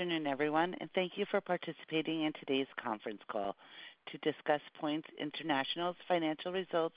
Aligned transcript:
Afternoon, 0.00 0.26
everyone, 0.26 0.74
and 0.80 0.88
thank 0.94 1.18
you 1.18 1.26
for 1.30 1.42
participating 1.42 2.22
in 2.22 2.32
today's 2.40 2.66
conference 2.82 3.20
call 3.30 3.54
to 4.10 4.16
discuss 4.32 4.62
Points 4.80 5.06
International's 5.20 5.96
financial 6.08 6.52
results 6.52 6.94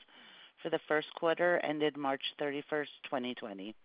for 0.62 0.70
the 0.70 0.80
first 0.88 1.08
quarter 1.16 1.60
ended 1.66 1.98
March 1.98 2.22
31st, 2.40 2.88
2020. 3.04 3.76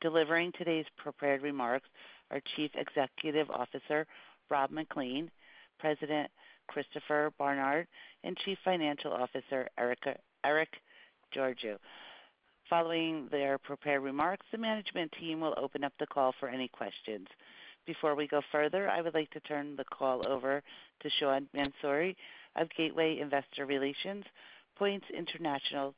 Delivering 0.00 0.52
today's 0.56 0.84
prepared 0.96 1.42
remarks 1.42 1.88
are 2.30 2.40
Chief 2.54 2.70
Executive 2.76 3.50
Officer, 3.50 4.06
Rob 4.48 4.70
MacLean, 4.70 5.28
President, 5.80 6.30
Christopher 6.68 7.32
Barnard, 7.40 7.88
and 8.22 8.36
Chief 8.44 8.58
Financial 8.64 9.12
Officer, 9.12 9.66
Erick 9.76 10.68
Georgiou. 11.36 11.78
Following 12.70 13.26
their 13.32 13.58
prepared 13.58 14.04
remarks, 14.04 14.46
the 14.52 14.58
management 14.58 15.10
team 15.18 15.40
will 15.40 15.54
open 15.56 15.82
up 15.82 15.94
the 15.98 16.06
call 16.06 16.32
for 16.38 16.48
any 16.48 16.68
questions. 16.68 17.26
Before 17.86 18.16
we 18.16 18.26
go 18.26 18.42
further, 18.50 18.90
I 18.90 19.00
would 19.00 19.14
like 19.14 19.30
to 19.30 19.40
turn 19.40 19.76
the 19.76 19.84
call 19.84 20.26
over 20.26 20.62
to 21.00 21.10
Sean 21.20 21.48
Mansouri 21.54 22.16
of 22.56 22.68
Gateway 22.76 23.20
Investor 23.20 23.64
Relations, 23.64 24.24
Points 24.76 25.06
International 25.16 25.94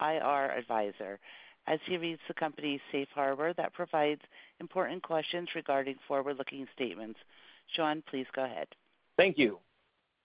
IR 0.00 0.50
Advisor, 0.50 1.18
as 1.66 1.78
he 1.86 1.96
reads 1.96 2.20
the 2.28 2.34
company's 2.34 2.80
safe 2.90 3.08
harbor 3.14 3.54
that 3.54 3.72
provides 3.72 4.20
important 4.60 5.02
questions 5.02 5.48
regarding 5.54 5.96
forward-looking 6.06 6.66
statements. 6.74 7.18
Sean, 7.74 8.02
please 8.10 8.26
go 8.34 8.44
ahead. 8.44 8.68
Thank 9.16 9.38
you. 9.38 9.58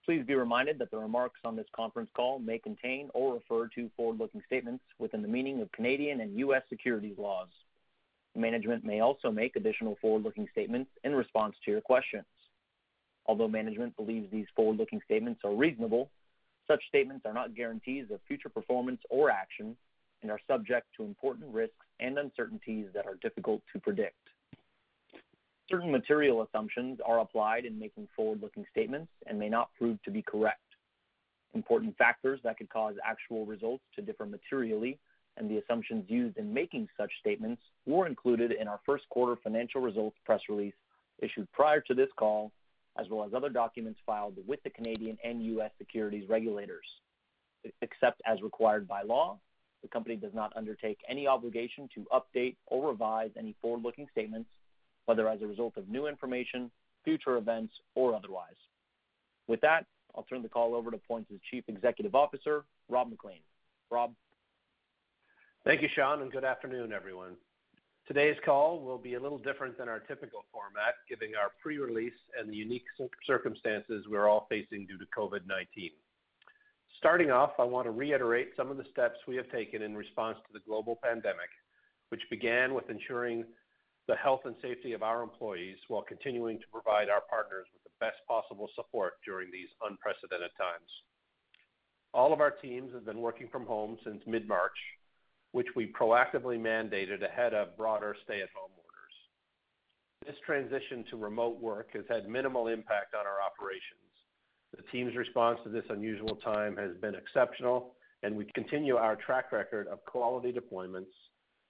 Please 0.04 0.26
be 0.26 0.36
reminded 0.36 0.78
that 0.80 0.92
the 0.92 0.98
remarks 0.98 1.40
on 1.46 1.56
this 1.56 1.68
conference 1.74 2.10
call 2.16 2.40
may 2.40 2.58
contain 2.58 3.10
or 3.14 3.36
refer 3.36 3.68
to 3.76 3.90
forward-looking 3.96 4.42
statements 4.46 4.84
within 5.00 5.22
the 5.22 5.28
meaning 5.28 5.62
of 5.62 5.72
Canadian 5.72 6.20
and 6.20 6.38
U.S. 6.40 6.64
securities 6.70 7.18
laws. 7.18 7.48
Management 8.38 8.86
may 8.86 9.00
also 9.00 9.32
make 9.32 9.56
additional 9.56 9.98
forward-looking 10.00 10.48
statements 10.52 10.92
in 11.04 11.16
response 11.16 11.56
to 11.66 11.72
your 11.72 11.82
questions. 11.82 12.26
Although 13.26 13.48
management 13.48 13.98
believes 13.98 14.32
these 14.32 14.46
forward-looking 14.56 15.02
statements 15.04 15.42
are 15.44 15.56
reasonable, 15.56 16.12
such 16.68 16.88
statements 16.88 17.26
are 17.26 17.34
not 17.34 17.56
guarantees 17.56 18.06
of 18.12 18.20
future 18.28 18.50
performance 18.50 19.02
or 19.10 19.32
action 19.32 19.76
and 20.22 20.30
are 20.30 20.40
subject 20.48 20.86
to 20.98 21.04
important 21.04 21.52
risks 21.52 21.86
and 22.00 22.20
uncertainties 22.20 22.88
that 22.94 23.08
are 23.08 23.16
difficult 23.16 23.62
to 23.74 23.80
predict. 23.80 24.16
Certain 25.70 25.92
material 25.92 26.44
assumptions 26.44 27.00
are 27.06 27.20
applied 27.20 27.66
in 27.66 27.80
making 27.80 28.08
forward-looking 28.16 28.66
statements 28.72 29.12
and 29.26 29.40
may 29.40 29.50
not 29.50 29.70
prove 29.78 30.02
to 30.04 30.12
be 30.12 30.22
correct. 30.22 30.62
Important 31.56 31.98
factors 31.98 32.40
that 32.44 32.58
could 32.58 32.70
cause 32.70 32.96
actual 33.04 33.46
results 33.46 33.84
to 33.96 34.02
differ 34.02 34.26
materially 34.26 35.00
and 35.38 35.50
the 35.50 35.58
assumptions 35.58 36.06
used 36.08 36.38
in 36.38 36.54
making 36.54 36.88
such 36.98 37.12
statements 37.20 37.62
were 37.86 38.08
included 38.08 38.52
in 38.52 38.68
our 38.68 38.80
first 38.86 39.08
quarter 39.10 39.40
financial 39.42 39.82
results 39.82 40.18
press 40.26 40.42
release 40.50 40.74
issued 41.20 41.52
prior 41.52 41.82
to 41.82 41.94
this 41.94 42.10
call, 42.18 42.52
as 43.00 43.08
well 43.10 43.26
as 43.26 43.34
other 43.34 43.50
documents 43.50 44.00
filed 44.06 44.36
with 44.48 44.62
the 44.64 44.70
Canadian 44.70 45.18
and 45.24 45.44
U.S. 45.46 45.72
securities 45.78 46.28
regulators. 46.30 46.86
Except 47.82 48.22
as 48.26 48.42
required 48.42 48.88
by 48.88 49.02
law, 49.04 49.38
the 49.82 49.88
company 49.88 50.16
does 50.16 50.34
not 50.34 50.54
undertake 50.56 51.00
any 51.08 51.28
obligation 51.28 51.90
to 51.96 52.06
update 52.14 52.56
or 52.66 52.90
revise 52.90 53.32
any 53.38 53.56
forward-looking 53.62 54.08
statements, 54.12 54.50
whether 55.06 55.28
as 55.30 55.42
a 55.42 55.48
result 55.48 55.78
of 55.78 55.88
new 55.88 56.08
information, 56.08 56.72
future 57.04 57.38
events, 57.38 57.74
or 57.96 58.16
otherwise. 58.16 58.56
With 59.48 59.62
that, 59.62 59.86
I'll 60.16 60.24
turn 60.24 60.42
the 60.42 60.50
call 60.50 60.76
over 60.76 60.92
to 60.92 60.98
Points' 60.98 61.32
Chief 61.52 61.64
Executive 61.68 62.16
Officer, 62.16 62.64
Rob 62.90 63.10
MacLean. 63.10 63.40
Rob? 63.92 64.14
Thank 65.68 65.82
you, 65.82 65.90
Sean, 65.94 66.22
and 66.22 66.32
good 66.32 66.46
afternoon, 66.46 66.94
everyone. 66.94 67.36
Today's 68.08 68.38
call 68.46 68.80
will 68.80 68.98
be 68.98 69.16
a 69.16 69.20
little 69.20 69.38
different 69.38 69.78
than 69.78 69.90
our 69.90 70.00
typical 70.00 70.46
format, 70.50 70.96
given 71.10 71.36
our 71.36 71.52
pre-release 71.62 72.16
and 72.40 72.50
the 72.50 72.56
unique 72.56 72.86
circumstances 73.26 74.06
we're 74.10 74.30
all 74.30 74.48
facing 74.50 74.88
due 74.88 74.98
to 74.98 75.04
COVID-19. 75.12 75.92
Starting 76.98 77.32
off, 77.32 77.52
I 77.60 77.66
want 77.66 77.86
to 77.86 77.92
reiterate 77.92 78.52
some 78.56 78.72
of 78.72 78.78
the 78.78 78.86
steps 78.94 79.18
we 79.28 79.36
have 79.36 79.52
taken 79.52 79.82
in 79.82 79.94
response 79.94 80.38
to 80.48 80.54
the 80.54 80.64
global 80.66 81.00
pandemic, 81.04 81.52
which 82.12 82.22
began 82.30 82.74
with 82.74 82.90
ensuring 82.90 83.44
the 84.08 84.16
health 84.16 84.44
and 84.46 84.56
safety 84.62 84.94
of 84.94 85.04
our 85.04 85.22
employees 85.22 85.76
while 85.90 86.02
continuing 86.02 86.60
to 86.60 86.66
provide 86.72 87.10
our 87.10 87.24
partners 87.30 87.68
with 87.74 87.84
the 87.84 87.92
best 88.00 88.24
possible 88.26 88.70
support 88.74 89.16
during 89.26 89.52
these 89.52 89.68
unprecedented 89.86 90.52
times. 90.58 90.88
All 92.14 92.32
of 92.32 92.40
our 92.40 92.52
teams 92.52 92.94
have 92.94 93.06
been 93.06 93.20
working 93.20 93.50
from 93.52 93.66
home 93.66 93.98
since 94.06 94.24
mid-March, 94.26 94.78
which 95.52 95.68
we 95.76 95.94
proactively 95.94 96.60
mandated 96.60 97.24
ahead 97.24 97.54
of 97.54 97.78
broader 97.78 98.16
stay-at-home 98.24 98.72
orders. 98.72 99.16
This 100.26 100.36
transition 100.46 101.06
to 101.10 101.18
remote 101.18 101.60
work 101.60 101.90
has 101.94 102.04
had 102.10 102.28
minimal 102.28 102.68
impact 102.68 103.14
on 103.14 103.26
our 103.26 103.42
operations. 103.42 104.02
The 104.76 104.84
team's 104.92 105.16
response 105.16 105.60
to 105.64 105.70
this 105.70 105.86
unusual 105.90 106.36
time 106.36 106.76
has 106.78 106.92
been 107.02 107.16
exceptional, 107.16 107.96
and 108.24 108.36
we 108.36 108.46
continue 108.54 108.96
our 108.98 109.16
track 109.16 109.52
record 109.52 109.88
of 109.88 110.04
quality 110.06 110.52
deployments, 110.52 111.14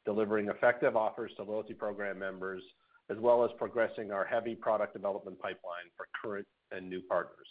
delivering 0.06 0.48
effective 0.48 0.96
offers 0.96 1.32
to 1.38 1.44
loyalty 1.44 1.74
program 1.74 2.18
members, 2.18 2.64
as 3.10 3.18
well 3.20 3.44
as 3.46 3.52
progressing 3.58 4.12
our 4.12 4.26
heavy 4.26 4.56
product 4.56 4.94
development 4.94 5.40
pipeline 5.40 5.88
for 5.96 6.08
current 6.22 6.48
and 6.72 6.90
new 6.90 7.02
partners. 7.02 7.48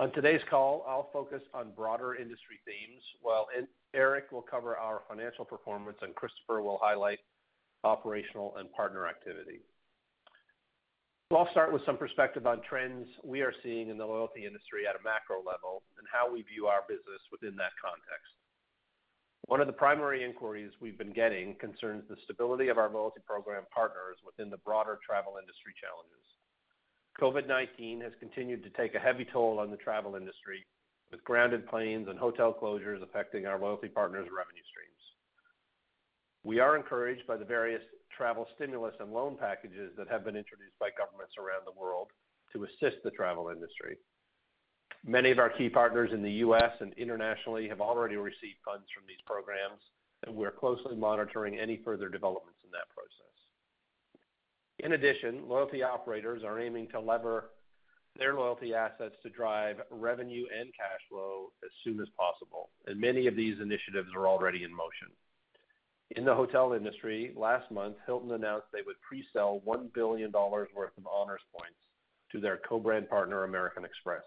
On 0.00 0.10
today's 0.12 0.40
call, 0.48 0.82
I'll 0.88 1.10
focus 1.12 1.42
on 1.52 1.76
broader 1.76 2.14
industry 2.14 2.56
themes, 2.64 3.04
while 3.20 3.48
Erick 3.92 4.32
will 4.32 4.40
cover 4.40 4.74
our 4.78 5.02
financial 5.06 5.44
performance, 5.44 5.98
and 6.00 6.14
Christopher 6.14 6.62
will 6.62 6.80
highlight 6.80 7.18
operational 7.84 8.56
and 8.56 8.72
partner 8.72 9.06
activity. 9.06 9.60
I'll 11.30 11.50
start 11.50 11.70
with 11.70 11.84
some 11.84 11.98
perspective 11.98 12.46
on 12.46 12.62
trends 12.66 13.08
we 13.22 13.42
are 13.42 13.52
seeing 13.62 13.90
in 13.90 13.98
the 13.98 14.06
loyalty 14.06 14.46
industry 14.46 14.88
at 14.88 14.96
a 14.96 15.04
macro 15.04 15.44
level 15.44 15.82
and 15.98 16.08
how 16.08 16.32
we 16.32 16.48
view 16.48 16.64
our 16.64 16.80
business 16.88 17.20
within 17.30 17.54
that 17.60 17.76
context. 17.76 18.32
One 19.52 19.60
of 19.60 19.66
the 19.66 19.76
primary 19.76 20.24
inquiries 20.24 20.72
we've 20.80 20.96
been 20.96 21.12
getting 21.12 21.56
concerns 21.60 22.08
the 22.08 22.16
stability 22.24 22.68
of 22.68 22.78
our 22.78 22.88
loyalty 22.88 23.20
program 23.28 23.68
partners 23.68 24.16
within 24.24 24.48
the 24.48 24.64
broader 24.64 24.98
travel 25.04 25.36
industry 25.36 25.76
challenges. 25.76 26.24
COVID-19 27.18 28.02
has 28.02 28.12
continued 28.20 28.62
to 28.62 28.70
take 28.70 28.94
a 28.94 28.98
heavy 28.98 29.26
toll 29.30 29.58
on 29.58 29.70
the 29.70 29.76
travel 29.76 30.16
industry, 30.16 30.64
with 31.10 31.24
grounded 31.24 31.66
planes 31.66 32.08
and 32.08 32.18
hotel 32.18 32.54
closures 32.60 33.02
affecting 33.02 33.46
our 33.46 33.58
loyalty 33.58 33.88
partners' 33.88 34.28
revenue 34.30 34.62
streams. 34.70 34.90
We 36.44 36.60
are 36.60 36.76
encouraged 36.76 37.26
by 37.26 37.36
the 37.36 37.44
various 37.44 37.82
travel 38.16 38.46
stimulus 38.54 38.94
and 39.00 39.12
loan 39.12 39.36
packages 39.36 39.92
that 39.98 40.08
have 40.08 40.24
been 40.24 40.36
introduced 40.36 40.78
by 40.78 40.90
governments 40.96 41.34
around 41.38 41.66
the 41.66 41.78
world 41.78 42.08
to 42.52 42.64
assist 42.64 43.02
the 43.04 43.10
travel 43.10 43.48
industry. 43.48 43.96
Many 45.04 45.30
of 45.30 45.38
our 45.38 45.50
key 45.50 45.68
partners 45.68 46.10
in 46.12 46.22
the 46.22 46.44
U.S. 46.44 46.72
and 46.80 46.92
internationally 46.94 47.68
have 47.68 47.80
already 47.80 48.16
received 48.16 48.60
funds 48.64 48.86
from 48.94 49.04
these 49.06 49.20
programs, 49.26 49.80
and 50.26 50.34
we're 50.34 50.50
closely 50.50 50.96
monitoring 50.96 51.58
any 51.58 51.80
further 51.84 52.08
developments 52.08 52.60
in 52.64 52.70
that 52.70 52.88
process. 52.92 53.29
In 54.82 54.92
addition, 54.92 55.46
loyalty 55.46 55.82
operators 55.82 56.42
are 56.42 56.58
aiming 56.58 56.88
to 56.88 57.00
lever 57.00 57.50
their 58.18 58.34
loyalty 58.34 58.74
assets 58.74 59.14
to 59.22 59.28
drive 59.28 59.76
revenue 59.90 60.46
and 60.58 60.72
cash 60.74 61.00
flow 61.08 61.52
as 61.62 61.70
soon 61.84 62.00
as 62.00 62.08
possible, 62.18 62.70
and 62.86 62.98
many 62.98 63.26
of 63.26 63.36
these 63.36 63.60
initiatives 63.60 64.08
are 64.16 64.26
already 64.26 64.64
in 64.64 64.74
motion. 64.74 65.08
In 66.16 66.24
the 66.24 66.34
hotel 66.34 66.72
industry, 66.72 67.32
last 67.36 67.70
month, 67.70 67.96
Hilton 68.06 68.32
announced 68.32 68.66
they 68.72 68.82
would 68.84 69.00
pre-sell 69.06 69.62
$1 69.66 69.92
billion 69.92 70.32
worth 70.32 70.96
of 70.98 71.06
Honors 71.06 71.42
points 71.56 71.78
to 72.32 72.40
their 72.40 72.58
co-brand 72.68 73.08
partner, 73.08 73.44
American 73.44 73.84
Express. 73.84 74.24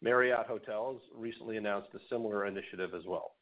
Marriott 0.00 0.46
Hotels 0.46 1.02
recently 1.14 1.56
announced 1.56 1.88
a 1.94 1.98
similar 2.08 2.46
initiative 2.46 2.94
as 2.94 3.02
well. 3.06 3.32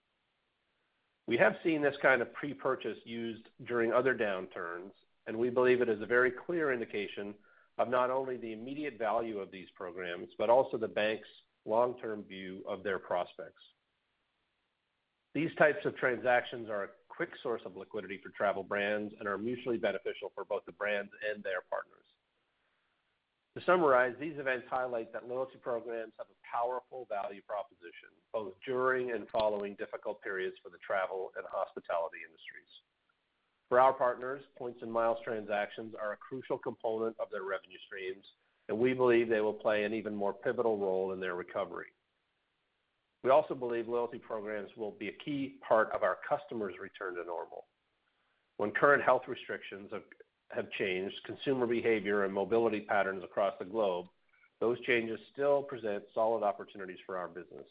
We 1.28 1.36
have 1.36 1.56
seen 1.62 1.82
this 1.82 1.96
kind 2.00 2.22
of 2.22 2.32
pre-purchase 2.32 2.98
used 3.04 3.48
during 3.66 3.92
other 3.92 4.14
downturns, 4.14 4.92
and 5.26 5.36
we 5.36 5.50
believe 5.50 5.80
it 5.80 5.88
is 5.88 6.02
a 6.02 6.06
very 6.06 6.30
clear 6.30 6.72
indication 6.72 7.34
of 7.78 7.88
not 7.88 8.10
only 8.10 8.36
the 8.36 8.52
immediate 8.52 8.98
value 8.98 9.38
of 9.38 9.50
these 9.50 9.68
programs, 9.74 10.28
but 10.38 10.50
also 10.50 10.76
the 10.76 10.88
bank's 10.88 11.28
long-term 11.64 12.22
view 12.24 12.62
of 12.66 12.82
their 12.82 12.98
prospects. 12.98 13.62
These 15.34 15.50
types 15.58 15.84
of 15.84 15.96
transactions 15.96 16.70
are 16.70 16.84
a 16.84 16.88
quick 17.08 17.30
source 17.42 17.60
of 17.66 17.76
liquidity 17.76 18.20
for 18.22 18.30
travel 18.30 18.62
brands 18.62 19.12
and 19.18 19.28
are 19.28 19.36
mutually 19.36 19.76
beneficial 19.76 20.32
for 20.34 20.44
both 20.44 20.64
the 20.64 20.72
brands 20.72 21.10
and 21.28 21.42
their 21.42 21.60
partners. 21.68 22.06
To 23.56 23.64
summarize, 23.64 24.12
these 24.20 24.36
events 24.38 24.68
highlight 24.68 25.12
that 25.12 25.28
loyalty 25.28 25.56
programs 25.56 26.12
have 26.20 26.28
a 26.28 26.38
powerful 26.44 27.08
value 27.08 27.40
proposition, 27.48 28.12
both 28.32 28.52
during 28.64 29.12
and 29.12 29.24
following 29.32 29.76
difficult 29.80 30.20
periods 30.20 30.56
for 30.62 30.68
the 30.68 30.76
travel 30.84 31.32
and 31.36 31.44
hospitality 31.48 32.20
industries. 32.20 32.68
For 33.68 33.80
our 33.80 33.92
partners, 33.92 34.42
points 34.56 34.80
and 34.82 34.92
miles 34.92 35.18
transactions 35.24 35.94
are 36.00 36.12
a 36.12 36.16
crucial 36.16 36.56
component 36.56 37.16
of 37.18 37.28
their 37.32 37.42
revenue 37.42 37.78
streams, 37.86 38.24
and 38.68 38.78
we 38.78 38.94
believe 38.94 39.28
they 39.28 39.40
will 39.40 39.52
play 39.52 39.84
an 39.84 39.92
even 39.92 40.14
more 40.14 40.32
pivotal 40.32 40.78
role 40.78 41.12
in 41.12 41.20
their 41.20 41.34
recovery. 41.34 41.88
We 43.24 43.30
also 43.30 43.54
believe 43.54 43.88
loyalty 43.88 44.18
programs 44.18 44.70
will 44.76 44.92
be 44.92 45.08
a 45.08 45.24
key 45.24 45.56
part 45.66 45.90
of 45.92 46.04
our 46.04 46.18
customers' 46.28 46.76
return 46.80 47.16
to 47.16 47.24
normal. 47.24 47.64
When 48.56 48.70
current 48.70 49.02
health 49.02 49.22
restrictions 49.26 49.90
have 50.50 50.70
changed 50.78 51.16
consumer 51.24 51.66
behavior 51.66 52.24
and 52.24 52.32
mobility 52.32 52.80
patterns 52.80 53.24
across 53.24 53.54
the 53.58 53.64
globe, 53.64 54.06
those 54.60 54.80
changes 54.82 55.18
still 55.32 55.62
present 55.62 56.04
solid 56.14 56.44
opportunities 56.44 56.98
for 57.04 57.18
our 57.18 57.28
business. 57.28 57.66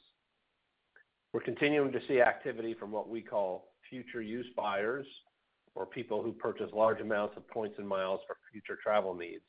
We're 1.32 1.40
continuing 1.40 1.92
to 1.94 2.02
see 2.08 2.22
activity 2.22 2.74
from 2.74 2.92
what 2.92 3.10
we 3.10 3.22
call 3.22 3.70
future 3.90 4.22
use 4.22 4.46
buyers 4.58 5.08
or 5.76 5.86
people 5.86 6.24
who 6.24 6.32
purchase 6.32 6.70
large 6.74 7.02
amounts 7.02 7.36
of 7.38 7.48
points 7.50 7.76
and 7.78 7.88
miles 7.88 8.22
for 8.26 8.38
future 8.52 8.80
travel 8.82 9.14
needs, 9.14 9.44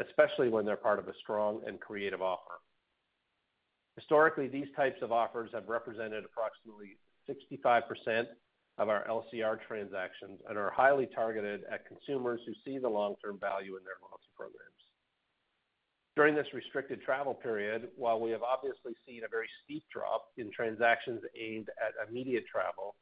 especially 0.00 0.48
when 0.48 0.64
they're 0.64 0.76
part 0.76 0.98
of 0.98 1.08
a 1.08 1.14
strong 1.20 1.60
and 1.66 1.80
creative 1.80 2.22
offer. 2.22 2.60
Historically, 3.96 4.48
these 4.48 4.68
types 4.74 5.02
of 5.02 5.12
offers 5.12 5.50
have 5.52 5.68
represented 5.68 6.24
approximately 6.24 6.96
65% 7.28 8.26
of 8.78 8.88
our 8.88 9.06
LCR 9.06 9.58
transactions 9.66 10.40
and 10.48 10.56
are 10.56 10.70
highly 10.70 11.06
targeted 11.14 11.62
at 11.70 11.86
consumers 11.86 12.40
who 12.46 12.54
see 12.64 12.78
the 12.78 12.88
long-term 12.88 13.38
value 13.38 13.76
in 13.76 13.84
their 13.84 14.00
loyalty 14.00 14.30
programs. 14.34 14.72
During 16.16 16.34
this 16.34 16.46
restricted 16.52 17.02
travel 17.02 17.34
period, 17.34 17.88
while 17.96 18.20
we 18.20 18.30
have 18.30 18.42
obviously 18.42 18.92
seen 19.06 19.22
a 19.24 19.28
very 19.28 19.48
steep 19.64 19.84
drop 19.92 20.24
in 20.36 20.50
transactions 20.50 21.20
aimed 21.38 21.68
at 21.80 22.08
immediate 22.08 22.44
travel, 22.50 22.96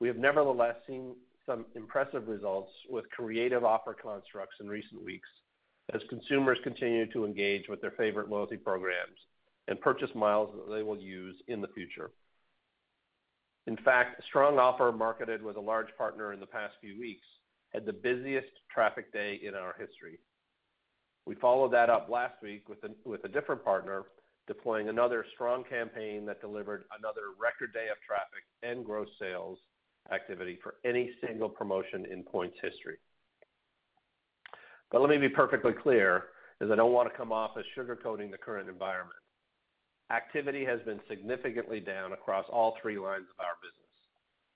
we 0.00 0.08
have 0.08 0.16
nevertheless 0.16 0.76
seen 0.86 1.14
some 1.46 1.64
impressive 1.74 2.28
results 2.28 2.72
with 2.90 3.08
creative 3.10 3.64
offer 3.64 3.94
constructs 3.94 4.56
in 4.60 4.68
recent 4.68 5.02
weeks 5.02 5.28
as 5.94 6.02
consumers 6.10 6.58
continue 6.64 7.10
to 7.12 7.24
engage 7.24 7.68
with 7.68 7.80
their 7.80 7.92
favorite 7.92 8.28
loyalty 8.28 8.56
programs 8.56 9.16
and 9.68 9.80
purchase 9.80 10.10
miles 10.14 10.50
that 10.54 10.74
they 10.74 10.82
will 10.82 10.98
use 10.98 11.36
in 11.48 11.60
the 11.60 11.68
future. 11.68 12.10
In 13.66 13.76
fact, 13.78 14.20
a 14.20 14.22
strong 14.24 14.58
offer 14.58 14.92
marketed 14.92 15.42
with 15.42 15.56
a 15.56 15.60
large 15.60 15.88
partner 15.96 16.32
in 16.32 16.40
the 16.40 16.46
past 16.46 16.74
few 16.80 16.98
weeks 16.98 17.26
had 17.72 17.84
the 17.84 17.92
busiest 17.92 18.48
traffic 18.72 19.12
day 19.12 19.40
in 19.42 19.54
our 19.54 19.74
history. 19.78 20.18
We 21.26 21.34
followed 21.34 21.72
that 21.72 21.90
up 21.90 22.08
last 22.08 22.34
week 22.42 22.68
with 22.68 23.24
a 23.24 23.28
different 23.28 23.64
partner, 23.64 24.04
deploying 24.46 24.88
another 24.88 25.24
strong 25.34 25.64
campaign 25.64 26.24
that 26.26 26.40
delivered 26.40 26.84
another 26.96 27.34
record 27.40 27.72
day 27.72 27.88
of 27.90 27.96
traffic 28.06 28.44
and 28.62 28.84
gross 28.84 29.08
sales 29.18 29.58
activity 30.12 30.58
for 30.62 30.76
any 30.84 31.10
single 31.26 31.48
promotion 31.48 32.06
in 32.10 32.22
Points 32.22 32.56
history. 32.62 32.98
But 34.90 35.00
let 35.00 35.10
me 35.10 35.18
be 35.18 35.28
perfectly 35.28 35.72
clear, 35.72 36.26
as 36.60 36.70
I 36.70 36.76
don't 36.76 36.92
wanna 36.92 37.10
come 37.10 37.32
off 37.32 37.56
as 37.58 37.64
sugarcoating 37.76 38.30
the 38.30 38.38
current 38.38 38.68
environment. 38.68 39.18
Activity 40.10 40.64
has 40.64 40.80
been 40.82 41.00
significantly 41.08 41.80
down 41.80 42.12
across 42.12 42.46
all 42.48 42.78
three 42.80 42.98
lines 42.98 43.26
of 43.28 43.44
our 43.44 43.56
business. 43.60 43.82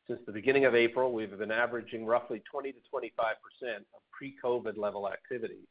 Since 0.06 0.20
the 0.26 0.32
beginning 0.32 0.64
of 0.64 0.75
April, 0.75 1.12
we've 1.12 1.37
been 1.37 1.50
averaging 1.50 2.06
roughly 2.06 2.43
20%-25% 2.52 2.73
of 3.94 4.02
pre-COVID 4.12 4.76
level 4.76 5.08
activity. 5.08 5.67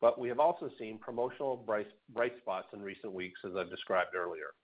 But 0.00 0.18
we 0.18 0.28
have 0.28 0.40
also 0.40 0.70
seen 0.78 0.98
promotional 0.98 1.56
bright 1.56 2.38
spots 2.38 2.68
in 2.72 2.82
recent 2.82 3.12
weeks, 3.12 3.40
as 3.44 3.56
I've 3.56 3.70
described 3.70 4.14
earlier. 4.14 4.54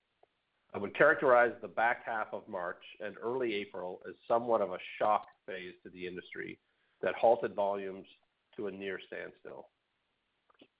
I 0.72 0.78
would 0.78 0.96
characterize 0.96 1.52
the 1.61 1.69
back 1.69 2.06
half 2.06 2.28
of 2.32 2.49
March 2.49 2.82
and 3.05 3.17
early 3.20 3.55
April 3.55 4.00
as 4.08 4.14
somewhat 4.28 4.61
of 4.61 4.70
a 4.70 4.78
shock 4.99 5.26
phase 5.46 5.75
to 5.82 5.90
the 5.90 6.06
industry 6.06 6.58
that 7.02 7.14
halted 7.14 7.55
volumes 7.55 8.06
to 8.56 8.69
a 8.69 8.70
near 8.70 9.00
standstill. 9.06 9.67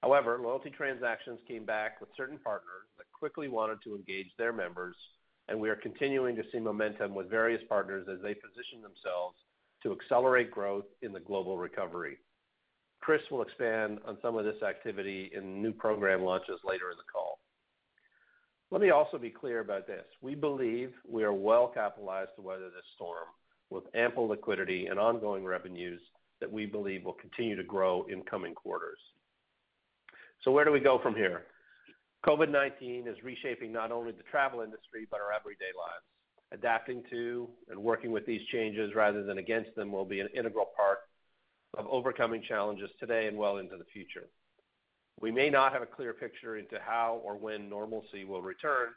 However, 0.03 0.39
loyalty 0.41 0.71
transactions 0.71 1.41
came 1.47 1.65
back 1.65 2.01
with 2.01 2.09
certain 2.17 2.39
partners 2.39 2.89
that 2.99 3.05
quickly 3.19 3.49
wanted 3.49 3.79
to 3.85 3.97
engage 3.97 4.31
their 4.39 4.53
members, 4.53 4.97
and 5.49 5.59
we 5.59 5.69
are 5.69 5.77
continuing 5.77 6.37
to 6.37 6.45
see 6.53 6.59
momentum 6.59 7.15
with 7.15 7.29
various 7.29 7.63
partners 7.69 8.07
as 8.11 8.23
they 8.23 8.35
position 8.35 8.81
themselves 8.83 9.37
to 9.83 9.93
accelerate 9.93 10.51
growth 10.51 10.87
in 11.03 11.13
the 11.13 11.21
global 11.21 11.59
recovery. 11.59 12.19
Chris 13.01 13.23
will 13.31 13.43
expand 13.43 13.99
on 14.07 14.19
some 14.23 14.37
of 14.37 14.45
this 14.45 14.63
activity 14.63 15.31
in 15.35 15.63
new 15.63 15.73
program 15.73 16.23
launches 16.23 16.61
later 16.65 16.91
in 16.91 16.97
the 16.97 17.11
call. 17.13 17.20
Let 18.71 18.81
me 18.81 18.91
also 18.91 19.19
be 19.19 19.31
clear 19.31 19.61
about 19.61 19.87
this. 19.87 20.05
We 20.23 20.35
believe 20.35 20.93
we 21.09 21.25
are 21.25 21.33
well 21.33 21.69
capitalized 21.75 22.31
to 22.37 22.43
weather 22.43 22.71
this 22.71 22.85
storm 22.95 23.27
with 23.69 23.85
ample 23.95 24.29
liquidity 24.29 24.87
and 24.87 24.99
ongoing 24.99 25.45
revenues 25.45 26.01
that 26.41 26.51
we 26.51 26.67
believe 26.67 27.05
will 27.05 27.15
continue 27.15 27.57
to 27.57 27.65
grow 27.65 28.07
in 28.09 28.23
coming 28.23 28.55
quarters. 28.55 28.99
So 30.43 30.53
where 30.53 30.65
do 30.65 30.73
we 30.73 30.81
go 30.81 31.01
from 31.03 31.15
here? 31.15 31.47
COVID-19 32.25 33.09
is 33.09 33.17
reshaping 33.25 33.73
not 33.73 33.91
only 33.91 34.13
the 34.13 34.23
travel 34.31 34.61
industry, 34.61 35.07
but 35.11 35.21
our 35.21 35.33
everyday 35.33 35.73
lives. 35.77 36.05
Adapting 36.53 37.03
to 37.11 37.49
and 37.71 37.79
working 37.79 38.13
with 38.13 38.27
these 38.27 38.41
changes 38.53 38.95
rather 38.95 39.23
than 39.23 39.39
against 39.39 39.75
them 39.75 39.91
will 39.91 40.05
be 40.05 40.21
an 40.21 40.29
integral 40.35 40.69
part 40.77 40.99
of 41.77 41.87
overcoming 41.89 42.43
challenges 42.47 42.91
today 42.99 43.27
and 43.27 43.37
well 43.37 43.59
into 43.59 43.77
the 43.77 43.85
future. 43.93 44.29
We 45.21 45.31
may 45.31 45.51
not 45.51 45.73
have 45.73 45.83
a 45.83 45.87
clear 45.87 46.15
picture 46.15 46.57
into 46.57 46.79
how 46.81 47.21
or 47.23 47.37
when 47.37 47.69
normalcy 47.69 48.25
will 48.25 48.43
return, 48.43 48.89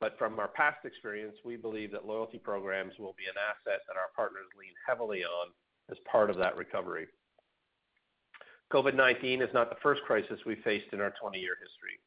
but 0.00 0.16
from 0.18 0.38
our 0.38 0.48
past 0.48 0.84
experience, 0.84 1.36
we 1.44 1.56
believe 1.56 1.92
that 1.92 2.06
loyalty 2.06 2.38
programs 2.38 2.94
will 2.98 3.14
be 3.18 3.24
an 3.24 3.36
asset 3.36 3.80
that 3.86 3.96
our 3.96 4.08
partners 4.14 4.46
lean 4.58 4.72
heavily 4.86 5.22
on 5.22 5.48
as 5.90 5.98
part 6.10 6.30
of 6.30 6.36
that 6.36 6.56
recovery. 6.56 7.06
COVID-19 8.72 9.42
is 9.42 9.54
not 9.54 9.70
the 9.70 9.80
first 9.82 10.02
crisis 10.02 10.40
we 10.44 10.56
faced 10.56 10.92
in 10.92 11.00
our 11.00 11.10
20-year 11.22 11.56
history. 11.60 12.00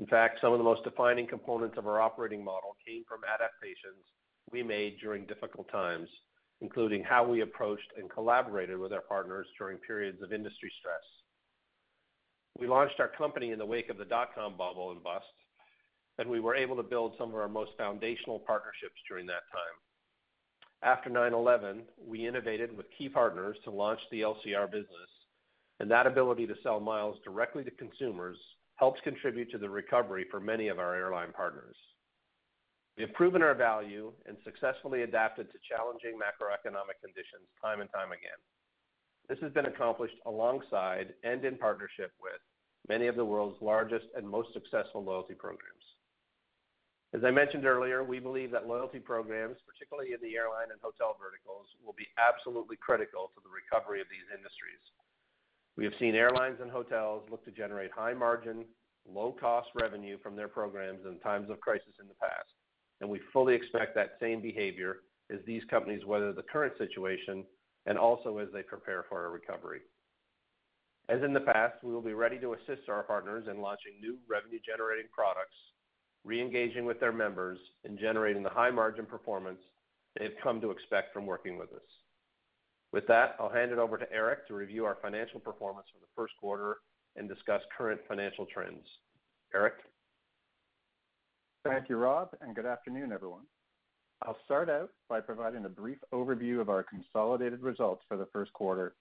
In 0.00 0.06
fact, 0.06 0.40
some 0.40 0.52
of 0.52 0.58
the 0.58 0.64
most 0.64 0.84
defining 0.84 1.26
components 1.26 1.78
of 1.78 1.86
our 1.86 2.00
operating 2.00 2.44
model 2.44 2.76
came 2.86 3.04
from 3.08 3.20
adaptations 3.24 4.04
we 4.50 4.62
made 4.62 4.98
during 5.00 5.24
difficult 5.24 5.70
times, 5.70 6.08
including 6.60 7.02
how 7.02 7.26
we 7.26 7.40
approached 7.40 7.90
and 7.96 8.10
collaborated 8.10 8.76
with 8.78 8.92
our 8.92 9.02
partners 9.02 9.46
during 9.56 9.78
periods 9.78 10.20
of 10.20 10.32
industry 10.32 10.70
stress. 10.78 11.23
We 12.58 12.66
launched 12.66 13.00
our 13.00 13.08
company 13.08 13.50
in 13.50 13.58
the 13.58 13.66
wake 13.66 13.90
of 13.90 13.98
the 13.98 14.04
dot-com 14.04 14.56
bubble 14.56 14.92
and 14.92 15.02
bust, 15.02 15.26
and 16.18 16.30
we 16.30 16.40
were 16.40 16.54
able 16.54 16.76
to 16.76 16.82
build 16.82 17.14
some 17.18 17.30
of 17.30 17.36
our 17.36 17.48
most 17.48 17.72
foundational 17.76 18.38
partnerships 18.38 19.00
during 19.08 19.26
that 19.26 19.42
time. 19.50 19.76
After 20.82 21.10
9/11, 21.10 21.88
we 21.98 22.26
innovated 22.26 22.76
with 22.76 22.90
key 22.90 23.08
partners 23.08 23.58
to 23.64 23.70
launch 23.70 24.00
the 24.10 24.20
LCR 24.20 24.66
business, 24.70 25.10
and 25.80 25.90
that 25.90 26.06
ability 26.06 26.46
to 26.46 26.60
sell 26.62 26.78
miles 26.78 27.18
directly 27.24 27.64
to 27.64 27.70
consumers 27.72 28.38
helps 28.76 29.00
contribute 29.00 29.50
to 29.50 29.58
the 29.58 29.70
recovery 29.70 30.24
for 30.30 30.40
many 30.40 30.68
of 30.68 30.78
our 30.78 30.94
airline 30.94 31.32
partners. 31.32 31.76
We 32.96 33.02
have 33.02 33.14
proven 33.14 33.42
our 33.42 33.54
value 33.54 34.12
and 34.26 34.36
successfully 34.44 35.02
adapted 35.02 35.50
to 35.50 35.58
challenging 35.68 36.18
macroeconomic 36.18 37.00
conditions 37.02 37.48
time 37.60 37.80
and 37.80 37.90
time 37.90 38.12
again. 38.12 38.38
This 39.28 39.38
has 39.40 39.52
been 39.52 39.66
accomplished 39.66 40.16
alongside 40.26 41.14
and 41.22 41.44
in 41.44 41.56
partnership 41.56 42.12
with 42.20 42.40
many 42.88 43.06
of 43.06 43.16
the 43.16 43.24
world's 43.24 43.60
largest 43.62 44.06
and 44.16 44.28
most 44.28 44.52
successful 44.52 45.02
loyalty 45.02 45.34
programs. 45.34 45.84
As 47.14 47.22
I 47.24 47.30
mentioned 47.30 47.64
earlier, 47.64 48.02
we 48.02 48.18
believe 48.18 48.50
that 48.50 48.66
loyalty 48.66 48.98
programs, 48.98 49.56
particularly 49.64 50.12
in 50.12 50.20
the 50.20 50.36
airline 50.36 50.72
and 50.72 50.80
hotel 50.82 51.16
verticals, 51.16 51.68
will 51.84 51.94
be 51.96 52.08
absolutely 52.18 52.76
critical 52.76 53.30
to 53.34 53.40
the 53.40 53.48
recovery 53.48 54.00
of 54.00 54.08
these 54.10 54.26
industries. 54.34 54.82
We 55.76 55.84
have 55.84 55.94
seen 55.98 56.16
airlines 56.16 56.58
and 56.60 56.70
hotels 56.70 57.22
look 57.30 57.44
to 57.44 57.52
generate 57.52 57.92
high 57.92 58.14
margin, 58.14 58.64
low 59.08 59.32
cost 59.32 59.68
revenue 59.74 60.18
from 60.22 60.34
their 60.36 60.48
programs 60.48 61.06
in 61.06 61.18
times 61.20 61.50
of 61.50 61.60
crisis 61.60 61.94
in 62.00 62.08
the 62.08 62.18
past, 62.20 62.50
and 63.00 63.08
we 63.08 63.20
fully 63.32 63.54
expect 63.54 63.94
that 63.94 64.18
same 64.20 64.42
behavior 64.42 64.98
as 65.32 65.38
these 65.46 65.62
companies 65.70 66.04
weather 66.04 66.32
the 66.32 66.42
current 66.42 66.74
situation 66.78 67.44
and 67.86 67.98
also 67.98 68.38
as 68.38 68.48
they 68.52 68.62
prepare 68.62 69.04
for 69.08 69.26
a 69.26 69.30
recovery. 69.30 69.80
As 71.08 71.22
in 71.22 71.34
the 71.34 71.40
past, 71.40 71.74
we 71.82 71.92
will 71.92 72.00
be 72.00 72.14
ready 72.14 72.38
to 72.38 72.54
assist 72.54 72.88
our 72.88 73.02
partners 73.02 73.46
in 73.50 73.60
launching 73.60 74.00
new 74.00 74.16
revenue-generating 74.28 75.08
products, 75.12 75.56
re-engaging 76.24 76.86
with 76.86 76.98
their 76.98 77.12
members, 77.12 77.58
and 77.84 77.98
generating 77.98 78.42
the 78.42 78.48
high 78.48 78.70
margin 78.70 79.04
performance 79.04 79.60
they 80.16 80.24
have 80.24 80.32
come 80.42 80.60
to 80.60 80.70
expect 80.70 81.12
from 81.12 81.26
working 81.26 81.58
with 81.58 81.72
us. 81.72 81.82
With 82.92 83.06
that, 83.08 83.36
I'll 83.38 83.50
hand 83.50 83.72
it 83.72 83.78
over 83.78 83.98
to 83.98 84.10
Erick 84.12 84.46
to 84.48 84.54
review 84.54 84.84
our 84.84 84.96
financial 85.02 85.40
performance 85.40 85.88
for 85.92 85.98
the 85.98 86.12
first 86.14 86.32
quarter 86.40 86.76
and 87.16 87.28
discuss 87.28 87.60
current 87.76 88.00
financial 88.08 88.46
trends. 88.46 88.86
Erick? 89.52 89.74
Thank 91.64 91.88
you, 91.88 91.96
Rob, 91.96 92.30
and 92.40 92.54
good 92.54 92.66
afternoon, 92.66 93.10
everyone. 93.12 93.42
I'll 94.26 94.38
start 94.44 94.70
out 94.70 94.88
by 95.08 95.20
providing 95.20 95.66
a 95.66 95.68
brief 95.68 95.98
overview 96.12 96.60
of 96.60 96.70
our 96.70 96.82
consolidated 96.82 97.60
results 97.60 98.02
for 98.08 98.16
the 98.16 98.26
first 98.32 98.52
quarter, 98.54 98.94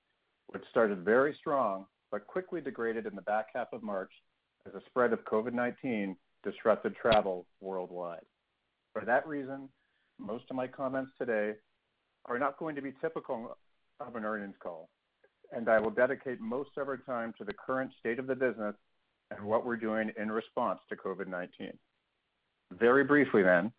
which 0.47 0.63
started 0.69 1.05
very 1.05 1.33
strong 1.39 1.85
but 2.11 2.27
quickly 2.27 2.59
degraded 2.59 3.05
in 3.05 3.15
the 3.15 3.21
back 3.21 3.47
half 3.55 3.67
of 3.71 3.81
March 3.81 4.11
as 4.67 4.73
the 4.73 4.81
spread 4.87 5.13
of 5.13 5.23
COVID-19 5.23 6.15
disrupted 6.43 6.93
travel 6.95 7.45
worldwide. 7.61 8.25
For 8.91 9.03
that 9.05 9.25
reason, 9.25 9.69
most 10.19 10.43
of 10.49 10.57
my 10.57 10.67
comments 10.67 11.11
today 11.17 11.53
are 12.25 12.37
not 12.37 12.59
going 12.59 12.75
to 12.75 12.81
be 12.81 12.93
typical 13.01 13.57
of 13.99 14.15
an 14.15 14.25
earnings 14.25 14.55
call, 14.61 14.89
and 15.51 15.69
I 15.69 15.79
will 15.79 15.89
dedicate 15.89 16.41
most 16.41 16.71
of 16.77 16.87
our 16.87 16.97
time 16.97 17.33
to 17.37 17.45
the 17.45 17.53
current 17.53 17.91
state 17.97 18.19
of 18.19 18.27
the 18.27 18.35
business 18.35 18.75
and 19.31 19.43
what 19.45 19.65
we're 19.65 19.77
doing 19.77 20.11
in 20.17 20.31
response 20.31 20.79
to 20.89 20.95
COVID-19. 20.97 21.71
Very 22.77 23.05
briefly 23.05 23.41
then, 23.41 23.71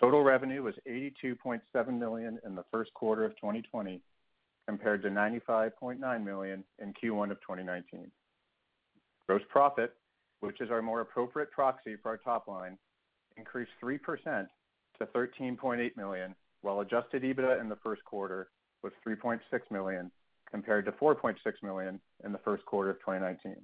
total 0.00 0.22
revenue 0.22 0.62
was 0.62 0.74
82.7 0.88 1.98
million 1.98 2.38
in 2.44 2.54
the 2.54 2.64
first 2.70 2.92
quarter 2.94 3.24
of 3.24 3.36
2020 3.36 4.00
compared 4.66 5.02
to 5.02 5.08
95.9 5.08 6.24
million 6.24 6.64
in 6.78 6.92
Q1 6.92 7.30
of 7.30 7.40
2019. 7.40 8.10
Gross 9.26 9.42
profit, 9.48 9.94
which 10.40 10.60
is 10.60 10.70
our 10.70 10.82
more 10.82 11.00
appropriate 11.00 11.50
proxy 11.50 11.96
for 12.02 12.10
our 12.10 12.16
top 12.18 12.48
line, 12.48 12.78
increased 13.36 13.70
3% 13.82 14.46
to 14.98 15.06
13.8 15.06 15.96
million, 15.96 16.34
while 16.62 16.80
adjusted 16.80 17.22
EBITDA 17.22 17.60
in 17.60 17.68
the 17.68 17.78
first 17.82 18.04
quarter 18.04 18.48
was 18.82 18.92
3.6 19.06 19.40
million 19.70 20.10
compared 20.50 20.84
to 20.84 20.92
4.6 20.92 21.34
million 21.62 22.00
in 22.24 22.32
the 22.32 22.38
first 22.38 22.64
quarter 22.64 22.90
of 22.90 22.98
2019. 23.00 23.56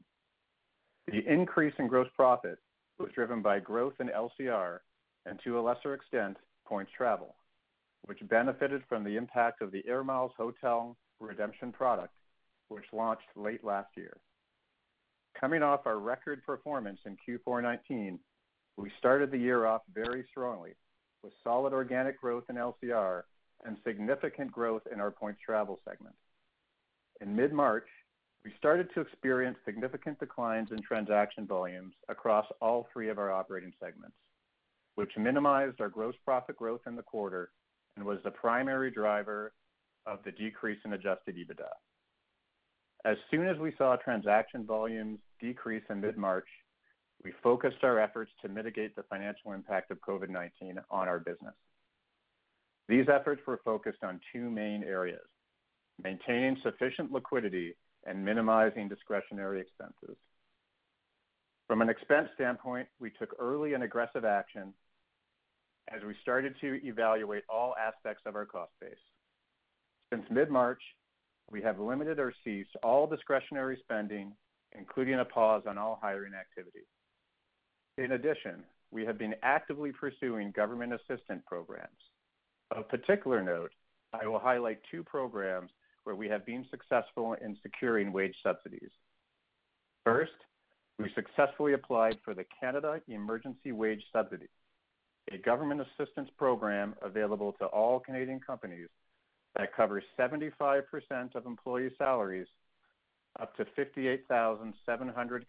The 1.09 1.33
increase 1.33 1.75
in 1.79 1.87
gross 1.87 2.09
profit 2.17 2.59
was 2.99 3.11
driven 3.15 3.43
by 3.43 3.59
growth 3.59 3.95
in 4.01 4.09
LCR 4.09 4.79
and, 5.27 5.41
to 5.45 5.59
a 5.59 5.63
lesser 5.63 5.95
extent, 5.95 6.37
points 6.67 6.93
travel, 6.97 7.35
which 8.03 8.19
benefited 8.29 8.83
from 8.89 9.05
the 9.05 9.17
impact 9.17 9.63
of 9.63 9.73
the 9.73 9.85
Air 9.87 10.05
Miles 10.05 10.33
hotel 10.37 10.97
redemption 11.21 11.73
product, 11.73 12.13
which 12.69 12.85
launched 12.93 13.29
late 13.37 13.65
last 13.65 13.89
year. 13.97 14.17
Coming 15.39 15.63
off 15.63 15.87
our 15.87 15.99
record 15.99 16.45
performance 16.45 17.01
in 17.07 17.13
Q4 17.13 17.45
2019, 17.45 18.19
we 18.77 18.91
started 18.99 19.31
the 19.31 19.39
year 19.39 19.67
off 19.67 19.83
very 19.93 20.25
strongly 20.31 20.73
with 21.23 21.33
solid 21.43 21.73
organic 21.73 22.21
growth 22.21 22.45
in 22.49 22.57
LCR 22.57 23.23
and 23.65 23.77
significant 23.87 24.53
growth 24.53 24.83
in 24.93 25.01
our 25.01 25.11
points 25.11 25.41
travel 25.45 25.81
segment. 25.89 26.15
In 27.21 27.35
mid-March, 27.35 27.87
we 28.45 28.53
started 28.59 28.89
to 28.95 29.01
experience 29.01 29.57
significant 29.65 30.19
declines 30.21 30.69
in 30.71 30.83
transaction 30.83 31.47
volumes 31.47 31.95
across 32.09 32.47
all 32.61 32.87
three 32.93 33.09
of 33.09 33.19
our 33.19 33.33
operating 33.33 33.73
segments, 33.81 34.17
which 34.95 35.13
minimized 35.17 35.81
our 35.81 35.89
gross 35.89 36.15
profit 36.25 36.57
growth 36.57 36.83
in 36.87 36.97
the 36.97 37.03
quarter 37.03 37.51
and 37.97 38.05
was 38.05 38.19
the 38.25 38.31
primary 38.31 38.91
driver 38.91 39.53
of 40.07 40.19
the 40.25 40.33
decrease 40.33 40.79
in 40.85 40.93
adjusted 40.93 41.37
EBITDA. 41.37 41.69
As 43.05 43.17
soon 43.31 43.47
as 43.47 43.59
we 43.59 43.75
saw 43.77 43.97
transaction 43.97 44.65
volumes 44.65 45.19
decrease 45.41 45.83
in 45.91 46.01
mid-March, 46.01 46.49
we 47.23 47.33
focused 47.43 47.83
our 47.83 47.99
efforts 47.99 48.31
to 48.43 48.49
mitigate 48.49 48.97
the 48.97 49.03
financial 49.05 49.53
impact 49.53 49.91
of 49.91 50.01
COVID-19 50.01 50.79
on 50.91 51.09
our 51.09 51.19
business. 51.19 51.55
These 52.89 53.07
efforts 53.09 53.43
were 53.47 53.61
focused 53.65 54.03
on 54.03 54.21
two 54.33 54.51
main 54.51 54.83
areas: 54.85 55.27
maintaining 56.03 56.57
sufficient 56.63 57.13
liquidity 57.13 57.77
and 58.07 58.25
minimizing 58.25 58.89
discretionary 58.89 59.61
expenses. 59.61 60.17
From 61.67 61.81
an 61.81 61.89
expense 61.89 62.29
standpoint, 62.35 62.89
we 63.01 63.11
took 63.11 63.35
early 63.39 63.73
and 63.73 63.83
aggressive 63.83 64.25
action 64.27 64.75
as 65.89 66.03
we 66.03 66.15
started 66.23 66.55
to 66.61 66.81
evaluate 66.87 67.45
all 67.49 67.75
aspects 67.77 68.23
of 68.27 68.37
our 68.37 68.47
cost 68.47 68.73
base. 68.81 68.95
Since 70.13 70.25
mid-March, 70.31 70.81
we 71.51 71.61
have 71.63 71.79
limited 71.79 72.19
or 72.19 72.33
ceased 72.45 72.71
all 72.83 73.07
discretionary 73.07 73.79
spending, 73.83 74.33
including 74.73 75.21
a 75.21 75.25
pause 75.25 75.63
on 75.69 75.79
all 75.79 75.99
hiring 76.01 76.33
activity. 76.35 76.87
In 77.99 78.13
addition, 78.13 78.65
we 78.91 79.05
have 79.05 79.19
been 79.19 79.35
actively 79.43 79.93
pursuing 79.93 80.53
government 80.53 80.93
assistance 80.95 81.43
programs. 81.47 81.91
Of 82.71 82.89
particular 82.89 83.43
note, 83.43 83.73
I 84.13 84.27
will 84.27 84.39
highlight 84.39 84.81
two 84.91 85.03
programs 85.03 85.71
where 86.05 86.17
we 86.17 86.29
have 86.29 86.47
been 86.47 86.67
successful 86.71 87.35
in 87.43 87.57
securing 87.63 88.13
wage 88.13 88.37
subsidies. 88.43 88.91
First, 90.05 90.33
we 90.99 91.11
successfully 91.15 91.73
applied 91.73 92.19
for 92.25 92.35
the 92.35 92.45
Canada 92.61 93.01
Emergency 93.09 93.73
Wage 93.73 94.03
Subsidy, 94.13 94.49
a 95.33 95.39
government 95.39 95.81
assistance 95.81 96.29
program 96.37 96.95
available 97.03 97.53
to 97.53 97.67
all 97.67 98.01
Canadian 98.01 98.41
companies 98.41 98.89
that 99.57 99.75
covers 99.75 100.05
75% 100.19 100.83
of 101.35 101.47
employee 101.47 101.91
salaries 101.97 102.49
up 103.41 103.57
to 103.57 103.65
58,700 103.77 105.47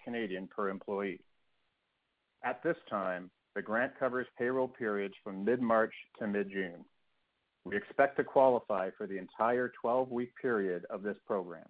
per 0.49 0.69
employee. 0.69 1.21
At 2.43 2.63
this 2.63 2.77
time, 2.89 3.29
the 3.55 3.61
grant 3.61 3.97
covers 3.99 4.27
payroll 4.37 4.67
periods 4.67 5.15
from 5.23 5.45
mid-March 5.45 5.93
to 6.19 6.27
mid-June. 6.27 6.85
We 7.63 7.75
expect 7.75 8.17
to 8.17 8.23
qualify 8.23 8.91
for 8.97 9.07
the 9.07 9.17
entire 9.17 9.71
12-week 9.83 10.33
period 10.39 10.85
of 10.89 11.01
this 11.01 11.17
program, 11.25 11.65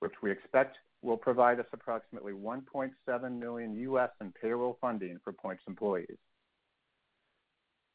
which 0.00 0.12
we 0.22 0.30
expect 0.30 0.76
will 1.02 1.16
provide 1.16 1.60
us 1.60 1.66
approximately 1.72 2.32
$1.7 2.32 3.38
million 3.38 3.76
in 4.20 4.32
payroll 4.40 4.78
funding 4.80 5.18
for 5.24 5.32
points 5.32 5.62
employees. 5.66 6.18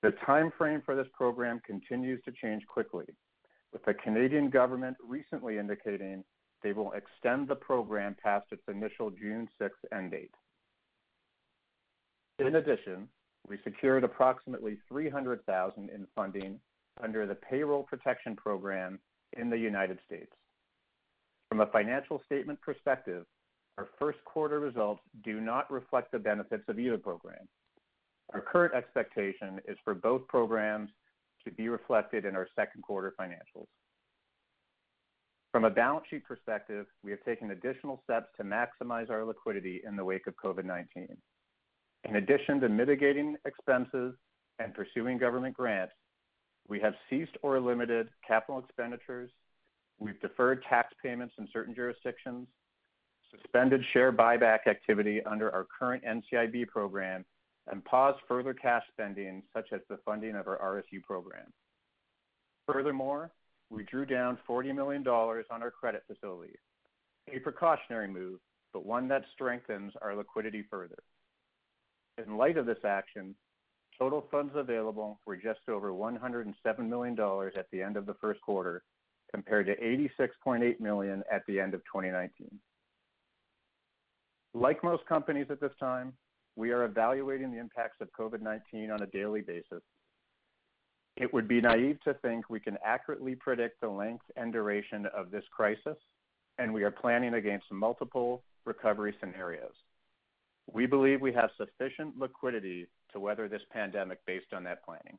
The 0.03 0.13
timeframe 0.27 0.83
for 0.83 0.97
this 0.97 1.07
program 1.13 1.61
continues 1.65 2.21
to 2.25 2.33
change 2.33 2.67
quickly, 2.67 3.05
with 3.71 3.85
the 3.85 3.93
Canadian 3.93 4.49
government 4.49 4.97
recently 5.01 5.57
indicating 5.57 6.25
they 6.61 6.73
will 6.73 6.91
extend 6.91 7.47
the 7.47 7.55
program 7.55 8.13
past 8.21 8.45
its 8.51 8.63
initial 8.67 9.11
June 9.11 9.47
6th 9.61 9.69
end 9.97 10.11
date. 10.11 10.35
In 12.37 12.55
addition, 12.55 13.07
we 13.47 13.57
secured 13.63 14.03
approximately 14.03 14.77
300,000 14.89 15.89
in 15.89 16.05
funding 16.13 16.59
under 17.01 17.25
the 17.25 17.35
Payroll 17.35 17.83
Protection 17.83 18.35
Program 18.35 18.99
in 19.37 19.49
the 19.49 19.57
United 19.57 19.99
States. 20.05 20.33
From 21.47 21.61
a 21.61 21.67
financial 21.67 22.21
statement 22.25 22.59
perspective, 22.59 23.25
our 23.77 23.87
first 23.99 24.19
quarter 24.25 24.59
results 24.59 25.01
do 25.23 25.39
not 25.39 25.71
reflect 25.71 26.11
the 26.11 26.19
benefits 26.19 26.63
of 26.67 26.77
either 26.77 26.97
program. 26.97 27.47
Our 28.33 28.41
current 28.41 28.73
expectation 28.73 29.59
is 29.67 29.77
for 29.83 29.93
both 29.93 30.27
programs 30.27 30.89
to 31.45 31.51
be 31.51 31.69
reflected 31.69 32.25
in 32.25 32.35
our 32.35 32.47
second 32.55 32.83
quarter 32.83 33.13
financials. 33.19 33.67
From 35.51 35.65
a 35.65 35.69
balance 35.69 36.05
sheet 36.09 36.25
perspective, 36.25 36.87
we 37.03 37.11
have 37.11 37.23
taken 37.23 37.51
additional 37.51 38.01
steps 38.03 38.27
to 38.37 38.43
maximize 38.43 39.09
our 39.11 39.23
liquidity 39.23 39.81
in 39.85 39.95
the 39.95 40.03
wake 40.03 40.25
of 40.25 40.33
COVID-19. 40.43 40.85
In 42.05 42.15
addition 42.15 42.59
to 42.61 42.69
mitigating 42.69 43.35
expenses 43.45 44.15
and 44.59 44.73
pursuing 44.73 45.17
government 45.17 45.55
grants, 45.55 45.93
we 46.67 46.79
have 46.79 46.93
ceased 47.09 47.37
or 47.43 47.59
limited 47.59 48.09
capital 48.27 48.59
expenditures, 48.59 49.29
we've 49.99 50.19
deferred 50.21 50.63
tax 50.67 50.93
payments 51.03 51.35
in 51.37 51.47
certain 51.53 51.75
jurisdictions, 51.75 52.47
suspended 53.29 53.83
share 53.93 54.11
buyback 54.11 54.67
activity 54.67 55.21
under 55.23 55.51
our 55.51 55.65
current 55.79 56.03
NCIB 56.03 56.67
program, 56.67 57.25
and 57.71 57.83
pause 57.85 58.15
further 58.27 58.53
cash 58.53 58.83
spending, 58.91 59.43
such 59.53 59.67
as 59.71 59.81
the 59.89 59.99
funding 60.05 60.35
of 60.35 60.47
our 60.47 60.59
RSU 60.59 61.01
program. 61.03 61.51
Furthermore, 62.67 63.31
we 63.69 63.83
drew 63.83 64.05
down 64.05 64.37
$40 64.47 64.75
million 64.75 65.05
on 65.07 65.63
our 65.63 65.71
credit 65.71 66.03
facility, 66.07 66.53
a 67.33 67.39
precautionary 67.39 68.07
move, 68.07 68.39
but 68.73 68.85
one 68.85 69.07
that 69.07 69.23
strengthens 69.33 69.93
our 70.01 70.15
liquidity 70.15 70.63
further. 70.69 71.03
In 72.23 72.37
light 72.37 72.57
of 72.57 72.65
this 72.65 72.83
action, 72.85 73.35
total 73.97 74.27
funds 74.29 74.53
available 74.55 75.19
were 75.25 75.37
just 75.37 75.61
over 75.69 75.91
$107 75.91 76.53
million 76.79 77.17
at 77.57 77.65
the 77.71 77.81
end 77.81 77.97
of 77.97 78.05
the 78.05 78.15
first 78.15 78.41
quarter, 78.41 78.83
compared 79.33 79.65
to 79.65 79.75
86.8 79.77 80.79
million 80.79 81.23
at 81.31 81.43
the 81.47 81.59
end 81.59 81.73
of 81.73 81.81
2019. 81.85 82.47
Like 84.53 84.83
most 84.83 85.05
companies 85.07 85.47
at 85.49 85.59
this 85.59 85.71
time, 85.79 86.13
we 86.55 86.71
are 86.71 86.83
evaluating 86.83 87.51
the 87.51 87.59
impacts 87.59 87.97
of 88.01 88.09
COVID-19 88.17 88.93
on 88.93 89.01
a 89.01 89.07
daily 89.07 89.41
basis. 89.41 89.81
It 91.15 91.31
would 91.33 91.47
be 91.47 91.61
naive 91.61 91.99
to 92.03 92.15
think 92.15 92.49
we 92.49 92.59
can 92.59 92.77
accurately 92.83 93.35
predict 93.35 93.81
the 93.81 93.89
length 93.89 94.25
and 94.35 94.51
duration 94.51 95.05
of 95.15 95.31
this 95.31 95.43
crisis, 95.55 95.97
and 96.57 96.73
we 96.73 96.83
are 96.83 96.91
planning 96.91 97.35
against 97.35 97.71
multiple 97.71 98.43
recovery 98.65 99.15
scenarios. 99.19 99.73
We 100.71 100.85
believe 100.85 101.21
we 101.21 101.33
have 101.33 101.49
sufficient 101.57 102.17
liquidity 102.17 102.87
to 103.11 103.19
weather 103.19 103.47
this 103.47 103.61
pandemic 103.71 104.19
based 104.25 104.53
on 104.53 104.63
that 104.63 104.83
planning. 104.83 105.17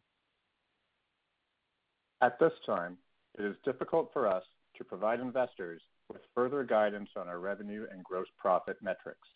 At 2.22 2.38
this 2.40 2.52
time, 2.64 2.96
it 3.38 3.44
is 3.44 3.56
difficult 3.64 4.10
for 4.12 4.26
us 4.26 4.44
to 4.76 4.84
provide 4.84 5.20
investors 5.20 5.82
with 6.08 6.22
further 6.34 6.64
guidance 6.64 7.10
on 7.16 7.28
our 7.28 7.38
revenue 7.38 7.86
and 7.92 8.02
gross 8.02 8.26
profit 8.38 8.76
metrics. 8.82 9.28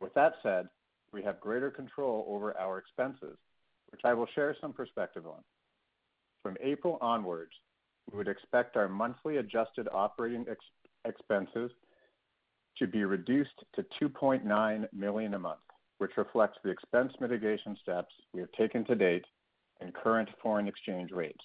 With 0.00 0.12
that 0.14 0.34
said, 0.42 0.68
we 1.12 1.22
have 1.22 1.40
greater 1.40 1.70
control 1.70 2.24
over 2.28 2.56
our 2.58 2.78
expenses, 2.78 3.36
which 3.90 4.02
I 4.04 4.14
will 4.14 4.28
share 4.34 4.56
some 4.60 4.72
perspective 4.72 5.26
on. 5.26 5.42
From 6.42 6.56
April 6.62 6.98
onwards, 7.00 7.52
we 8.10 8.18
would 8.18 8.28
expect 8.28 8.76
our 8.76 8.88
monthly 8.88 9.36
adjusted 9.38 9.88
operating 9.92 10.46
expenses 11.04 11.70
to 12.78 12.86
be 12.86 13.04
reduced 13.04 13.64
to 13.74 13.84
2.9 14.00 14.86
million 14.92 15.34
a 15.34 15.38
month, 15.38 15.60
which 15.98 16.16
reflects 16.16 16.58
the 16.64 16.70
expense 16.70 17.12
mitigation 17.20 17.76
steps 17.82 18.14
we 18.32 18.40
have 18.40 18.50
taken 18.52 18.84
to 18.86 18.94
date 18.94 19.24
and 19.80 19.94
current 19.94 20.28
foreign 20.42 20.68
exchange 20.68 21.10
rates. 21.10 21.44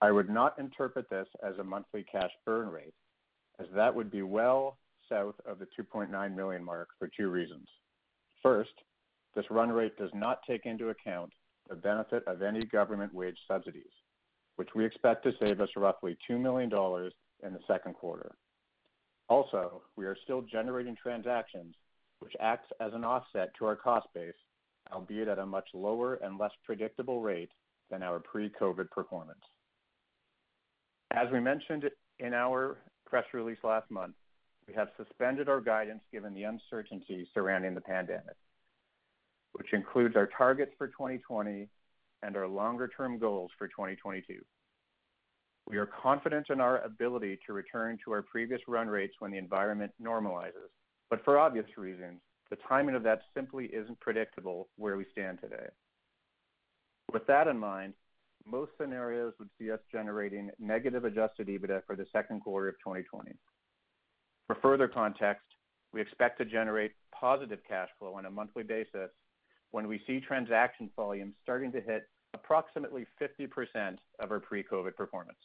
I 0.00 0.10
would 0.10 0.28
not 0.28 0.58
interpret 0.58 1.08
this 1.10 1.28
as 1.46 1.58
a 1.58 1.64
monthly 1.64 2.04
cash 2.10 2.30
burn 2.44 2.68
rate, 2.68 2.94
as 3.60 3.66
that 3.74 3.94
would 3.94 4.10
be 4.10 4.22
well 4.22 4.78
south 5.08 5.36
of 5.46 5.58
the 5.58 5.66
2.9 5.78 6.34
million 6.34 6.64
mark 6.64 6.88
for 6.98 7.08
two 7.16 7.28
reasons. 7.28 7.66
First, 8.42 8.72
this 9.34 9.44
run 9.50 9.70
rate 9.70 9.96
does 9.96 10.10
not 10.14 10.40
take 10.46 10.66
into 10.66 10.90
account 10.90 11.32
the 11.68 11.76
benefit 11.76 12.24
of 12.26 12.42
any 12.42 12.64
government 12.64 13.14
wage 13.14 13.38
subsidies, 13.48 13.92
which 14.56 14.70
we 14.74 14.84
expect 14.84 15.24
to 15.24 15.32
save 15.40 15.60
us 15.60 15.68
roughly 15.76 16.16
$2 16.28 16.40
million 16.40 16.70
in 17.44 17.52
the 17.52 17.60
second 17.66 17.94
quarter. 17.94 18.32
Also, 19.28 19.82
we 19.96 20.04
are 20.04 20.16
still 20.24 20.42
generating 20.42 20.96
transactions, 21.00 21.74
which 22.18 22.34
acts 22.40 22.68
as 22.80 22.92
an 22.92 23.04
offset 23.04 23.52
to 23.58 23.64
our 23.64 23.76
cost 23.76 24.06
base, 24.14 24.34
albeit 24.92 25.28
at 25.28 25.38
a 25.38 25.46
much 25.46 25.68
lower 25.72 26.16
and 26.16 26.38
less 26.38 26.50
predictable 26.64 27.22
rate 27.22 27.50
than 27.90 28.02
our 28.02 28.18
pre-COVID 28.18 28.90
performance. 28.90 29.40
As 31.12 31.28
we 31.32 31.40
mentioned 31.40 31.84
in 32.18 32.34
our 32.34 32.78
press 33.06 33.24
release 33.32 33.58
last 33.62 33.90
month, 33.90 34.14
we 34.72 34.78
have 34.78 34.88
suspended 34.96 35.48
our 35.48 35.60
guidance 35.60 36.00
given 36.10 36.32
the 36.32 36.44
uncertainty 36.44 37.28
surrounding 37.34 37.74
the 37.74 37.80
pandemic, 37.80 38.36
which 39.52 39.72
includes 39.72 40.16
our 40.16 40.28
targets 40.38 40.72
for 40.78 40.88
2020 40.88 41.68
and 42.22 42.36
our 42.36 42.48
longer-term 42.48 43.18
goals 43.18 43.50
for 43.58 43.68
2022. 43.68 44.36
We 45.68 45.76
are 45.76 45.90
confident 46.02 46.46
in 46.48 46.60
our 46.60 46.80
ability 46.82 47.38
to 47.46 47.52
return 47.52 47.98
to 48.04 48.12
our 48.12 48.22
previous 48.22 48.60
run 48.66 48.88
rates 48.88 49.14
when 49.18 49.30
the 49.30 49.38
environment 49.38 49.92
normalizes, 50.02 50.70
but 51.10 51.22
for 51.24 51.38
obvious 51.38 51.66
reasons, 51.76 52.20
the 52.48 52.56
timing 52.68 52.94
of 52.94 53.02
that 53.02 53.22
simply 53.34 53.66
isn't 53.66 54.00
predictable 54.00 54.68
where 54.76 54.96
we 54.96 55.04
stand 55.12 55.38
today. 55.40 55.66
With 57.12 57.26
that 57.26 57.46
in 57.46 57.58
mind, 57.58 57.92
most 58.46 58.72
scenarios 58.80 59.34
would 59.38 59.50
see 59.58 59.70
us 59.70 59.80
generating 59.90 60.50
negative 60.58 61.04
adjusted 61.04 61.48
EBITDA 61.48 61.82
for 61.86 61.94
the 61.94 62.06
second 62.12 62.40
quarter 62.40 62.68
of 62.68 62.74
2020. 62.76 63.32
For 64.46 64.56
further 64.56 64.88
context, 64.88 65.44
we 65.92 66.00
expect 66.00 66.38
to 66.38 66.44
generate 66.44 66.92
positive 67.18 67.60
cash 67.68 67.88
flow 67.98 68.14
on 68.14 68.26
a 68.26 68.30
monthly 68.30 68.62
basis 68.62 69.10
when 69.70 69.88
we 69.88 70.00
see 70.06 70.20
transaction 70.20 70.90
volumes 70.96 71.34
starting 71.42 71.72
to 71.72 71.80
hit 71.80 72.04
approximately 72.34 73.06
50% 73.20 73.96
of 74.20 74.30
our 74.30 74.40
pre-COVID 74.40 74.96
performance. 74.96 75.38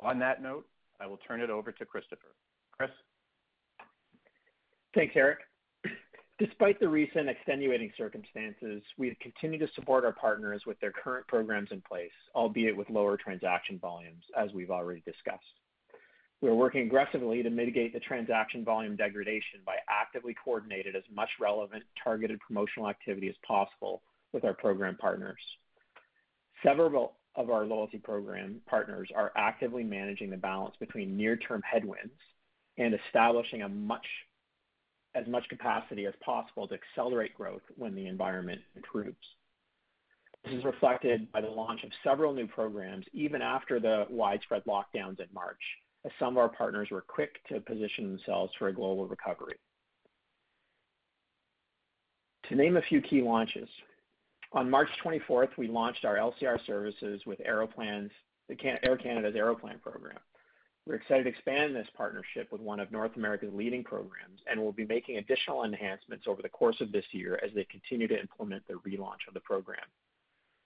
On 0.00 0.18
that 0.18 0.42
note, 0.42 0.66
I 1.00 1.06
will 1.06 1.18
turn 1.18 1.40
it 1.40 1.50
over 1.50 1.72
to 1.72 1.84
Christopher. 1.84 2.34
Chris? 2.72 2.90
Thanks, 4.94 5.14
Erick. 5.16 5.38
Despite 6.38 6.78
the 6.78 6.88
recent 6.88 7.28
extenuating 7.28 7.92
circumstances, 7.98 8.82
we 8.96 9.08
have 9.08 9.18
continued 9.18 9.58
to 9.58 9.68
support 9.74 10.04
our 10.04 10.12
partners 10.12 10.62
with 10.66 10.78
their 10.78 10.92
current 10.92 11.26
programs 11.26 11.70
in 11.72 11.80
place, 11.80 12.12
albeit 12.34 12.76
with 12.76 12.88
lower 12.90 13.16
transaction 13.16 13.78
volumes, 13.80 14.22
as 14.36 14.52
we've 14.52 14.70
already 14.70 15.02
discussed. 15.04 15.42
We 16.40 16.48
are 16.48 16.54
working 16.54 16.82
aggressively 16.82 17.42
to 17.42 17.50
mitigate 17.50 17.92
the 17.92 18.00
transaction 18.00 18.64
volume 18.64 18.94
degradation 18.94 19.60
by 19.66 19.76
actively 19.88 20.36
coordinating 20.44 20.94
as 20.96 21.02
much 21.12 21.30
relevant 21.40 21.82
targeted 22.02 22.38
promotional 22.40 22.88
activity 22.88 23.28
as 23.28 23.34
possible 23.44 24.02
with 24.32 24.44
our 24.44 24.54
program 24.54 24.96
partners. 24.96 25.40
Several 26.62 27.14
of 27.34 27.50
our 27.50 27.64
loyalty 27.64 27.98
program 27.98 28.60
partners 28.66 29.08
are 29.14 29.32
actively 29.36 29.82
managing 29.82 30.30
the 30.30 30.36
balance 30.36 30.76
between 30.78 31.16
near-term 31.16 31.62
headwinds 31.68 32.14
and 32.78 32.94
establishing 33.06 33.62
as 33.62 35.26
much 35.26 35.48
capacity 35.48 36.06
as 36.06 36.14
possible 36.20 36.68
to 36.68 36.74
accelerate 36.74 37.34
growth 37.34 37.62
when 37.76 37.96
the 37.96 38.06
environment 38.06 38.60
improves. 38.76 39.16
This 40.44 40.54
is 40.54 40.64
reflected 40.64 41.32
by 41.32 41.40
the 41.40 41.48
launch 41.48 41.82
of 41.82 41.90
several 42.04 42.32
new 42.32 42.46
programs 42.46 43.06
even 43.12 43.42
after 43.42 43.80
the 43.80 44.06
widespread 44.08 44.62
lockdowns 44.66 45.18
in 45.18 45.26
March, 45.34 45.62
as 46.08 46.12
some 46.18 46.34
of 46.34 46.38
our 46.38 46.48
partners 46.48 46.88
were 46.90 47.02
quick 47.02 47.36
to 47.48 47.60
position 47.60 48.08
themselves 48.08 48.50
for 48.58 48.68
a 48.68 48.72
global 48.72 49.06
recovery. 49.06 49.56
To 52.48 52.54
name 52.54 52.78
a 52.78 52.82
few 52.82 53.02
key 53.02 53.20
launches, 53.20 53.68
on 54.52 54.70
March 54.70 54.88
24th, 55.04 55.50
we 55.58 55.68
launched 55.68 56.06
our 56.06 56.16
LCR 56.16 56.64
services 56.66 57.20
with 57.26 57.38
Air 57.44 57.66
Canada's 57.66 59.34
Aeroplan 59.34 59.82
program. 59.82 60.16
We're 60.86 60.94
excited 60.94 61.24
to 61.24 61.28
expand 61.28 61.76
this 61.76 61.86
partnership 61.94 62.50
with 62.50 62.62
one 62.62 62.80
of 62.80 62.90
North 62.90 63.14
America's 63.16 63.52
leading 63.52 63.84
programs, 63.84 64.40
and 64.50 64.58
we'll 64.58 64.72
be 64.72 64.86
making 64.86 65.18
additional 65.18 65.64
enhancements 65.64 66.24
over 66.26 66.40
the 66.40 66.48
course 66.48 66.80
of 66.80 66.90
this 66.90 67.04
year 67.12 67.38
as 67.44 67.50
they 67.54 67.64
continue 67.64 68.08
to 68.08 68.18
implement 68.18 68.66
the 68.66 68.80
relaunch 68.88 69.28
of 69.28 69.34
the 69.34 69.40
program. 69.40 69.84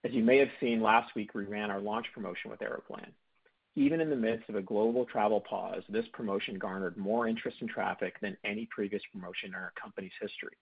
As 0.05 0.13
you 0.13 0.23
may 0.23 0.37
have 0.37 0.47
seen 0.61 0.81
last 0.81 1.13
week, 1.15 1.33
we 1.33 1.43
ran 1.43 1.69
our 1.69 1.81
launch 1.81 2.05
promotion 2.13 2.49
with 2.49 2.61
Aeroplan. 2.61 3.11
Even 3.75 4.01
in 4.01 4.09
the 4.09 4.15
midst 4.15 4.49
of 4.49 4.55
a 4.55 4.61
global 4.61 5.05
travel 5.05 5.41
pause, 5.41 5.81
this 5.89 6.05
promotion 6.13 6.59
garnered 6.59 6.95
more 6.95 7.27
interest 7.27 7.57
and 7.61 7.69
traffic 7.69 8.19
than 8.21 8.37
any 8.43 8.67
previous 8.67 9.01
promotion 9.11 9.49
in 9.49 9.55
our 9.55 9.73
company's 9.81 10.11
history. 10.21 10.55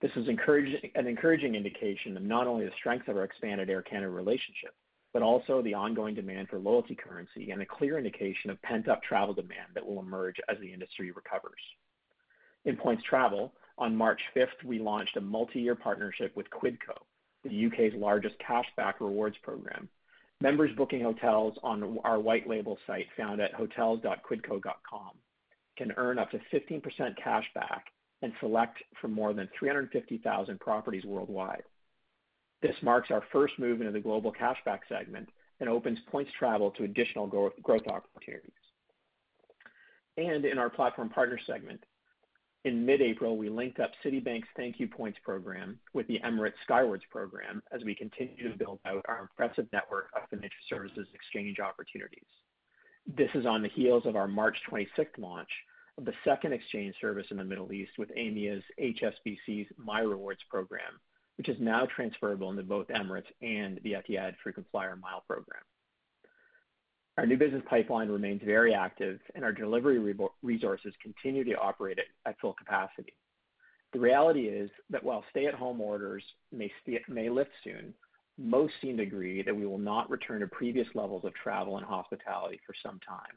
This 0.00 0.12
is 0.14 0.28
an 0.28 1.06
encouraging 1.08 1.54
indication 1.56 2.16
of 2.16 2.22
not 2.22 2.46
only 2.46 2.64
the 2.64 2.72
strength 2.78 3.08
of 3.08 3.16
our 3.16 3.24
expanded 3.24 3.68
Air 3.68 3.82
Canada 3.82 4.10
relationship, 4.10 4.74
but 5.12 5.22
also 5.22 5.60
the 5.60 5.74
ongoing 5.74 6.14
demand 6.14 6.48
for 6.48 6.60
loyalty 6.60 6.94
currency 6.94 7.50
and 7.50 7.62
a 7.62 7.66
clear 7.66 7.98
indication 7.98 8.50
of 8.50 8.62
pent-up 8.62 9.02
travel 9.02 9.34
demand 9.34 9.70
that 9.74 9.84
will 9.84 9.98
emerge 9.98 10.36
as 10.48 10.56
the 10.60 10.72
industry 10.72 11.10
recovers. 11.10 11.60
In 12.64 12.76
points 12.76 13.02
travel, 13.02 13.52
on 13.76 13.96
March 13.96 14.20
5th, 14.36 14.62
we 14.64 14.78
launched 14.78 15.16
a 15.16 15.20
multi-year 15.20 15.74
partnership 15.74 16.36
with 16.36 16.46
Quidco, 16.50 16.94
the 17.42 17.50
U.K.'s 17.50 17.94
largest 17.96 18.36
cashback 18.38 19.00
rewards 19.00 19.36
program. 19.42 19.88
Members 20.40 20.70
booking 20.76 21.02
hotels 21.02 21.58
on 21.62 21.98
our 22.04 22.20
white 22.20 22.48
label 22.48 22.78
site 22.86 23.06
found 23.16 23.40
at 23.40 23.54
hotels.quidco.com 23.54 25.10
can 25.76 25.92
earn 25.96 26.18
up 26.18 26.30
to 26.30 26.38
15% 26.52 26.82
cashback 27.24 27.80
and 28.22 28.32
select 28.40 28.78
from 29.00 29.12
more 29.12 29.32
than 29.32 29.48
350,000 29.58 30.60
properties 30.60 31.04
worldwide. 31.04 31.62
This 32.62 32.76
marks 32.82 33.10
our 33.10 33.22
first 33.32 33.54
move 33.58 33.80
into 33.80 33.92
the 33.92 34.00
global 34.00 34.32
cashback 34.32 34.80
segment 34.88 35.28
and 35.60 35.68
opens 35.68 35.98
points 36.10 36.30
travel 36.38 36.70
to 36.72 36.84
additional 36.84 37.26
growth 37.26 37.86
opportunities. 37.88 38.52
And 40.16 40.44
in 40.44 40.58
our 40.58 40.70
platform 40.70 41.08
partner 41.08 41.38
segment, 41.46 41.82
in 42.64 42.84
mid-April, 42.84 43.36
we 43.36 43.48
linked 43.48 43.78
up 43.78 43.92
Citibank's 44.04 44.48
Thank 44.56 44.80
You 44.80 44.88
Points 44.88 45.18
program 45.24 45.78
with 45.94 46.06
the 46.08 46.20
Emirates 46.24 46.58
Skywards 46.64 47.04
program 47.10 47.62
as 47.72 47.84
we 47.84 47.94
continue 47.94 48.50
to 48.50 48.58
build 48.58 48.80
out 48.84 49.04
our 49.08 49.20
impressive 49.20 49.66
network 49.72 50.08
of 50.16 50.28
financial 50.28 50.58
services 50.68 51.06
exchange 51.14 51.60
opportunities. 51.60 52.26
This 53.16 53.30
is 53.34 53.46
on 53.46 53.62
the 53.62 53.68
heels 53.68 54.04
of 54.06 54.16
our 54.16 54.28
March 54.28 54.56
26th 54.70 55.18
launch 55.18 55.48
of 55.96 56.04
the 56.04 56.12
second 56.24 56.52
exchange 56.52 56.94
service 57.00 57.26
in 57.30 57.36
the 57.36 57.44
Middle 57.44 57.72
East 57.72 57.92
with 57.96 58.10
Aimia's 58.16 58.64
HSBC's 58.80 59.68
MyRewards 59.80 60.46
program, 60.50 61.00
which 61.36 61.48
is 61.48 61.56
now 61.60 61.86
transferable 61.86 62.50
into 62.50 62.62
both 62.64 62.88
Emirates 62.88 63.30
and 63.40 63.80
the 63.82 63.92
Etihad 63.92 64.34
frequent 64.42 64.68
flyer 64.70 64.96
mile 64.96 65.24
program. 65.26 65.62
Our 67.18 67.26
new 67.26 67.36
business 67.36 67.64
pipeline 67.68 68.08
remains 68.08 68.42
very 68.44 68.72
active, 68.72 69.18
and 69.34 69.44
our 69.44 69.50
delivery 69.50 69.98
resources 70.40 70.94
continue 71.02 71.42
to 71.42 71.58
operate 71.58 71.98
at 72.24 72.38
full 72.38 72.52
capacity. 72.52 73.12
The 73.92 73.98
reality 73.98 74.42
is 74.42 74.70
that 74.90 75.02
while 75.02 75.24
stay-at-home 75.30 75.80
orders 75.80 76.22
may 76.52 76.70
lift 77.28 77.50
soon, 77.64 77.92
most 78.38 78.74
seem 78.80 78.98
to 78.98 79.02
agree 79.02 79.42
that 79.42 79.56
we 79.56 79.66
will 79.66 79.78
not 79.78 80.08
return 80.08 80.42
to 80.42 80.46
previous 80.46 80.86
levels 80.94 81.24
of 81.24 81.34
travel 81.34 81.76
and 81.76 81.84
hospitality 81.84 82.60
for 82.64 82.74
some 82.84 83.00
time. 83.00 83.36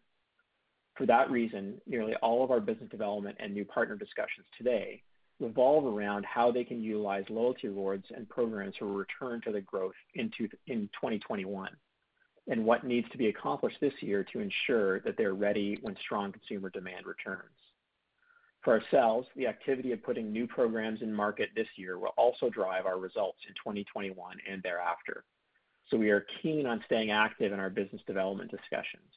For 0.95 1.07
that 1.07 1.31
reason, 1.31 1.81
nearly 1.87 2.13
all 2.17 2.43
of 2.43 2.51
our 2.51 2.59
business 2.59 2.91
development 2.91 3.37
and 3.39 3.51
new 3.51 3.65
partner 3.65 3.95
discussions 3.95 4.45
today 4.59 5.01
revolve 5.39 5.85
around 5.85 6.23
how 6.27 6.51
they 6.51 6.63
can 6.63 6.83
utilize 6.83 7.23
loyalty 7.29 7.67
rewards 7.67 8.05
and 8.15 8.29
programs 8.29 8.75
to 8.75 8.85
return 8.85 9.41
to 9.41 9.51
the 9.51 9.61
growth 9.61 9.95
in 10.13 10.29
2021, 10.37 11.69
and 12.51 12.65
what 12.65 12.83
needs 12.83 13.09
to 13.09 13.17
be 13.17 13.29
accomplished 13.29 13.77
this 13.79 13.93
year 14.01 14.25
to 14.25 14.41
ensure 14.41 14.99
that 14.99 15.15
they're 15.17 15.33
ready 15.33 15.79
when 15.81 15.95
strong 15.95 16.33
consumer 16.33 16.69
demand 16.69 17.05
returns. 17.07 17.49
For 18.61 18.73
ourselves, 18.73 19.27
the 19.37 19.47
activity 19.47 19.93
of 19.93 20.03
putting 20.03 20.33
new 20.33 20.45
programs 20.45 21.01
in 21.01 21.13
market 21.13 21.49
this 21.55 21.69
year 21.77 21.97
will 21.97 22.13
also 22.17 22.49
drive 22.49 22.85
our 22.85 22.99
results 22.99 23.39
in 23.47 23.53
2021 23.53 24.37
and 24.47 24.61
thereafter. 24.61 25.23
So 25.89 25.97
We 25.97 26.11
are 26.11 26.25
keen 26.41 26.65
on 26.67 26.83
staying 26.85 27.11
active 27.11 27.53
in 27.53 27.59
our 27.59 27.69
business 27.69 28.01
development 28.05 28.51
discussions, 28.51 29.11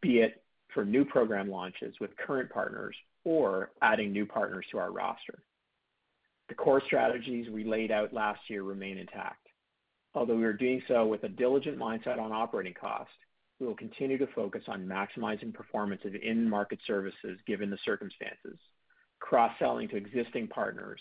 be 0.00 0.20
it 0.20 0.42
for 0.72 0.84
new 0.84 1.04
program 1.04 1.50
launches 1.50 1.94
with 2.00 2.16
current 2.16 2.50
partners 2.50 2.96
or 3.24 3.70
adding 3.82 4.12
new 4.12 4.24
partners 4.26 4.66
to 4.70 4.78
our 4.78 4.92
roster. 4.92 5.42
The 6.48 6.54
core 6.54 6.82
strategies 6.86 7.50
we 7.50 7.64
laid 7.64 7.90
out 7.90 8.12
last 8.14 8.40
year 8.48 8.62
remain 8.62 8.98
intact. 8.98 9.39
Although 10.14 10.36
we 10.36 10.44
are 10.44 10.52
doing 10.52 10.82
so 10.88 11.06
with 11.06 11.22
a 11.24 11.28
diligent 11.28 11.78
mindset 11.78 12.18
on 12.18 12.32
operating 12.32 12.74
cost, 12.74 13.10
we 13.60 13.66
will 13.66 13.76
continue 13.76 14.18
to 14.18 14.26
focus 14.34 14.62
on 14.66 14.86
maximizing 14.86 15.54
performance 15.54 16.00
of 16.04 16.14
in-market 16.14 16.80
services 16.86 17.38
given 17.46 17.70
the 17.70 17.78
circumstances, 17.84 18.58
cross-selling 19.20 19.88
to 19.88 19.96
existing 19.96 20.48
partners, 20.48 21.00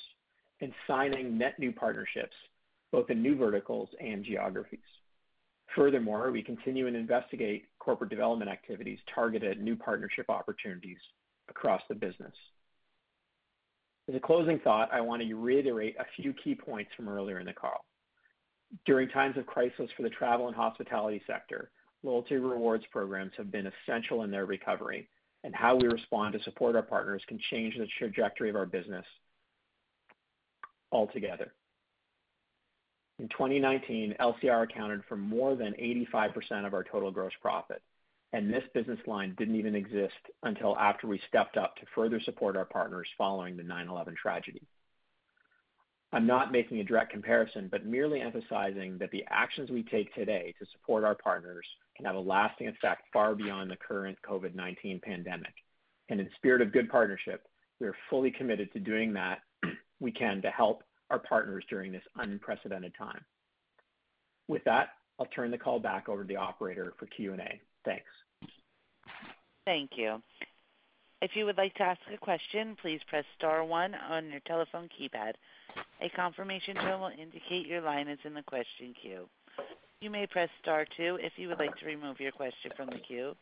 and 0.61 0.73
signing 0.85 1.37
net 1.37 1.57
new 1.57 1.71
partnerships, 1.71 2.35
both 2.91 3.09
in 3.09 3.23
new 3.23 3.35
verticals 3.35 3.89
and 3.99 4.25
geographies. 4.25 4.79
Furthermore, 5.75 6.31
we 6.31 6.43
continue 6.43 6.87
and 6.87 6.95
investigate 6.95 7.65
corporate 7.79 8.09
development 8.09 8.51
activities 8.51 8.99
targeted 9.13 9.51
at 9.51 9.63
new 9.63 9.75
partnership 9.75 10.29
opportunities 10.29 10.97
across 11.49 11.81
the 11.87 11.95
business. 11.95 12.33
As 14.07 14.15
a 14.15 14.19
closing 14.19 14.59
thought, 14.59 14.89
I 14.91 15.01
want 15.01 15.21
to 15.21 15.33
reiterate 15.35 15.95
a 15.99 16.05
few 16.15 16.33
key 16.33 16.55
points 16.55 16.91
from 16.95 17.07
earlier 17.07 17.39
in 17.39 17.45
the 17.45 17.53
call. 17.53 17.85
During 18.86 19.10
times 19.10 19.38
of 19.38 19.45
crisis 19.45 19.89
for 19.95 20.03
the 20.03 20.10
travel 20.10 20.47
and 20.47 20.55
hospitality 20.55 21.21
sector, 21.25 21.71
loyalty 22.03 22.36
rewards 22.36 22.86
programs 22.91 23.32
have 23.38 23.51
been 23.51 23.67
essential 23.67 24.23
in 24.23 24.32
their 24.32 24.45
recovery, 24.45 25.10
and 25.43 25.55
how 25.55 25.75
we 25.75 25.88
respond 25.88 26.34
to 26.34 26.43
support 26.43 26.75
our 26.75 26.84
partners 26.84 27.23
can 27.27 27.39
change 27.49 27.77
the 27.77 27.88
trajectory 27.97 28.49
of 28.49 28.55
our 28.55 28.65
business 28.65 29.05
altogether. 30.91 31.53
In 33.19 33.27
2019, 33.29 34.15
LCR 34.19 34.63
accounted 34.63 35.03
for 35.10 35.17
more 35.17 35.55
than 35.55 35.73
85% 35.73 36.65
of 36.65 36.73
our 36.73 36.84
total 36.84 37.12
gross 37.12 37.34
profit, 37.41 37.82
and 38.32 38.53
this 38.53 38.63
business 38.73 38.99
line 39.08 39.36
didn't 39.38 39.55
even 39.55 39.75
exist 39.75 40.13
until 40.43 40.77
after 40.77 41.08
we 41.08 41.19
stepped 41.27 41.58
up 41.58 41.75
to 41.77 41.86
further 41.95 42.19
support 42.21 42.55
our 42.55 42.65
partners 42.65 43.10
following 43.17 43.58
the 43.58 43.63
9/11 43.63 44.15
tragedy. 44.15 44.62
I'm 46.11 46.25
not 46.25 46.51
making 46.51 46.79
a 46.79 46.83
direct 46.83 47.11
comparison, 47.11 47.67
but 47.71 47.85
merely 47.85 48.21
emphasizing 48.21 48.97
that 48.97 49.11
the 49.11 49.23
actions 49.29 49.69
we 49.69 49.83
take 49.83 50.13
today 50.15 50.55
to 50.59 50.65
support 50.71 51.03
our 51.03 51.15
partners 51.15 51.65
can 51.95 52.05
have 52.05 52.15
a 52.15 52.19
lasting 52.19 52.67
effect 52.67 53.03
far 53.13 53.35
beyond 53.35 53.69
the 53.69 53.75
current 53.75 54.17
COVID-19 54.27 55.01
pandemic. 55.03 55.53
And 56.09 56.19
in 56.19 56.27
spirit 56.35 56.61
of 56.63 56.73
good 56.73 56.89
partnership, 56.89 57.45
we 57.79 57.87
are 57.87 57.95
fully 58.09 58.31
committed 58.31 58.73
to 58.73 58.79
doing 58.79 59.13
that 59.13 59.39
we 59.99 60.11
can 60.11 60.41
to 60.41 60.49
help 60.49 60.83
our 61.11 61.19
partners 61.19 61.63
during 61.69 61.91
this 61.91 62.03
unprecedented 62.15 62.93
time. 62.97 63.23
With 64.47 64.63
that, 64.63 64.89
I'll 65.19 65.27
turn 65.27 65.51
the 65.51 65.57
call 65.57 65.79
back 65.79 66.09
over 66.09 66.23
to 66.23 66.27
the 66.27 66.37
operator 66.37 66.93
for 66.97 67.05
Q&A. 67.05 67.61
Thanks. 67.85 68.05
Thank 69.65 69.91
you. 69.95 70.21
If 71.21 71.31
you 71.35 71.45
would 71.45 71.57
like 71.57 71.75
to 71.75 71.83
ask 71.83 71.99
a 72.11 72.17
question, 72.17 72.77
please 72.81 73.01
press 73.07 73.25
star 73.37 73.63
one 73.63 73.93
on 73.93 74.31
your 74.31 74.39
telephone 74.47 74.89
keypad. 74.99 75.33
A 76.01 76.10
confirmation 76.10 76.75
tone 76.75 77.01
will 77.01 77.12
indicate 77.19 77.67
your 77.67 77.82
line 77.82 78.08
is 78.08 78.19
in 78.23 78.34
the 78.34 78.43
question 78.43 78.93
queue. 79.01 79.27
You 80.01 80.10
may 80.10 80.25
press 80.27 80.49
star 80.62 80.86
two 80.95 81.17
if 81.21 81.34
you 81.36 81.49
would 81.49 81.60
like 81.60 81.75
to 81.77 81.86
remove 81.86 82.19
your 82.19 82.32
question 82.32 82.71
from 82.77 82.88
the 82.88 82.99
queue. 82.99 83.36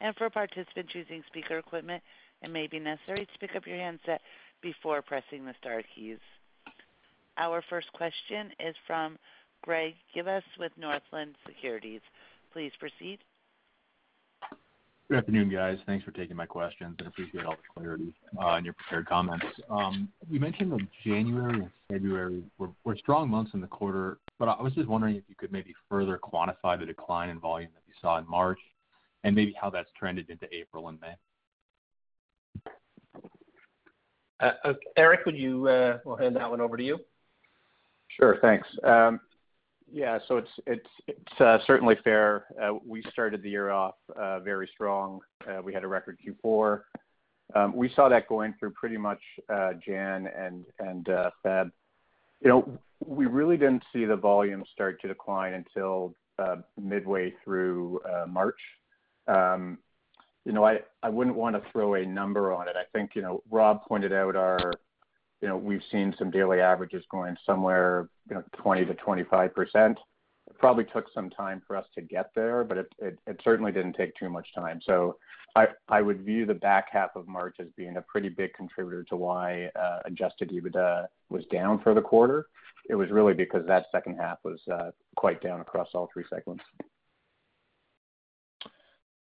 And 0.00 0.14
for 0.16 0.28
participants 0.28 0.94
using 0.94 1.22
speaker 1.28 1.58
equipment, 1.58 2.02
it 2.42 2.50
may 2.50 2.66
be 2.66 2.80
necessary 2.80 3.24
to 3.26 3.38
pick 3.38 3.56
up 3.56 3.66
your 3.66 3.78
handset 3.78 4.20
before 4.62 5.00
pressing 5.00 5.44
the 5.44 5.54
star 5.60 5.82
keys. 5.94 6.18
Our 7.38 7.62
first 7.70 7.92
question 7.92 8.50
is 8.58 8.74
from 8.86 9.18
Greg 9.62 9.94
Gibas 10.14 10.42
with 10.58 10.72
Northland 10.76 11.34
Securities. 11.46 12.00
Please 12.52 12.72
proceed. 12.78 13.18
Good 15.08 15.18
afternoon, 15.18 15.50
guys. 15.50 15.78
Thanks 15.86 16.04
for 16.04 16.10
taking 16.10 16.34
my 16.34 16.46
questions, 16.46 16.96
and 16.98 17.06
appreciate 17.06 17.44
all 17.44 17.52
the 17.54 17.80
clarity 17.80 18.12
uh, 18.42 18.56
in 18.56 18.64
your 18.64 18.74
prepared 18.74 19.06
comments. 19.06 19.46
Um, 19.70 20.08
you 20.28 20.40
mentioned 20.40 20.72
that 20.72 20.80
January 21.04 21.60
and 21.60 21.70
February 21.88 22.42
were 22.58 22.96
strong 22.96 23.30
months 23.30 23.52
in 23.54 23.60
the 23.60 23.68
quarter, 23.68 24.18
but 24.40 24.48
I 24.48 24.60
was 24.60 24.72
just 24.72 24.88
wondering 24.88 25.14
if 25.14 25.22
you 25.28 25.36
could 25.36 25.52
maybe 25.52 25.72
further 25.88 26.18
quantify 26.18 26.76
the 26.76 26.86
decline 26.86 27.28
in 27.28 27.38
volume 27.38 27.70
that 27.74 27.82
you 27.86 27.94
saw 28.00 28.18
in 28.18 28.28
March 28.28 28.58
and 29.22 29.36
maybe 29.36 29.54
how 29.60 29.70
that's 29.70 29.90
trended 29.96 30.28
into 30.28 30.52
April 30.52 30.88
and 30.88 30.98
May. 31.00 31.14
Uh, 34.40 34.50
uh, 34.64 34.72
Erick, 34.96 35.24
would 35.24 35.36
you, 35.36 35.60
we'll 36.04 36.16
hand 36.16 36.34
that 36.34 36.50
one 36.50 36.60
over 36.60 36.76
to 36.76 36.82
you. 36.82 36.98
Sure. 38.08 38.38
Thanks. 38.42 38.66
Um, 38.82 39.20
Yeah, 39.92 40.18
so 40.26 40.42
it's 40.66 40.88
uh, 41.38 41.58
certainly 41.66 41.96
fair. 42.02 42.46
Uh, 42.60 42.74
we 42.84 43.02
started 43.12 43.42
the 43.42 43.50
year 43.50 43.70
off 43.70 43.94
uh, 44.20 44.40
very 44.40 44.68
strong. 44.72 45.20
We 45.62 45.72
had 45.72 45.84
a 45.84 45.88
record 45.88 46.18
Q4. 46.26 46.82
Um, 47.54 47.76
we 47.76 47.90
saw 47.94 48.08
that 48.08 48.28
going 48.28 48.54
through 48.58 48.72
pretty 48.72 48.96
much 48.96 49.20
January 49.84 50.64
and 50.80 51.06
February. 51.42 51.70
You 52.42 52.48
know, 52.50 52.78
we 53.04 53.26
really 53.26 53.56
didn't 53.56 53.82
see 53.92 54.04
the 54.04 54.16
volume 54.16 54.64
start 54.72 55.00
to 55.00 55.08
decline 55.08 55.54
until 55.54 56.14
midway 56.78 57.32
through 57.44 58.00
March. 58.28 58.58
Um, 59.28 59.78
you 60.44 60.52
know, 60.52 60.64
I 60.64 61.08
wouldn't 61.08 61.36
wanna 61.36 61.60
throw 61.72 61.94
a 61.94 62.04
number 62.06 62.52
on 62.52 62.68
it. 62.68 62.76
I 62.76 62.84
think, 62.92 63.12
you 63.14 63.22
know, 63.22 63.42
Rob 63.50 63.82
pointed 63.84 64.12
out 64.12 64.36
our, 64.36 64.72
you 65.40 65.48
know, 65.48 65.56
we've 65.56 65.82
seen 65.90 66.14
some 66.18 66.30
daily 66.30 66.60
averages 66.60 67.04
going 67.10 67.36
somewhere, 67.44 68.08
you 68.28 68.36
know, 68.36 68.44
20%-25%. 68.58 69.90
It 70.48 70.58
probably 70.58 70.84
took 70.84 71.06
some 71.12 71.28
time 71.30 71.60
for 71.66 71.76
us 71.76 71.86
to 71.94 72.00
get 72.00 72.30
there, 72.34 72.64
but 72.64 72.78
it 72.78 73.40
certainly 73.42 73.72
didn't 73.72 73.94
take 73.94 74.14
too 74.16 74.28
much 74.28 74.46
time. 74.54 74.80
So 74.84 75.16
I 75.56 75.66
I 75.88 76.02
would 76.02 76.20
view 76.22 76.46
the 76.46 76.54
back 76.54 76.86
half 76.92 77.16
of 77.16 77.26
March 77.26 77.56
as 77.60 77.66
being 77.76 77.96
a 77.96 78.02
pretty 78.02 78.28
big 78.28 78.52
contributor 78.54 79.02
to 79.04 79.16
why 79.16 79.70
uh, 79.74 80.00
adjusted 80.04 80.50
EBITDA 80.50 81.06
was 81.30 81.44
down 81.46 81.80
for 81.82 81.94
the 81.94 82.02
quarter. 82.02 82.46
It 82.88 82.94
was 82.94 83.10
really 83.10 83.34
because 83.34 83.66
that 83.66 83.86
second 83.90 84.16
half 84.16 84.38
was 84.44 84.60
uh, 84.72 84.90
quite 85.16 85.42
down 85.42 85.60
across 85.60 85.88
all 85.94 86.08
three 86.12 86.24
segments. 86.30 86.62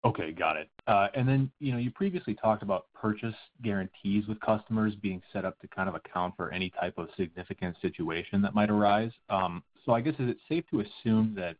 Okay, 0.03 0.31
got 0.31 0.57
it. 0.57 0.67
Uh 0.87 1.07
and 1.13 1.27
then, 1.27 1.51
you 1.59 1.71
know, 1.71 1.77
you 1.77 1.91
previously 1.91 2.33
talked 2.33 2.63
about 2.63 2.87
purchase 2.93 3.35
guarantees 3.61 4.27
with 4.27 4.39
customers 4.39 4.95
being 4.95 5.21
set 5.31 5.45
up 5.45 5.59
to 5.59 5.67
kind 5.67 5.87
of 5.87 5.93
account 5.95 6.35
for 6.35 6.51
any 6.51 6.71
type 6.71 6.97
of 6.97 7.07
significant 7.15 7.75
situation 7.81 8.41
that 8.41 8.55
might 8.55 8.71
arise. 8.71 9.11
Um 9.29 9.63
so 9.85 9.91
I 9.93 10.01
guess, 10.01 10.15
is 10.19 10.29
it 10.29 10.37
safe 10.49 10.63
to 10.71 10.81
assume 10.81 11.35
that 11.35 11.55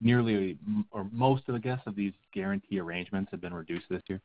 nearly 0.00 0.58
or 0.90 1.06
most 1.12 1.42
of 1.48 1.54
the 1.54 1.60
guests 1.60 1.86
of 1.86 1.94
these 1.96 2.12
guarantee 2.32 2.78
arrangements 2.80 3.30
have 3.30 3.40
been 3.42 3.54
reduced 3.54 3.86
this 3.90 4.02
year? 4.08 4.22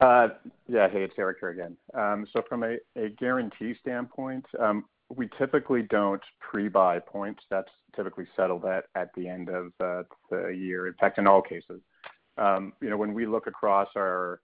Yeah. 0.00 0.88
Hey, 0.88 1.02
it's 1.02 1.14
Erick 1.16 1.38
here 1.40 1.50
again. 1.50 1.76
Um 1.94 2.26
so 2.32 2.42
from 2.48 2.64
a 2.64 2.78
guarantee 3.20 3.74
standpoint, 3.80 4.46
we 5.14 5.28
typically 5.38 5.82
don't 5.82 6.22
pre-buy 6.40 7.00
points. 7.00 7.42
That's 7.50 7.70
typically 7.96 8.26
settled 8.36 8.64
at 8.64 8.84
at 8.94 9.10
the 9.14 9.28
end 9.28 9.48
of 9.48 9.72
uh, 9.80 10.02
the 10.30 10.48
year. 10.48 10.86
In 10.86 10.94
fact, 10.94 11.18
in 11.18 11.26
all 11.26 11.42
cases. 11.42 11.80
Um, 12.36 12.72
you 12.80 12.88
know, 12.88 12.96
when 12.96 13.14
we 13.14 13.26
look 13.26 13.46
across 13.46 13.88
our 13.96 14.40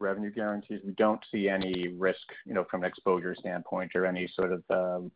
revenue 0.00 0.32
guarantees, 0.32 0.80
we 0.84 0.92
don't 0.94 1.20
see 1.30 1.48
any 1.48 1.88
risk, 1.88 2.26
you 2.44 2.54
know, 2.54 2.64
from 2.68 2.82
an 2.82 2.88
exposure 2.88 3.36
standpoint 3.38 3.92
or 3.94 4.04
any 4.04 4.28
sort 4.34 4.52
of 4.52 4.62
um, 4.70 5.12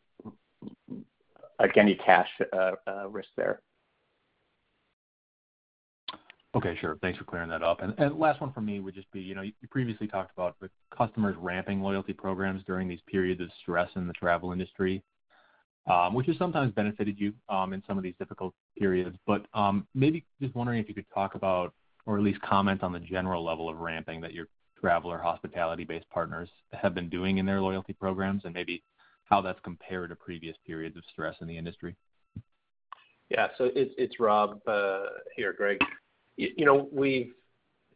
like 1.58 1.76
any 1.76 1.96
cash 1.96 2.28
uh, 2.52 2.72
uh, 2.86 3.08
risk 3.08 3.30
there. 3.36 3.60
Okay, 6.58 6.76
sure. 6.80 6.98
Thanks 7.00 7.16
for 7.16 7.24
clearing 7.24 7.48
that 7.50 7.62
up. 7.62 7.80
And 7.82 8.18
last 8.18 8.40
one 8.40 8.52
from 8.52 8.66
me 8.66 8.80
would 8.80 8.94
just 8.94 9.10
be, 9.12 9.20
you 9.20 9.36
know, 9.36 9.42
you 9.42 9.52
previously 9.70 10.08
talked 10.08 10.32
about 10.36 10.56
the 10.60 10.68
customers 10.96 11.36
ramping 11.38 11.80
loyalty 11.80 12.12
programs 12.12 12.64
during 12.66 12.88
these 12.88 12.98
periods 13.06 13.40
of 13.40 13.48
stress 13.62 13.88
in 13.94 14.08
the 14.08 14.12
travel 14.12 14.50
industry, 14.50 15.00
um, 15.88 16.14
which 16.14 16.26
has 16.26 16.36
sometimes 16.36 16.72
benefited 16.72 17.16
you 17.16 17.32
um, 17.48 17.72
in 17.72 17.82
some 17.86 17.96
of 17.96 18.02
these 18.02 18.14
difficult 18.18 18.54
periods. 18.76 19.16
But 19.24 19.46
um 19.54 19.86
maybe 19.94 20.24
just 20.42 20.52
wondering 20.56 20.80
if 20.80 20.88
you 20.88 20.94
could 20.96 21.08
talk 21.14 21.36
about 21.36 21.74
or 22.06 22.18
at 22.18 22.24
least 22.24 22.40
comment 22.40 22.82
on 22.82 22.92
the 22.92 23.00
general 23.00 23.44
level 23.44 23.68
of 23.68 23.78
ramping 23.78 24.20
that 24.22 24.34
your 24.34 24.46
travel 24.80 25.12
or 25.12 25.18
hospitality-based 25.18 26.08
partners 26.10 26.48
have 26.72 26.92
been 26.92 27.08
doing 27.08 27.38
in 27.38 27.46
their 27.46 27.60
loyalty 27.60 27.92
programs, 27.92 28.42
and 28.44 28.54
maybe 28.54 28.82
how 29.24 29.40
that's 29.40 29.60
compared 29.62 30.08
to 30.10 30.16
previous 30.16 30.56
periods 30.66 30.96
of 30.96 31.04
stress 31.12 31.36
in 31.40 31.46
the 31.46 31.56
industry. 31.56 31.94
Yeah. 33.28 33.48
So 33.58 33.70
it's 33.74 34.18
Rob 34.18 34.60
uh, 34.66 35.02
here, 35.36 35.52
Greg. 35.52 35.78
You 36.38 36.64
know, 36.64 36.88
we've 36.92 37.32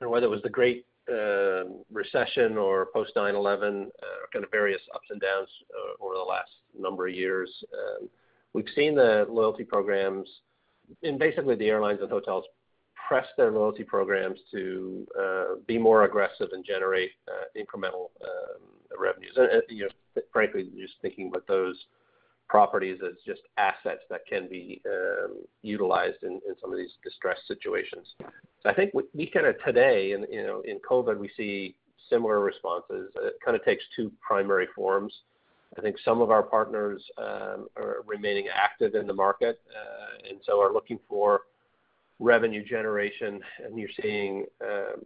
whether 0.00 0.26
it 0.26 0.30
was 0.30 0.42
the 0.42 0.50
Great 0.50 0.84
uh, 1.08 1.64
Recession 1.92 2.58
or 2.58 2.88
post 2.92 3.12
9/11, 3.14 3.86
uh, 3.86 3.88
kind 4.32 4.44
of 4.44 4.50
various 4.50 4.82
ups 4.94 5.06
and 5.10 5.20
downs 5.20 5.48
uh, 5.70 6.04
over 6.04 6.14
the 6.14 6.20
last 6.20 6.50
number 6.76 7.06
of 7.06 7.14
years, 7.14 7.50
um, 7.72 8.08
we've 8.52 8.68
seen 8.74 8.96
the 8.96 9.26
loyalty 9.28 9.62
programs 9.62 10.28
and 11.04 11.20
basically 11.20 11.54
the 11.54 11.68
airlines 11.68 12.00
and 12.00 12.10
hotels 12.10 12.44
press 13.08 13.26
their 13.36 13.52
loyalty 13.52 13.84
programs 13.84 14.40
to 14.50 15.06
be 15.66 15.78
more 15.78 16.04
aggressive 16.04 16.48
and 16.52 16.64
generate 16.64 17.12
incremental 17.56 18.10
um, 18.24 18.62
revenues. 18.98 19.32
And, 19.36 19.62
you 19.68 19.84
know, 19.84 20.22
frankly, 20.32 20.68
just 20.76 20.94
thinking 21.00 21.28
about 21.28 21.46
those 21.46 21.76
properties 22.48 22.98
as 23.04 23.14
just 23.24 23.40
assets 23.56 24.02
that 24.10 24.20
can 24.28 24.48
be 24.48 24.82
um, 24.86 25.38
utilized 25.62 26.22
in 26.22 26.40
in, 26.46 26.54
some 26.60 26.72
of 26.72 26.78
these 26.78 26.92
distressed 27.02 27.46
situations. 27.46 28.14
So 28.20 28.68
I 28.68 28.74
think 28.74 28.92
we 29.14 29.26
kinda 29.26 29.54
today 29.64 30.12
and, 30.12 30.26
you 30.30 30.42
know, 30.42 30.60
in 30.62 30.78
COVID, 30.80 31.18
we 31.18 31.30
see 31.36 31.74
similar 32.10 32.40
responses. 32.40 33.10
It 33.16 33.34
kinda 33.44 33.60
takes 33.64 33.84
two 33.96 34.12
primary 34.20 34.68
forms. 34.74 35.14
I 35.78 35.80
think 35.80 35.96
some 36.04 36.20
of 36.20 36.30
our 36.30 36.42
partners 36.42 37.02
um, 37.16 37.68
are 37.76 38.04
remaining 38.06 38.48
active 38.52 38.94
in 38.94 39.06
the 39.06 39.14
market, 39.14 39.60
uh, 39.74 40.28
and 40.28 40.38
so 40.44 40.60
are 40.60 40.72
looking 40.72 40.98
for 41.08 41.42
revenue 42.18 42.64
generation. 42.64 43.40
And 43.64 43.78
you're 43.78 43.88
seeing 44.00 44.44
um, 44.62 45.02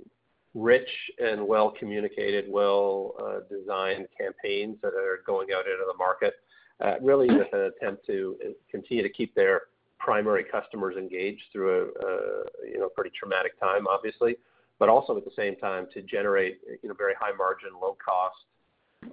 rich 0.55 0.89
and 1.19 1.47
well-communicated, 1.47 2.47
well-designed 2.49 4.07
uh, 4.07 4.23
campaigns 4.23 4.79
that 4.83 4.95
are 4.95 5.21
going 5.27 5.49
out 5.55 5.67
into 5.67 5.85
the 5.87 5.97
market, 5.99 6.35
Uh, 6.79 6.95
really 7.01 7.27
with 7.27 7.51
an 7.55 7.73
attempt 7.75 8.05
to 8.05 8.37
uh, 8.45 8.51
continue 8.71 9.03
to 9.03 9.09
keep 9.09 9.35
their 9.35 9.63
primary 9.99 10.45
customers 10.45 10.95
engaged 10.97 11.45
through 11.51 11.91
a 12.03 12.67
you 12.69 12.79
know 12.79 12.91
pretty 12.91 13.11
traumatic 13.19 13.59
time, 13.59 13.87
obviously, 13.87 14.37
but 14.79 14.91
also 14.91 15.17
at 15.17 15.25
the 15.25 15.31
same 15.35 15.57
time 15.57 15.87
to 15.95 16.03
generate 16.03 16.59
you 16.83 16.89
know 16.89 16.95
very 16.95 17.15
high 17.19 17.35
margin, 17.35 17.71
low 17.81 17.97
cost 18.05 18.37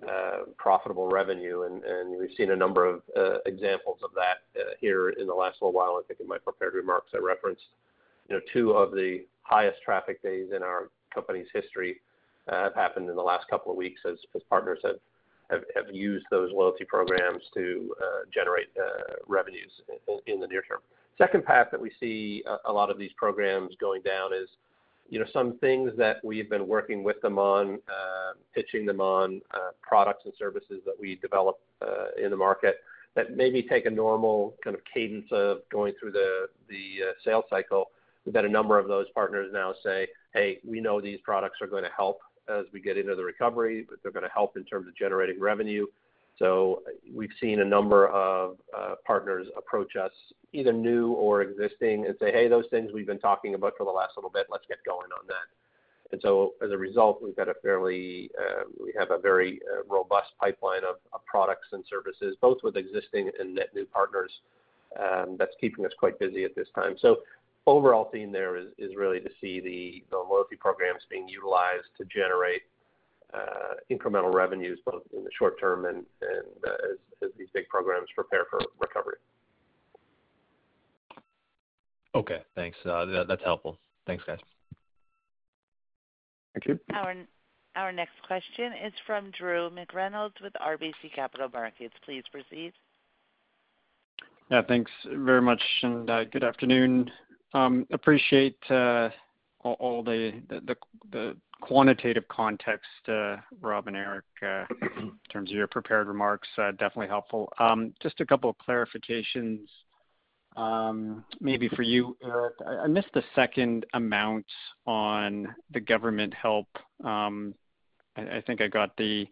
uh, 0.09 0.43
profitable 0.57 1.07
revenue. 1.07 1.63
And 1.63 2.19
we've 2.19 2.35
seen 2.35 2.51
a 2.51 2.55
number 2.55 2.85
of 2.85 3.01
examples 3.45 3.99
of 4.03 4.09
that 4.15 4.67
here 4.81 5.11
in 5.11 5.25
the 5.25 5.33
last 5.33 5.61
little 5.61 5.71
while. 5.71 6.01
I 6.03 6.05
think 6.05 6.19
in 6.19 6.27
my 6.27 6.39
prepared 6.39 6.73
remarks, 6.73 7.11
I 7.13 7.19
referenced 7.19 7.63
you 8.27 8.35
know 8.35 8.41
two 8.51 8.71
of 8.71 8.91
the 8.91 9.23
highest 9.43 9.77
traffic 9.85 10.21
days 10.21 10.49
in 10.53 10.63
our 10.63 10.89
company's 11.13 11.47
history 11.53 12.01
have 12.49 12.75
happened 12.75 13.09
in 13.09 13.15
the 13.15 13.21
last 13.21 13.47
couple 13.49 13.71
of 13.71 13.77
weeks 13.77 14.01
as 14.05 14.17
partners 14.49 14.79
have 15.75 15.93
used 15.93 16.25
those 16.31 16.51
loyalty 16.53 16.85
programs 16.85 17.41
to 17.53 17.95
uh, 18.01 18.05
generate 18.33 18.67
uh, 18.79 19.13
revenues 19.27 19.71
in 20.27 20.39
the 20.39 20.47
near 20.47 20.61
term. 20.61 20.79
Second 21.17 21.45
path 21.45 21.67
that 21.71 21.79
we 21.79 21.91
see 21.99 22.43
a 22.65 22.71
lot 22.71 22.89
of 22.89 22.97
these 22.97 23.11
programs 23.15 23.75
going 23.79 24.01
down 24.01 24.33
is, 24.33 24.49
you 25.09 25.19
know, 25.19 25.25
some 25.31 25.59
things 25.59 25.91
that 25.97 26.17
we've 26.23 26.49
been 26.49 26.67
working 26.67 27.03
with 27.03 27.21
them 27.21 27.37
on, 27.37 27.79
uh, 27.87 28.33
pitching 28.55 28.85
them 28.85 28.99
on, 28.99 29.41
products 29.81 30.23
and 30.25 30.33
services 30.39 30.81
that 30.85 30.95
we 30.99 31.15
develop 31.15 31.59
in 32.21 32.31
the 32.31 32.37
market 32.37 32.77
that 33.15 33.37
maybe 33.37 33.61
take 33.61 33.85
a 33.85 33.89
normal 33.89 34.55
kind 34.63 34.75
of 34.75 34.81
cadence 34.91 35.27
of 35.31 35.59
going 35.71 35.93
through 35.99 36.11
the 36.11 36.47
the 36.67 36.99
sales 37.23 37.45
cycle. 37.49 37.91
We've 38.25 38.33
had 38.33 38.45
a 38.45 38.49
number 38.49 38.79
of 38.79 38.87
those 38.87 39.05
partners 39.13 39.51
now 39.53 39.75
say, 39.83 40.07
"Hey, 40.33 40.59
we 40.67 40.81
know 40.81 40.99
these 40.99 41.19
products 41.21 41.61
are 41.61 41.67
gonna 41.67 41.91
help 41.95 42.21
as 42.49 42.65
we 42.73 42.79
get 42.79 42.97
into 42.97 43.15
the 43.15 43.23
recovery, 43.23 43.85
but 43.89 44.01
they're 44.01 44.11
gonna 44.11 44.29
help 44.33 44.57
in 44.57 44.63
terms 44.63 44.87
of 44.87 44.95
generating 44.95 45.39
revenue." 45.39 45.85
So 46.39 46.81
we've 47.13 47.33
seen 47.39 47.61
a 47.61 47.65
number 47.65 48.07
of 48.07 48.57
uh, 48.75 48.95
partners 49.05 49.47
approach 49.55 49.95
us, 49.95 50.11
either 50.51 50.73
new 50.73 51.11
or 51.13 51.41
existing, 51.41 52.07
and 52.07 52.17
say, 52.19 52.31
"Hey, 52.31 52.47
those 52.47 52.67
things 52.67 52.91
we've 52.91 53.05
been 53.05 53.19
talking 53.19 53.53
about 53.53 53.77
for 53.77 53.85
the 53.85 53.91
last 53.91 54.17
little 54.17 54.31
bit, 54.31 54.47
let's 54.49 54.65
get 54.67 54.83
going 54.83 55.11
on 55.11 55.27
that." 55.27 55.47
And 56.11 56.21
so 56.21 56.53
as 56.61 56.71
a 56.71 56.77
result, 56.77 57.21
we 57.23 57.29
have 57.29 57.35
got 57.35 57.49
a 57.49 57.55
fairly, 57.55 58.29
uh, 58.39 58.63
we 58.79 58.93
have 58.97 59.09
a 59.09 59.17
very 59.17 59.59
uh, 59.71 59.83
robust 59.87 60.31
pipeline 60.39 60.83
of 60.83 60.97
products 61.25 61.67
and 61.71 61.83
services, 61.89 62.35
both 62.39 62.59
with 62.63 62.77
existing 62.77 63.31
and 63.39 63.55
net 63.55 63.69
new 63.73 63.85
partners, 63.85 64.31
um, 64.99 65.37
that's 65.37 65.55
keeping 65.59 65.85
us 65.85 65.91
quite 65.97 66.19
busy 66.19 66.43
at 66.43 66.55
this 66.55 66.67
time. 66.75 66.95
Overall 67.65 68.09
theme 68.11 68.31
there 68.31 68.57
is 68.57 68.95
really 68.95 69.19
to 69.21 69.29
see 69.39 69.59
the 69.61 70.03
loyalty 70.15 70.55
programs 70.57 71.03
being 71.09 71.27
utilized 71.29 71.87
to 71.97 72.05
generate 72.05 72.63
uh, 73.33 73.75
incremental 73.89 74.33
revenues 74.33 74.79
both 74.85 75.03
in 75.15 75.23
the 75.23 75.29
short 75.37 75.59
term 75.59 75.85
and 75.85 76.05
uh, 76.21 77.25
as 77.25 77.29
these 77.37 77.47
big 77.53 77.67
programs 77.69 78.07
prepare 78.15 78.45
for 78.49 78.59
recovery. 78.79 79.15
Okay, 82.15 82.41
thanks. 82.55 82.77
Uh, 82.85 83.23
that's 83.27 83.43
helpful. 83.43 83.79
Thanks, 84.05 84.23
guys. 84.25 84.37
Thank 86.53 86.67
you. 86.67 86.79
Our 87.75 87.91
next 87.91 88.21
question 88.27 88.71
is 88.85 88.93
from 89.07 89.31
Drew 89.31 89.71
McReynolds 89.71 90.39
with 90.43 90.53
RBC 90.53 91.15
Capital 91.15 91.49
Markets. 91.51 91.95
Please 92.05 92.23
proceed. 92.31 92.73
Yeah, 94.51 94.61
thanks 94.67 94.91
very 95.05 95.41
much, 95.41 95.61
and 95.81 96.05
good 96.31 96.43
afternoon. 96.43 97.09
Um, 97.53 97.85
appreciate 97.91 98.57
uh, 98.69 99.09
all 99.63 100.03
the 100.03 100.33
quantitative 101.61 102.27
context, 102.27 102.87
uh, 103.07 103.37
Rob 103.61 103.87
and 103.87 103.95
Erick, 103.95 104.25
uh, 104.41 104.65
in 104.99 105.11
terms 105.31 105.49
of 105.49 105.55
your 105.55 105.67
prepared 105.67 106.07
remarks, 106.07 106.47
definitely 106.57 107.07
helpful. 107.07 107.51
Um, 107.59 107.93
just 108.01 108.19
a 108.19 108.25
couple 108.25 108.49
of 108.49 108.55
clarifications, 108.57 109.59
um, 110.57 111.23
maybe 111.39 111.69
for 111.69 111.83
you, 111.83 112.17
Erick. 112.23 112.55
I 112.67 112.87
missed 112.87 113.13
the 113.13 113.23
second 113.35 113.85
amount 113.93 114.45
on 114.85 115.55
the 115.71 115.79
government 115.79 116.33
help. 116.33 116.67
I 117.05 118.43
think 118.45 118.61
I 118.61 118.67
got 118.67 118.95
the 118.97 119.27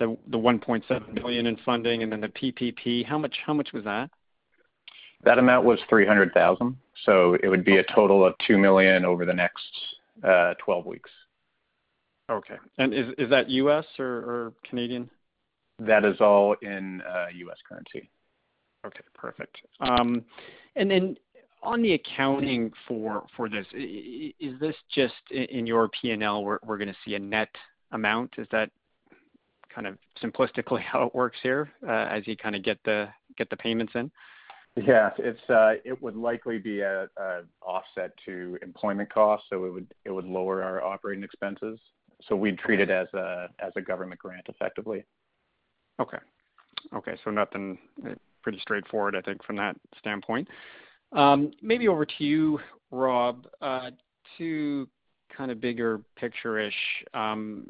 1.7 0.00 1.14
billion 1.14 1.46
in 1.46 1.56
funding 1.64 2.02
and 2.02 2.10
then 2.10 2.20
the 2.20 2.28
PPP. 2.28 3.04
How 3.04 3.18
much 3.18 3.72
was 3.72 3.84
that? 3.84 4.10
That 5.24 5.38
amount 5.38 5.64
was 5.64 5.78
300,000, 5.88 6.76
so 7.04 7.34
it 7.42 7.48
would 7.48 7.64
be 7.64 7.78
a 7.78 7.84
total 7.94 8.24
of 8.24 8.34
2 8.46 8.58
million 8.58 9.04
over 9.04 9.24
the 9.24 9.34
next 9.34 9.66
uh, 10.22 10.54
12 10.64 10.86
weeks. 10.86 11.10
Okay. 12.30 12.56
And 12.78 12.92
is 12.92 13.06
is 13.18 13.30
that 13.30 13.48
U.S. 13.50 13.84
or 13.98 14.52
Canadian? 14.68 15.08
That 15.78 16.04
is 16.04 16.20
all 16.20 16.56
in 16.62 17.00
uh, 17.02 17.26
U.S. 17.34 17.56
currency. 17.68 18.08
Okay, 18.84 19.02
perfect. 19.14 19.58
Um 19.80 20.24
and 20.76 20.90
then 20.90 21.16
on 21.62 21.82
the 21.82 21.94
accounting 21.94 22.70
for 22.86 23.26
this, 23.50 23.66
is 23.74 24.60
this 24.60 24.76
just 24.94 25.14
in 25.30 25.66
your 25.66 25.88
P&L, 25.88 26.44
we're 26.44 26.78
gonna 26.78 26.94
see 27.04 27.14
a 27.14 27.18
net 27.18 27.48
amount? 27.92 28.34
Is 28.38 28.46
that 28.52 28.70
kind 29.74 29.86
of 29.86 29.98
simplistically 30.22 30.82
how 30.92 31.04
it 31.04 31.14
works 31.14 31.38
here, 31.42 31.72
uh, 31.86 32.06
as 32.10 32.26
you 32.26 32.36
kinda 32.36 32.60
get 32.60 32.78
the 32.84 33.08
payments 33.58 33.92
in? 33.96 34.10
Yeah. 34.76 35.10
Uh, 35.48 35.72
it 35.84 36.00
would 36.02 36.16
likely 36.16 36.58
be 36.58 36.82
an 36.82 37.08
offset 37.62 38.12
to 38.26 38.58
employment 38.62 39.12
costs, 39.12 39.46
so 39.50 39.64
it 40.04 40.12
would 40.12 40.26
lower 40.26 40.62
our 40.62 40.82
operating 40.84 41.24
expenses. 41.24 41.78
So 42.28 42.36
we'd 42.36 42.58
treat 42.58 42.80
it 42.80 42.90
as 42.90 43.06
a 43.14 43.80
government 43.80 44.20
grant 44.20 44.46
effectively. 44.48 45.04
Okay. 46.00 46.18
Okay, 46.94 47.16
so 47.24 47.30
nothing 47.30 47.78
uh, 48.06 48.14
pretty 48.42 48.58
straightforward, 48.60 49.16
I 49.16 49.22
think, 49.22 49.42
from 49.44 49.56
that 49.56 49.76
standpoint. 49.98 50.46
Um, 51.12 51.52
maybe 51.62 51.88
over 51.88 52.04
to 52.04 52.24
you, 52.24 52.60
Rob, 52.90 53.46
uh, 53.60 53.90
two 54.36 54.88
kind 55.34 55.50
of 55.50 55.60
bigger 55.60 56.00
picture-ish. 56.16 56.74
Um, 57.14 57.66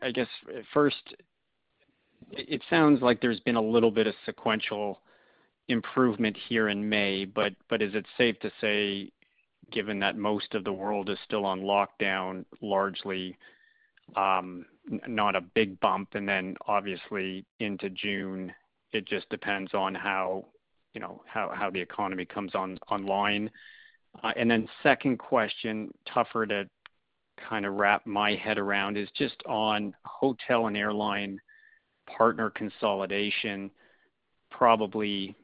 I 0.00 0.12
guess 0.12 0.28
first, 0.72 1.14
it 2.30 2.62
sounds 2.70 3.02
like 3.02 3.20
there's 3.20 3.40
been 3.40 3.56
a 3.56 3.62
little 3.62 3.90
bit 3.90 4.06
of 4.06 4.14
sequential 4.24 5.00
improvement 5.72 6.36
here 6.48 6.68
in 6.68 6.88
May, 6.88 7.24
but 7.24 7.82
is 7.82 7.94
it 7.94 8.06
safe 8.16 8.38
to 8.40 8.50
say, 8.60 9.10
given 9.70 9.98
that 10.00 10.16
most 10.16 10.54
of 10.54 10.64
the 10.64 10.72
world 10.72 11.10
is 11.10 11.18
still 11.24 11.44
on 11.44 11.62
lockdown, 11.62 12.44
largely, 12.60 13.36
um, 14.14 14.66
not 15.08 15.34
a 15.34 15.40
big 15.40 15.80
bump, 15.80 16.14
and 16.14 16.28
then 16.28 16.56
obviously 16.66 17.44
into 17.58 17.90
June, 17.90 18.52
it 18.92 19.06
just 19.06 19.28
depends 19.30 19.74
on 19.74 19.94
how, 19.94 20.44
the 21.72 21.80
economy 21.80 22.24
comes 22.24 22.54
online? 22.54 23.50
Uh, 24.22 24.32
second 24.82 25.18
question, 25.18 25.90
tougher 26.12 26.46
to 26.46 26.68
kind 27.48 27.64
of 27.64 27.74
wrap 27.74 28.06
my 28.06 28.34
head 28.34 28.58
around, 28.58 28.96
is 28.98 29.08
just 29.16 29.42
on 29.46 29.94
hotel 30.04 30.66
and 30.66 30.76
airline 30.76 31.40
partner 32.06 32.50
consolidation 32.50 33.70
probably 34.50 35.34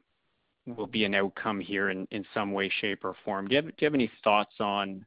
will 0.76 0.86
be 0.86 1.04
an 1.04 1.14
outcome 1.14 1.60
here 1.60 1.90
in 1.90 2.06
some 2.34 2.52
way, 2.52 2.70
shape, 2.80 3.04
or 3.04 3.14
form. 3.24 3.48
Do 3.48 3.56
you 3.56 3.72
have 3.80 3.94
any 3.94 4.10
thoughts 4.22 4.54
on 4.60 5.04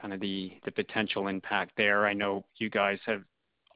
kind 0.00 0.12
of 0.12 0.20
the 0.20 0.52
potential 0.74 1.28
impact 1.28 1.72
there? 1.76 2.06
I 2.06 2.12
know 2.12 2.44
you 2.56 2.70
guys 2.70 2.98
have 3.06 3.22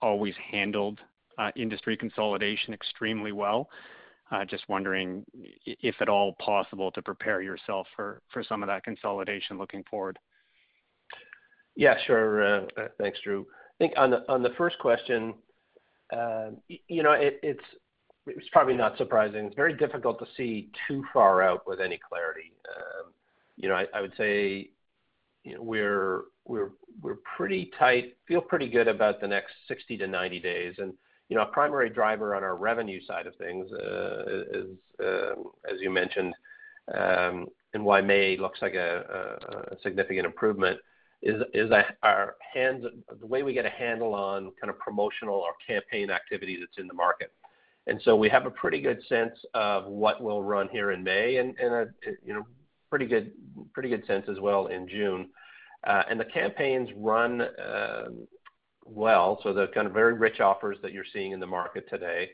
always 0.02 0.34
handled 0.50 1.00
uh, 1.38 1.50
industry 1.56 1.96
consolidation 1.96 2.74
extremely 2.74 3.32
well. 3.32 3.68
Uh, 4.32 4.44
just 4.44 4.68
wondering 4.68 5.24
if 5.64 5.94
at 6.00 6.08
all 6.08 6.34
possible 6.44 6.90
to 6.90 7.00
prepare 7.00 7.42
yourself 7.42 7.86
for 7.94 8.20
some 8.48 8.62
of 8.62 8.66
that 8.66 8.82
consolidation 8.82 9.56
looking 9.56 9.84
forward. 9.88 10.18
Yeah, 11.76 11.94
sure. 12.06 12.44
Uh, 12.44 12.66
thanks, 12.98 13.20
Drew. 13.22 13.42
I 13.42 13.76
think 13.78 13.92
on 13.96 14.42
the 14.42 14.54
first 14.56 14.78
question, 14.78 15.34
um, 16.12 16.56
you 16.68 17.02
know, 17.02 17.12
it's 17.12 17.60
probably 18.52 18.74
not 18.74 18.96
surprising. 18.96 19.46
It's 19.46 19.54
very 19.54 19.74
difficult 19.74 20.18
to 20.18 20.26
see 20.36 20.70
too 20.88 21.04
far 21.12 21.42
out 21.42 21.66
with 21.66 21.80
any 21.80 21.98
clarity. 21.98 22.52
Um, 22.76 23.12
you 23.56 23.68
know, 23.68 23.84
I 23.92 24.00
would 24.00 24.12
say, 24.16 24.70
you 25.44 25.54
know, 25.54 25.62
we're 25.62 27.18
pretty 27.36 27.70
tight, 27.78 28.16
feel 28.26 28.40
pretty 28.40 28.68
good 28.68 28.88
about 28.88 29.20
the 29.20 29.28
next 29.28 29.52
60 29.68 29.96
to 29.98 30.06
90 30.06 30.40
days. 30.40 30.74
And 30.78 30.92
you 31.28 31.36
know, 31.36 31.42
a 31.42 31.46
primary 31.46 31.90
driver 31.90 32.34
on 32.34 32.44
our 32.44 32.56
revenue 32.56 33.00
side 33.04 33.26
of 33.26 33.34
things 33.36 33.70
uh, 33.72 34.24
is, 34.52 34.66
um, 35.00 35.44
as 35.70 35.80
you 35.80 35.90
mentioned, 35.90 36.34
um, 36.96 37.46
and 37.74 37.84
why 37.84 38.00
May 38.00 38.36
looks 38.36 38.62
like 38.62 38.74
a 38.74 39.76
significant 39.82 40.24
improvement 40.24 40.78
is 41.22 41.42
the 41.60 43.26
way 43.26 43.42
we 43.42 43.52
get 43.52 43.66
a 43.66 43.70
handle 43.70 44.14
on 44.14 44.52
kind 44.60 44.70
of 44.70 44.78
promotional 44.78 45.34
or 45.34 45.50
campaign 45.66 46.10
activity 46.10 46.58
that's 46.60 46.78
in 46.78 46.86
the 46.86 46.94
market. 46.94 47.32
And 47.86 48.00
so 48.04 48.16
we 48.16 48.28
have 48.28 48.46
a 48.46 48.50
pretty 48.50 48.80
good 48.80 49.00
sense 49.08 49.34
of 49.54 49.86
what 49.86 50.22
will 50.22 50.42
run 50.42 50.68
here 50.70 50.90
in 50.90 51.02
May 51.04 51.36
and 51.36 51.56
a 51.60 51.86
you 52.24 52.34
know 52.34 52.46
pretty 52.90 53.06
good 53.06 53.32
pretty 53.72 53.88
good 53.88 54.04
sense 54.06 54.26
as 54.28 54.40
well 54.40 54.66
in 54.66 54.88
June. 54.88 55.28
Uh 55.86 56.02
and 56.10 56.18
the 56.18 56.24
campaigns 56.24 56.88
run 56.96 57.42
uh, 57.42 58.08
well, 58.88 59.40
so 59.42 59.52
the 59.52 59.68
kind 59.68 59.86
of 59.86 59.92
very 59.92 60.14
rich 60.14 60.40
offers 60.40 60.78
that 60.82 60.92
you're 60.92 61.04
seeing 61.12 61.32
in 61.32 61.40
the 61.40 61.46
market 61.46 61.88
today, 61.88 62.30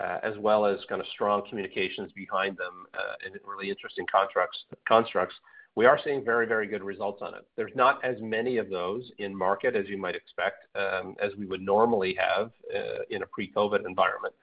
uh, 0.00 0.18
as 0.22 0.36
well 0.38 0.66
as 0.66 0.78
kind 0.88 1.00
of 1.00 1.06
strong 1.08 1.42
communications 1.48 2.12
behind 2.12 2.56
them, 2.56 2.86
uh, 2.94 3.14
and 3.24 3.34
really 3.46 3.70
interesting 3.70 4.06
contracts 4.10 4.58
constructs. 4.86 5.34
We 5.76 5.86
are 5.86 5.98
seeing 6.04 6.24
very, 6.24 6.46
very 6.46 6.68
good 6.68 6.84
results 6.84 7.20
on 7.20 7.34
it. 7.34 7.44
There's 7.56 7.74
not 7.74 8.04
as 8.04 8.16
many 8.20 8.58
of 8.58 8.70
those 8.70 9.10
in 9.18 9.36
market 9.36 9.74
as 9.74 9.88
you 9.88 9.98
might 9.98 10.14
expect, 10.14 10.66
um, 10.76 11.16
as 11.20 11.32
we 11.36 11.46
would 11.46 11.62
normally 11.62 12.16
have, 12.16 12.52
in 13.10 13.22
a 13.22 13.26
pre-COVID 13.26 13.84
environment. 13.84 14.34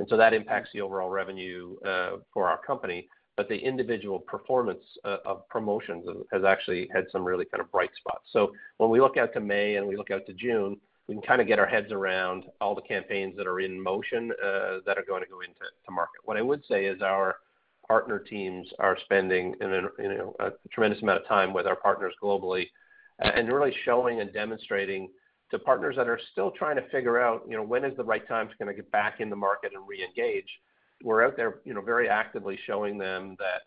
And 0.00 0.08
so 0.08 0.16
that 0.16 0.32
impacts 0.32 0.70
the 0.72 0.80
overall 0.80 1.10
revenue 1.10 1.76
uh, 1.86 2.12
for 2.32 2.48
our 2.48 2.58
company. 2.58 3.06
But 3.36 3.48
the 3.48 3.56
individual 3.56 4.18
performance 4.18 4.82
uh, 5.04 5.18
of 5.26 5.46
promotions 5.48 6.04
has 6.32 6.42
actually 6.42 6.88
had 6.92 7.04
some 7.12 7.22
really 7.22 7.44
kind 7.44 7.60
of 7.60 7.70
bright 7.70 7.90
spots. 7.96 8.24
So 8.32 8.52
when 8.78 8.90
we 8.90 8.98
look 8.98 9.18
out 9.18 9.32
to 9.34 9.40
May 9.40 9.76
and 9.76 9.86
we 9.86 9.96
look 9.96 10.10
out 10.10 10.26
to 10.26 10.32
June, 10.32 10.78
we 11.06 11.14
can 11.14 11.22
kind 11.22 11.40
of 11.40 11.46
get 11.46 11.58
our 11.58 11.66
heads 11.66 11.92
around 11.92 12.44
all 12.62 12.74
the 12.74 12.82
campaigns 12.82 13.36
that 13.36 13.46
are 13.46 13.60
in 13.60 13.80
motion 13.80 14.32
uh, 14.42 14.78
that 14.86 14.96
are 14.96 15.04
going 15.06 15.22
to 15.22 15.28
go 15.28 15.40
into 15.40 15.54
market. 15.90 16.20
What 16.24 16.38
I 16.38 16.42
would 16.42 16.64
say 16.66 16.86
is 16.86 17.02
our 17.02 17.36
partner 17.86 18.18
teams 18.18 18.68
are 18.78 18.96
spending 19.04 19.54
a 19.60 20.50
tremendous 20.72 21.02
amount 21.02 21.20
of 21.20 21.26
time 21.28 21.52
with 21.52 21.66
our 21.66 21.76
partners 21.76 22.14
globally 22.22 22.68
and 23.18 23.52
really 23.52 23.74
showing 23.84 24.20
and 24.20 24.32
demonstrating 24.32 25.10
to 25.50 25.58
partners 25.58 25.96
that 25.96 26.08
are 26.08 26.20
still 26.32 26.50
trying 26.50 26.76
to 26.76 26.88
figure 26.90 27.20
out 27.20 27.44
you 27.48 27.56
know 27.56 27.62
when 27.62 27.84
is 27.84 27.96
the 27.96 28.04
right 28.04 28.26
time 28.28 28.48
to 28.48 28.56
kind 28.56 28.70
of 28.70 28.76
get 28.76 28.90
back 28.92 29.20
in 29.20 29.30
the 29.30 29.36
market 29.36 29.72
and 29.74 29.82
reengage. 29.82 30.48
We're 31.02 31.24
out 31.24 31.36
there 31.36 31.56
you 31.64 31.74
know 31.74 31.80
very 31.80 32.08
actively 32.08 32.58
showing 32.66 32.98
them 32.98 33.36
that 33.38 33.62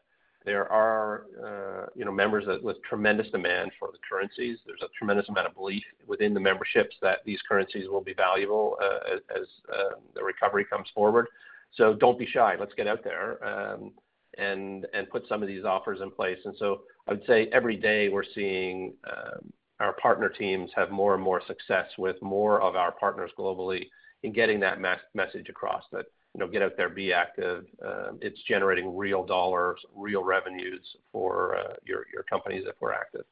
there 0.46 0.70
are 0.72 1.26
uh, 1.44 1.90
you 1.96 2.06
know 2.06 2.12
members 2.12 2.46
with 2.62 2.78
tremendous 2.84 3.30
demand 3.32 3.72
for 3.80 3.90
the 3.92 3.98
currencies. 4.08 4.60
There's 4.66 4.82
a 4.82 4.90
tremendous 4.98 5.30
amount 5.30 5.48
of 5.48 5.56
belief 5.56 5.84
within 6.08 6.34
the 6.34 6.40
memberships 6.40 6.96
that 7.02 7.20
these 7.26 7.40
currencies 7.48 7.88
will 7.90 8.04
be 8.04 8.14
valuable 8.14 8.78
uh, 8.82 9.16
as 9.36 9.48
uh, 9.74 9.96
the 10.16 10.24
recovery 10.24 10.66
comes 10.66 10.88
forward. 10.94 11.28
So 11.76 11.94
don't 11.94 12.20
be 12.20 12.26
shy. 12.26 12.56
Let's 12.60 12.74
get 12.76 12.88
out 12.88 13.04
there 13.04 13.44
um, 13.44 13.92
and 14.38 14.86
and 14.94 15.10
put 15.10 15.28
some 15.28 15.42
of 15.42 15.48
these 15.48 15.64
offers 15.64 16.02
in 16.02 16.12
place. 16.12 16.40
And 16.46 16.56
so 16.58 16.82
I 17.08 17.14
would 17.14 17.26
say 17.26 17.50
every 17.52 17.76
day 17.76 18.10
we're 18.10 18.24
seeing 18.36 18.94
um, 19.10 19.52
our 19.84 19.94
partner 19.94 20.30
teams 20.30 20.72
have 20.76 20.92
more 20.92 21.14
and 21.14 21.24
more 21.24 21.42
success 21.46 21.88
with 21.98 22.22
more 22.22 22.62
of 22.62 22.76
our 22.76 22.92
partners 22.92 23.32
globally 23.38 23.90
in 24.24 24.32
getting 24.32 24.60
that 24.62 24.80
message 25.14 25.50
across 25.50 25.84
that, 25.92 26.06
you 26.34 26.40
know, 26.40 26.48
get 26.48 26.62
out 26.62 26.78
there, 26.78 26.90
be 26.90 27.12
active. 27.12 27.66
Um, 27.86 28.18
it's 28.22 28.42
generating 28.48 28.96
real 28.96 29.26
dollars, 29.26 29.80
real 29.96 30.24
revenues 30.24 30.86
for 31.12 31.58
uh, 31.58 31.74
your 31.86 32.06
companies 32.30 32.64
if 32.66 32.76
we're 32.80 32.94
active. 32.94 33.26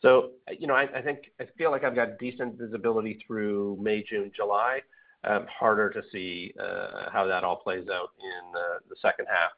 So 0.00 0.30
you 0.56 0.66
know, 0.68 0.74
I 0.74 1.02
think 1.02 1.32
I 1.40 1.46
feel 1.56 1.70
like 1.72 1.82
I've 1.82 1.96
got 1.96 2.18
decent 2.18 2.56
visibility 2.56 3.18
through 3.26 3.78
May, 3.80 4.04
June, 4.08 4.30
July. 4.34 4.80
Um, 5.24 5.46
harder 5.50 5.90
to 5.90 6.00
see 6.12 6.54
uh, 6.62 7.10
how 7.12 7.26
that 7.26 7.42
all 7.42 7.56
plays 7.56 7.88
out 7.92 8.10
in 8.20 8.56
uh, 8.56 8.78
the 8.88 8.94
second 9.02 9.26
half. 9.28 9.50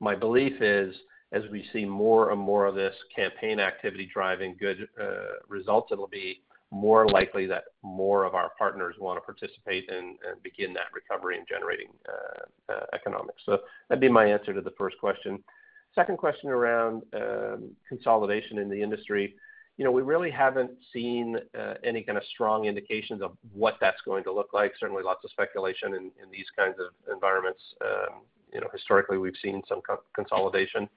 My 0.00 0.14
belief 0.14 0.62
is, 0.62 0.96
as 1.32 1.42
we 1.50 1.64
see 1.72 1.84
more 1.84 2.30
and 2.30 2.40
more 2.40 2.66
of 2.66 2.74
this 2.74 2.94
campaign 3.14 3.58
activity 3.58 4.08
driving 4.12 4.54
good 4.58 4.88
uh, 5.00 5.38
results, 5.48 5.90
it'll 5.90 6.06
be 6.06 6.42
more 6.70 7.08
likely 7.08 7.46
that 7.46 7.64
more 7.82 8.24
of 8.24 8.34
our 8.34 8.50
partners 8.58 8.96
wanna 8.98 9.20
participate 9.20 9.90
and 9.90 10.16
begin 10.42 10.72
that 10.72 10.86
recovery 10.94 11.36
in 11.36 11.44
generating 11.48 11.88
uh, 12.08 12.72
uh, 12.72 12.86
economics. 12.94 13.42
So 13.44 13.58
that'd 13.88 14.00
be 14.00 14.08
my 14.08 14.26
answer 14.26 14.54
to 14.54 14.60
the 14.60 14.72
first 14.78 14.96
question. 14.98 15.42
Second 15.94 16.16
question 16.16 16.48
around 16.48 17.02
um, 17.14 17.70
consolidation 17.88 18.58
in 18.58 18.70
the 18.70 18.82
industry. 18.82 19.34
You 19.76 19.84
know, 19.84 19.90
we 19.90 20.02
really 20.02 20.30
haven't 20.30 20.70
seen 20.92 21.36
any 21.82 22.02
kind 22.02 22.16
of 22.16 22.24
strong 22.32 22.66
indications 22.66 23.22
of 23.22 23.32
what 23.52 23.76
that's 23.80 24.00
going 24.04 24.22
to 24.24 24.32
look 24.32 24.50
like. 24.52 24.72
Certainly 24.78 25.02
lots 25.02 25.24
of 25.24 25.30
speculation 25.30 25.94
in 25.94 26.30
these 26.30 26.46
kinds 26.56 26.76
of 26.78 27.12
environments. 27.12 27.62
Um, 27.82 28.20
you 28.52 28.60
know, 28.60 28.68
historically, 28.72 29.18
we've 29.18 29.36
seen 29.42 29.62
some 29.68 29.80
consolidation. 30.14 30.88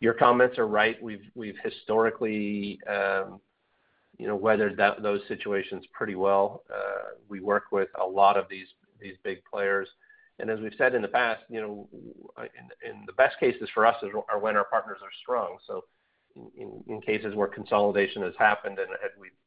Your 0.00 0.14
comments 0.14 0.58
are 0.58 0.66
right. 0.66 0.96
We've 1.02 1.56
historically 1.62 2.78
um, 2.88 3.40
you 4.18 4.26
know 4.26 4.36
weathered 4.36 4.80
those 5.02 5.20
situations 5.28 5.84
pretty 5.92 6.14
well. 6.14 6.62
Uh, 6.72 7.14
we 7.28 7.40
work 7.40 7.64
with 7.72 7.88
a 8.00 8.04
lot 8.04 8.36
of 8.36 8.46
these 8.48 8.66
big 9.22 9.38
players. 9.44 9.88
And 10.40 10.50
as 10.50 10.60
we've 10.60 10.74
said 10.78 10.94
in 10.94 11.02
the 11.02 11.08
past, 11.08 11.42
you 11.48 11.60
know, 11.60 11.88
in 12.84 13.04
the 13.06 13.12
best 13.14 13.40
cases 13.40 13.68
for 13.74 13.84
us 13.84 13.96
are 14.28 14.38
when 14.38 14.56
our 14.56 14.64
partners 14.64 14.98
are 15.02 15.10
strong. 15.20 15.56
So 15.66 15.84
in 16.36 17.00
cases 17.00 17.34
where 17.34 17.48
consolidation 17.48 18.22
has 18.22 18.34
happened 18.38 18.78
and 18.78 18.88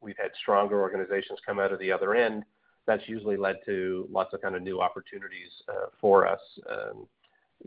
we've 0.01 0.17
had 0.17 0.31
stronger 0.41 0.81
organizations 0.81 1.39
come 1.45 1.59
out 1.59 1.71
of 1.71 1.79
the 1.79 1.91
other 1.91 2.13
end, 2.13 2.43
that's 2.87 3.03
usually 3.07 3.37
led 3.37 3.57
to 3.65 4.07
lots 4.11 4.33
of 4.33 4.41
kind 4.41 4.55
of 4.55 4.61
new 4.61 4.81
opportunities 4.81 5.51
uh, 5.69 5.87
for 5.99 6.27
us 6.27 6.39
um, 6.69 7.07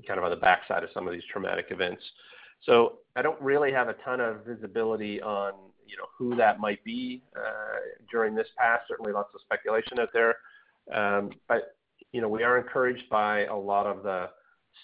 kind 0.06 0.18
of 0.18 0.24
on 0.24 0.30
the 0.30 0.36
backside 0.36 0.82
of 0.82 0.90
some 0.92 1.06
of 1.06 1.14
these 1.14 1.22
traumatic 1.32 1.66
events. 1.70 2.02
I 3.16 3.22
don't 3.22 3.40
really 3.40 3.72
have 3.72 3.88
a 3.88 3.94
ton 4.04 4.20
of 4.20 4.44
visibility 4.44 5.20
on, 5.22 5.52
you 5.86 5.96
know, 5.96 6.06
who 6.18 6.34
that 6.36 6.58
might 6.58 6.82
be 6.84 7.22
uh, 7.36 7.78
during 8.10 8.34
this 8.34 8.48
past. 8.58 8.84
Certainly 8.88 9.12
lots 9.12 9.30
of 9.34 9.40
speculation 9.40 9.98
out 10.00 10.10
there. 10.12 10.36
Um, 10.92 11.30
but 11.48 11.76
you 12.12 12.20
know, 12.20 12.28
we 12.28 12.42
are 12.42 12.58
encouraged 12.58 13.08
by 13.10 13.44
a 13.46 13.56
lot 13.56 13.86
of 13.86 14.02
the 14.02 14.30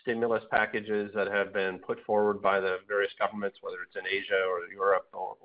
stimulus 0.02 0.42
packages 0.50 1.10
that 1.14 1.26
have 1.28 1.52
been 1.52 1.78
put 1.78 2.04
forward 2.04 2.40
by 2.40 2.60
the 2.60 2.78
various 2.88 3.12
governments, 3.18 3.58
whether 3.60 3.78
it's 3.86 3.96
in 3.96 4.06
Asia 4.06 4.42
or 4.48 4.66
Europe 4.72 5.06
or 5.12 5.36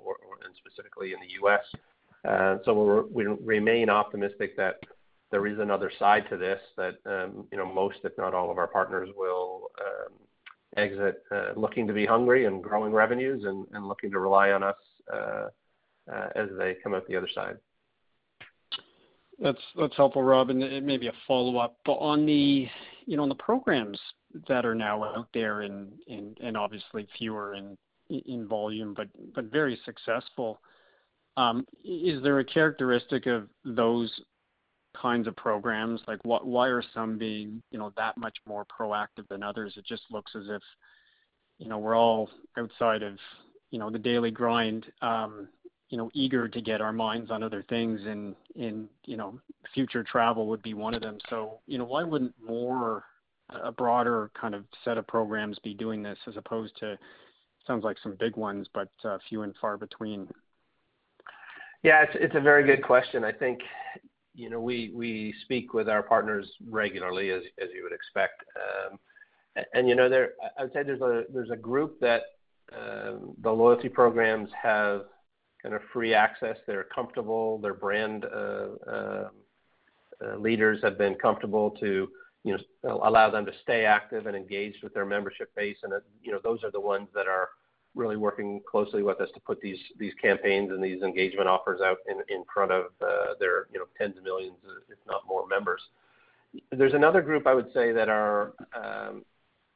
and 0.44 0.54
specifically 0.56 1.12
in 1.12 1.20
the 1.20 1.32
U.S. 1.42 1.64
Uh, 2.28 2.58
so 2.64 3.08
we 3.12 3.24
remain 3.26 3.90
optimistic 3.90 4.56
that 4.56 4.76
there 5.30 5.46
is 5.46 5.58
another 5.58 5.90
side 5.98 6.24
to 6.30 6.36
this 6.36 6.60
that, 6.76 6.96
um, 7.06 7.46
you 7.50 7.58
know, 7.58 7.66
most, 7.66 7.98
if 8.04 8.12
not 8.16 8.34
all 8.34 8.50
of 8.50 8.58
our 8.58 8.68
partners 8.68 9.08
will 9.16 9.70
um, 9.80 10.12
exit 10.76 11.22
uh, 11.30 11.52
looking 11.56 11.86
to 11.86 11.92
be 11.92 12.06
hungry 12.06 12.46
and 12.46 12.62
growing 12.62 12.92
revenues 12.92 13.44
and 13.44 13.86
looking 13.86 14.10
to 14.10 14.18
rely 14.18 14.50
on 14.50 14.62
us 14.62 14.76
uh, 15.12 15.48
uh, 16.12 16.28
as 16.34 16.48
they 16.58 16.76
come 16.82 16.94
out 16.94 17.06
the 17.08 17.16
other 17.16 17.28
side. 17.34 17.56
That's 19.38 19.96
helpful, 19.96 20.22
Rob. 20.22 20.50
And 20.50 20.86
maybe 20.86 21.08
a 21.08 21.12
follow-up. 21.26 21.76
But 21.84 21.94
on 21.94 22.24
the, 22.24 22.66
you 23.04 23.16
know, 23.16 23.22
on 23.22 23.28
the 23.28 23.34
programs 23.34 24.00
that 24.48 24.64
are 24.64 24.74
now 24.74 25.04
out 25.04 25.28
there 25.34 25.60
and 25.62 26.56
obviously 26.56 27.06
fewer 27.18 27.54
in 27.54 28.46
volume, 28.48 28.94
but 28.94 29.08
very 29.50 29.78
successful, 29.84 30.60
um, 31.36 31.66
is 31.84 32.22
there 32.22 32.38
a 32.38 32.44
characteristic 32.44 33.26
of 33.26 33.48
those 33.64 34.10
kinds 35.00 35.26
of 35.26 35.36
programs? 35.36 36.00
Like, 36.06 36.20
why 36.22 36.68
are 36.68 36.82
some 36.94 37.18
being, 37.18 37.62
you 37.70 37.78
know, 37.78 37.92
that 37.96 38.16
much 38.16 38.36
more 38.46 38.64
proactive 38.66 39.28
than 39.28 39.42
others? 39.42 39.74
It 39.76 39.84
just 39.86 40.02
looks 40.10 40.32
as 40.34 40.44
if, 40.48 40.62
you 41.58 41.68
know, 41.68 41.78
we're 41.78 41.96
all 41.96 42.30
outside 42.56 43.02
of, 43.02 43.18
you 43.70 43.78
know, 43.78 43.90
the 43.90 43.98
daily 43.98 44.30
grind, 44.30 44.86
um, 45.02 45.48
you 45.88 45.98
know, 45.98 46.10
eager 46.14 46.48
to 46.48 46.60
get 46.60 46.80
our 46.80 46.92
minds 46.92 47.30
on 47.30 47.42
other 47.42 47.64
things 47.68 48.00
and, 48.06 48.34
you 48.54 49.16
know, 49.16 49.38
future 49.74 50.02
travel 50.02 50.46
would 50.48 50.62
be 50.62 50.74
one 50.74 50.94
of 50.94 51.02
them. 51.02 51.18
So, 51.30 51.60
you 51.66 51.78
know, 51.78 51.84
why 51.84 52.02
wouldn't 52.02 52.34
more, 52.42 53.04
a 53.48 53.70
broader 53.70 54.30
kind 54.40 54.54
of 54.54 54.64
set 54.84 54.98
of 54.98 55.06
programs 55.06 55.58
be 55.60 55.72
doing 55.72 56.02
this 56.02 56.18
as 56.26 56.36
opposed 56.36 56.76
to, 56.78 56.98
sounds 57.66 57.84
like 57.84 57.96
some 58.02 58.16
big 58.18 58.36
ones, 58.36 58.66
but 58.74 58.88
uh, 59.04 59.18
few 59.28 59.42
and 59.42 59.54
far 59.60 59.76
between? 59.76 60.28
Yeah, 61.82 62.04
it's 62.14 62.34
a 62.34 62.40
very 62.40 62.64
good 62.64 62.82
question. 62.82 63.22
I 63.22 63.30
think, 63.30 63.60
you 64.36 64.50
know, 64.50 64.60
we 64.60 65.34
speak 65.42 65.74
with 65.74 65.88
our 65.88 66.02
partners 66.02 66.46
regularly 66.68 67.30
as 67.30 67.42
as 67.60 67.68
you 67.74 67.82
would 67.82 67.92
expect. 67.92 68.44
Um 68.56 68.98
and 69.72 69.88
you 69.88 69.94
know, 69.94 70.08
there 70.08 70.32
I 70.58 70.64
would 70.64 70.72
say 70.72 70.82
there's 70.82 71.00
a 71.00 71.24
there's 71.32 71.50
a 71.50 71.56
group 71.56 71.98
that 72.00 72.22
um, 72.72 73.34
the 73.42 73.50
loyalty 73.50 73.88
programs 73.88 74.50
have 74.60 75.04
kind 75.62 75.74
of 75.74 75.82
free 75.92 76.14
access. 76.14 76.56
They're 76.66 76.86
comfortable. 76.94 77.58
Their 77.58 77.74
brand 77.74 78.24
uh, 78.24 78.68
uh, 78.88 79.28
uh, 80.24 80.36
leaders 80.36 80.80
have 80.82 80.98
been 80.98 81.14
comfortable 81.14 81.70
to, 81.72 82.08
you 82.44 82.56
know, 82.84 83.00
allow 83.04 83.30
them 83.30 83.46
to 83.46 83.52
stay 83.62 83.84
active 83.84 84.26
and 84.26 84.36
engaged 84.36 84.82
with 84.82 84.94
their 84.94 85.06
membership 85.06 85.54
base. 85.54 85.76
And, 85.82 85.92
you 86.22 86.32
know, 86.32 86.40
those 86.42 86.62
are 86.64 86.70
the 86.70 86.80
ones 86.80 87.08
that 87.14 87.26
are 87.26 87.48
really 87.96 88.16
working 88.16 88.60
closely 88.70 89.02
with 89.02 89.20
us 89.20 89.30
to 89.34 89.40
put 89.40 89.60
these 89.60 89.78
these 89.98 90.12
campaigns 90.22 90.70
and 90.70 90.84
these 90.84 91.02
engagement 91.02 91.48
offers 91.48 91.80
out 91.80 91.96
in 92.08 92.18
in 92.28 92.44
front 92.52 92.70
of 92.70 92.84
uh, 93.02 93.34
their, 93.40 93.66
you 93.72 93.78
know, 93.78 93.86
tens 93.98 94.16
of 94.16 94.22
millions, 94.22 94.56
if 94.88 94.98
not 95.06 95.22
more 95.26 95.46
members. 95.48 95.80
There's 96.70 96.94
another 96.94 97.22
group 97.22 97.46
I 97.46 97.54
would 97.54 97.72
say 97.74 97.92
that 97.92 98.08
are, 98.08 98.52
um, 98.74 99.24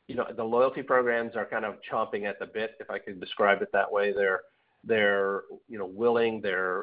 you 0.07 0.15
know, 0.15 0.27
the 0.37 0.45
loyalty 0.45 0.83
programs 0.83 1.35
are 1.35 1.45
kind 1.45 1.65
of 1.65 1.75
chomping 1.91 2.25
at 2.25 2.39
the 2.39 2.47
bit, 2.47 2.77
if 2.79 2.91
I 2.91 2.99
could 2.99 3.21
describe 3.21 3.63
it 3.63 3.71
that 3.73 3.91
way. 3.91 4.13
They're, 4.13 4.41
they're 4.85 5.43
you 5.69 5.79
know, 5.79 5.87
willing. 5.87 6.37
Uh, 6.39 6.83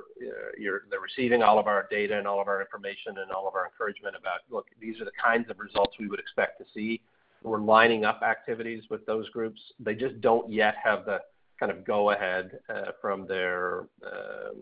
they're 0.89 0.99
receiving 1.01 1.41
all 1.41 1.57
of 1.57 1.67
our 1.67 1.87
data 1.89 2.17
and 2.17 2.27
all 2.27 2.41
of 2.41 2.47
our 2.47 2.61
information 2.61 3.17
and 3.17 3.31
all 3.31 3.47
of 3.47 3.55
our 3.55 3.65
encouragement 3.65 4.15
about, 4.19 4.41
look, 4.51 4.67
these 4.79 4.99
are 5.01 5.05
the 5.05 5.11
kinds 5.23 5.49
of 5.49 5.59
results 5.59 5.95
we 5.99 6.07
would 6.07 6.19
expect 6.19 6.59
to 6.59 6.65
see. 6.73 7.01
We're 7.47 7.61
lining 7.61 8.05
up 8.05 8.21
activities 8.21 8.83
with 8.89 9.05
those 9.05 9.29
groups. 9.29 9.59
They 9.79 9.95
just 9.95 10.19
don't 10.21 10.51
yet 10.51 10.75
have 10.83 11.05
the 11.05 11.19
kind 11.59 11.71
of 11.71 11.85
go-ahead 11.85 12.59
uh, 12.69 12.91
from 13.01 13.27
their, 13.27 13.87
um, 14.05 14.55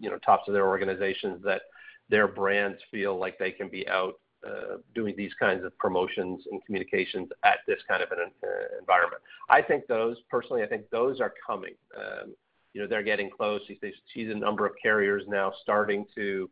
you 0.00 0.10
know, 0.10 0.18
tops 0.18 0.48
of 0.48 0.54
their 0.54 0.68
organizations 0.68 1.42
that 1.44 1.62
their 2.08 2.28
brands 2.28 2.78
feel 2.90 3.18
like 3.18 3.38
they 3.38 3.50
can 3.50 3.68
be 3.68 3.88
out 3.88 4.14
uh, 4.46 4.76
doing 4.94 5.14
these 5.16 5.32
kinds 5.38 5.64
of 5.64 5.76
promotions 5.78 6.44
and 6.50 6.64
communications 6.64 7.28
at 7.44 7.58
this 7.66 7.78
kind 7.88 8.02
of 8.02 8.10
an 8.10 8.18
uh, 8.42 8.78
environment. 8.78 9.22
I 9.48 9.62
think 9.62 9.86
those 9.86 10.16
personally, 10.30 10.62
I 10.62 10.66
think 10.66 10.90
those 10.90 11.20
are 11.20 11.32
coming. 11.46 11.74
Um, 11.96 12.34
you 12.72 12.80
know, 12.80 12.86
they're 12.86 13.02
getting 13.02 13.30
close. 13.30 13.60
See 13.66 14.22
a 14.22 14.34
number 14.34 14.66
of 14.66 14.72
carriers 14.82 15.24
now 15.28 15.52
starting 15.62 16.06
to, 16.14 16.48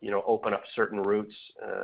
you 0.00 0.10
know, 0.10 0.22
open 0.26 0.52
up 0.52 0.62
certain 0.74 1.00
routes. 1.00 1.34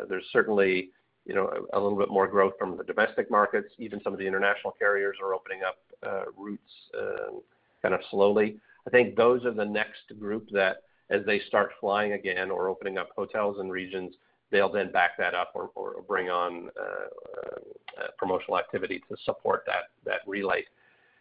There's 0.09 0.25
certainly, 0.33 0.91
you 1.25 1.35
know, 1.35 1.51
a 1.73 1.81
little 1.81 1.99
bit 1.99 2.11
more 2.11 2.27
growth 2.27 2.55
from 2.59 2.77
the 2.77 2.85
domestic 2.85 3.31
markets. 3.31 3.69
Even 3.79 4.01
some 4.03 4.13
of 4.13 4.19
the 4.19 4.27
international 4.27 4.73
carriers 4.79 5.17
are 5.23 5.35
opening 5.35 5.61
up 5.67 5.79
uh, 6.07 6.25
routes 6.37 6.63
um, 6.99 7.41
kind 7.81 7.95
of 7.95 8.01
slowly. 8.11 8.59
I 8.87 8.91
think 8.91 9.17
those 9.17 9.45
are 9.45 9.53
the 9.53 9.65
next 9.65 10.19
group 10.19 10.49
that 10.51 10.83
as 11.11 11.25
they 11.27 11.41
start 11.47 11.71
flying 11.81 12.13
again 12.13 12.51
or 12.51 12.69
opening 12.69 12.99
up 12.99 13.11
hotels 13.15 13.59
and 13.61 13.71
regions, 13.71 14.15
they'll 14.51 14.73
then 14.73 14.91
back 14.91 15.17
that 15.19 15.35
up 15.35 15.53
or 15.55 16.03
bring 16.09 16.29
on 16.29 16.71
uh, 16.81 18.03
uh, 18.03 18.07
promotional 18.19 18.59
activity 18.59 19.03
to 19.09 19.17
support 19.25 19.65
that 20.05 20.21
relay. 20.27 20.65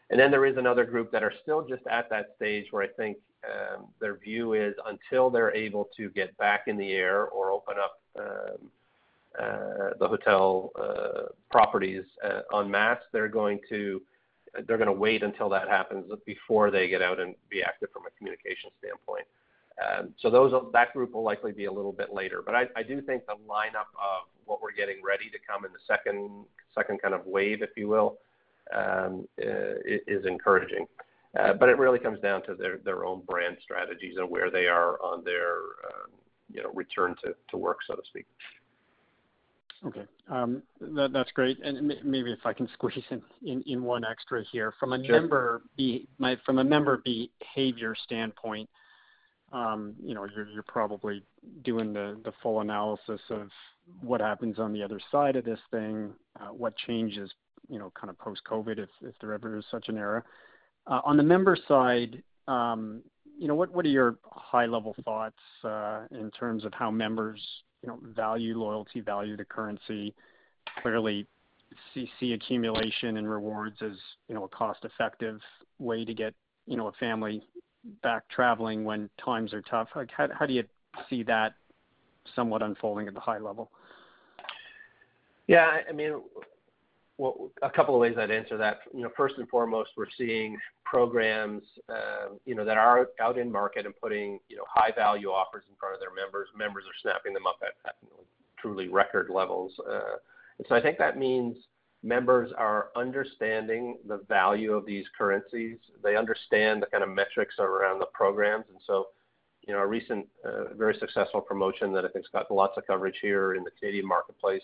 And 0.09 0.19
then 0.19 0.29
there 0.29 0.45
is 0.45 0.57
another 0.57 0.83
group 0.83 1.11
that 1.11 1.23
are 1.23 1.33
still 1.41 1.65
just 1.65 1.87
at 1.87 2.09
that 2.09 2.31
stage 2.35 2.67
where 2.71 2.83
I 2.83 2.87
think 2.87 3.17
um, 3.45 3.87
their 3.99 4.17
view 4.17 4.53
is 4.53 4.75
until 4.85 5.29
they're 5.29 5.55
able 5.55 5.89
to 5.97 6.09
get 6.09 6.37
back 6.37 6.63
in 6.67 6.77
the 6.77 6.91
air 6.91 7.27
or 7.27 7.51
open 7.51 7.75
up 7.81 7.99
um, 8.19 8.69
Uh, 9.39 9.91
the 9.99 10.07
hotel 10.07 10.71
uh, 10.79 11.23
properties 11.49 12.03
uh, 12.23 12.41
en 12.59 12.69
masse, 12.69 12.99
they're 13.13 13.29
gonna 13.29 14.91
wait 14.91 15.23
until 15.23 15.47
that 15.47 15.69
happens 15.69 16.11
before 16.25 16.69
they 16.69 16.89
get 16.89 17.01
out 17.01 17.17
and 17.19 17.35
be 17.49 17.63
active 17.63 17.89
from 17.93 18.03
a 18.05 18.09
communication 18.17 18.69
standpoint. 18.79 19.25
Um, 19.81 20.13
so, 20.19 20.69
that 20.73 20.93
group 20.93 21.13
will 21.13 21.23
likely 21.23 21.53
be 21.53 21.65
a 21.65 21.71
little 21.71 21.93
bit 21.93 22.13
later. 22.13 22.43
But 22.45 22.55
I 22.55 22.83
do 22.83 23.01
think 23.01 23.25
the 23.25 23.35
lineup 23.49 23.89
of 23.95 24.27
what 24.45 24.61
we're 24.61 24.73
getting 24.73 25.01
ready 25.01 25.29
to 25.29 25.37
come 25.47 25.63
in 25.63 25.71
the 25.71 25.79
second 26.75 27.01
kind 27.01 27.13
of 27.13 27.25
wave, 27.25 27.61
if 27.61 27.69
you 27.77 27.87
will, 27.87 28.17
um, 28.75 29.27
is 29.37 30.25
encouraging. 30.25 30.87
Uh 31.39 31.53
but 31.53 31.69
it 31.69 31.77
really 31.77 31.99
comes 31.99 32.19
down 32.19 32.43
to 32.43 32.55
their 32.83 33.05
own 33.05 33.21
brand 33.21 33.55
strategies 33.63 34.17
and 34.17 34.29
where 34.29 34.51
they 34.51 34.67
are 34.67 35.01
on 35.01 35.23
their, 35.23 35.53
um, 35.87 36.11
you 36.51 36.61
know, 36.61 36.71
return 36.73 37.15
to 37.23 37.57
work, 37.57 37.77
so 37.87 37.95
to 37.95 38.01
speak. 38.05 38.25
Okay. 39.85 40.05
Um, 40.29 40.61
that's 40.79 41.31
great. 41.31 41.57
And 41.63 41.87
maybe 42.03 42.31
if 42.31 42.45
I 42.45 42.53
can 42.53 42.69
squeeze 42.73 43.03
in 43.41 43.83
one 43.83 44.05
extra 44.05 44.43
here. 44.51 44.73
From 44.79 44.93
a 44.93 46.63
member 46.63 47.01
behavior 47.03 47.95
standpoint, 48.03 48.69
um, 49.51 49.95
you 50.01 50.13
know, 50.13 50.25
you're 50.53 50.63
probably 50.63 51.23
doing 51.63 51.93
the 51.93 52.31
full 52.41 52.61
analysis 52.61 53.19
of 53.29 53.49
what 54.01 54.21
happens 54.21 54.59
on 54.59 54.71
the 54.71 54.83
other 54.83 54.99
side 55.11 55.35
of 55.35 55.43
this 55.43 55.59
thing, 55.71 56.13
uh, 56.39 56.47
what 56.47 56.77
changes, 56.77 57.31
you 57.67 57.79
know, 57.79 57.91
kind 57.99 58.09
of 58.09 58.17
post-COVID, 58.19 58.77
if 59.01 59.15
there 59.19 59.33
ever 59.33 59.57
is 59.57 59.65
such 59.71 59.89
an 59.89 59.97
era. 59.97 60.23
Uh, 60.87 61.01
on 61.03 61.17
the 61.17 61.23
member 61.23 61.57
side, 61.67 62.21
um, 62.47 63.01
you 63.37 63.47
know, 63.47 63.55
what 63.55 63.85
are 63.85 63.89
your 63.89 64.17
high-level 64.23 64.95
thoughts 65.03 65.39
uh, 65.63 66.01
in 66.11 66.31
terms 66.31 66.63
of 66.63 66.73
how 66.73 66.91
members, 66.91 67.41
you 67.81 67.89
know, 67.89 67.99
value 68.15 68.57
loyalty, 68.57 69.01
value 69.01 69.35
the 69.35 69.45
currency, 69.45 70.13
clearly 70.81 71.27
see 71.93 72.33
accumulation 72.33 73.17
and 73.17 73.29
rewards 73.29 73.77
as, 73.81 73.93
you 74.27 74.35
know, 74.35 74.43
a 74.43 74.49
cost-effective 74.49 75.39
way 75.79 76.05
to 76.05 76.13
get, 76.13 76.33
you 76.67 76.77
know, 76.77 76.87
a 76.87 76.91
family 76.93 77.41
back 78.03 78.27
traveling 78.29 78.83
when 78.83 79.09
times 79.23 79.53
are 79.53 79.61
tough? 79.63 79.87
Like, 79.95 80.11
how 80.11 80.45
do 80.45 80.53
you 80.53 80.63
see 81.09 81.23
that 81.23 81.53
somewhat 82.35 82.61
unfolding 82.61 83.07
at 83.07 83.13
the 83.13 83.19
high 83.19 83.39
level? 83.39 83.71
Yeah, 85.47 85.79
I 85.89 85.91
mean, 85.91 86.21
a 87.61 87.69
couple 87.69 87.93
of 87.93 88.01
ways 88.01 88.15
I'd 88.17 88.31
answer 88.31 88.57
that. 88.57 88.79
You 88.93 89.03
know, 89.03 89.11
first 89.15 89.35
and 89.37 89.47
foremost, 89.47 89.91
we're 89.95 90.07
seeing 90.17 90.57
programs, 90.85 91.63
um, 91.89 92.39
you 92.45 92.55
know, 92.55 92.65
that 92.65 92.77
are 92.77 93.07
out 93.19 93.37
in 93.37 93.51
market 93.51 93.85
and 93.85 93.95
putting, 93.95 94.39
you 94.49 94.57
know, 94.57 94.65
high 94.67 94.91
value 94.91 95.29
offers 95.29 95.63
in 95.69 95.75
front 95.79 95.93
of 95.93 95.99
their 95.99 96.13
members. 96.13 96.47
Members 96.57 96.83
are 96.85 96.97
snapping 97.01 97.33
them 97.33 97.45
up 97.45 97.59
at 97.63 97.95
truly 98.59 98.87
record 98.87 99.29
levels. 99.29 99.73
Uh, 99.89 100.17
so 100.67 100.75
I 100.75 100.81
think 100.81 100.97
that 100.97 101.17
means 101.17 101.57
members 102.03 102.51
are 102.57 102.89
understanding 102.95 103.97
the 104.07 104.21
value 104.27 104.73
of 104.73 104.85
these 104.85 105.05
currencies. 105.17 105.77
They 106.03 106.15
understand 106.15 106.81
the 106.81 106.87
kind 106.87 107.03
of 107.03 107.09
metrics 107.09 107.55
around 107.59 107.99
the 107.99 108.07
programs. 108.13 108.65
And 108.69 108.79
so, 108.85 109.07
you 109.67 109.73
know, 109.73 109.79
a 109.79 109.85
recent, 109.85 110.27
uh, 110.43 110.73
very 110.75 110.95
successful 110.99 111.41
promotion 111.41 111.93
that 111.93 112.05
I 112.05 112.07
think 112.07 112.25
has 112.25 112.31
got 112.31 112.51
lots 112.51 112.77
of 112.77 112.87
coverage 112.87 113.17
here 113.21 113.53
in 113.53 113.63
the 113.63 113.71
Canadian 113.79 114.07
marketplace, 114.07 114.63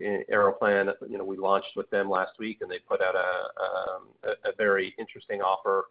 Aeroplan, 0.00 0.90
you 1.08 1.18
know, 1.18 1.24
we 1.24 1.36
launched 1.36 1.76
with 1.76 1.88
them 1.90 2.08
last 2.10 2.32
week, 2.38 2.58
and 2.60 2.70
they 2.70 2.78
put 2.78 3.00
out 3.00 3.14
a 3.14 3.48
um, 3.62 4.54
very 4.56 4.94
interesting 4.98 5.40
offer. 5.40 5.84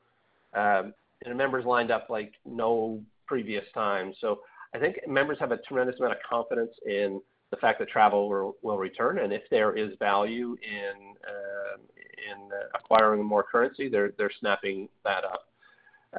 Um, 0.54 0.93
and 1.26 1.38
members 1.38 1.66
lined 1.66 1.91
up 1.91 2.10
like 2.10 2.34
no 2.45 3.01
previous 3.26 3.66
time. 3.74 4.14
So 4.20 4.41
I 4.76 4.80
think 4.80 4.97
members 5.08 5.38
have 5.39 5.51
a 5.51 5.58
tremendous 5.58 5.99
amount 5.99 6.14
of 6.14 6.20
confidence 6.28 6.72
in 6.86 7.22
the 7.51 7.58
fact 7.58 7.80
that 7.80 7.89
travel 7.89 8.56
will 8.62 8.78
return. 8.78 9.20
And 9.20 9.32
if 9.32 9.43
there 9.49 9.78
is 9.78 9.91
value 9.99 10.56
in 10.64 11.16
um, 11.28 12.49
acquiring 12.74 13.24
more 13.24 13.43
currency, 13.43 13.89
they're 13.89 14.32
snapping 14.39 14.89
that 15.06 15.24
up. 15.24 15.47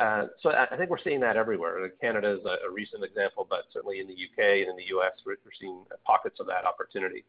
Uh, 0.01 0.27
so 0.43 0.51
I 0.51 0.77
think 0.77 0.91
we're 0.91 1.03
seeing 1.03 1.21
that 1.21 1.37
everywhere. 1.37 1.89
Canada 2.01 2.35
is 2.35 2.45
a 2.45 2.71
recent 2.71 3.05
example, 3.05 3.47
but 3.49 3.65
certainly 3.73 4.01
in 4.01 4.09
the 4.09 4.15
U.K. 4.15 4.63
and 4.63 4.71
in 4.71 4.77
the 4.77 4.87
U.S., 4.89 5.13
we're 5.25 5.37
seeing 5.61 5.85
pockets 6.05 6.41
of 6.41 6.47
that 6.47 6.65
opportunity. 6.65 7.25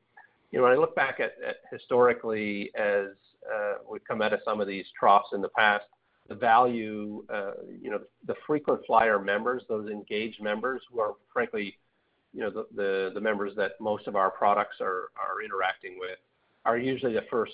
You 0.56 0.62
know, 0.62 0.68
when 0.68 0.78
I 0.78 0.80
look 0.80 0.96
back 0.96 1.20
at 1.20 1.34
historically 1.70 2.72
as 2.76 3.08
uh, 3.54 3.74
we've 3.92 4.06
come 4.06 4.22
out 4.22 4.32
of 4.32 4.40
some 4.46 4.62
of 4.62 4.70
these 4.70 4.86
troughs 4.98 5.32
in 5.34 5.42
the 5.42 5.50
past, 5.50 5.84
the 6.30 6.36
value, 6.36 7.26
uh, 7.30 7.52
you 7.82 7.92
know, 7.92 8.00
the 8.26 8.36
frequent 8.48 8.80
flyer 8.88 9.20
members, 9.20 9.64
those 9.68 9.90
engaged 9.90 10.42
members 10.42 10.82
who 10.90 11.02
are 11.02 11.16
frankly, 11.34 11.78
you 12.34 12.40
know, 12.40 12.66
the 12.74 13.20
members 13.20 13.52
that 13.58 13.72
most 13.82 14.08
of 14.08 14.16
our 14.16 14.32
products 14.32 14.78
are 14.80 15.10
interacting 15.44 16.00
with, 16.00 16.20
are 16.64 16.78
usually 16.78 17.12
the 17.12 17.26
first, 17.30 17.54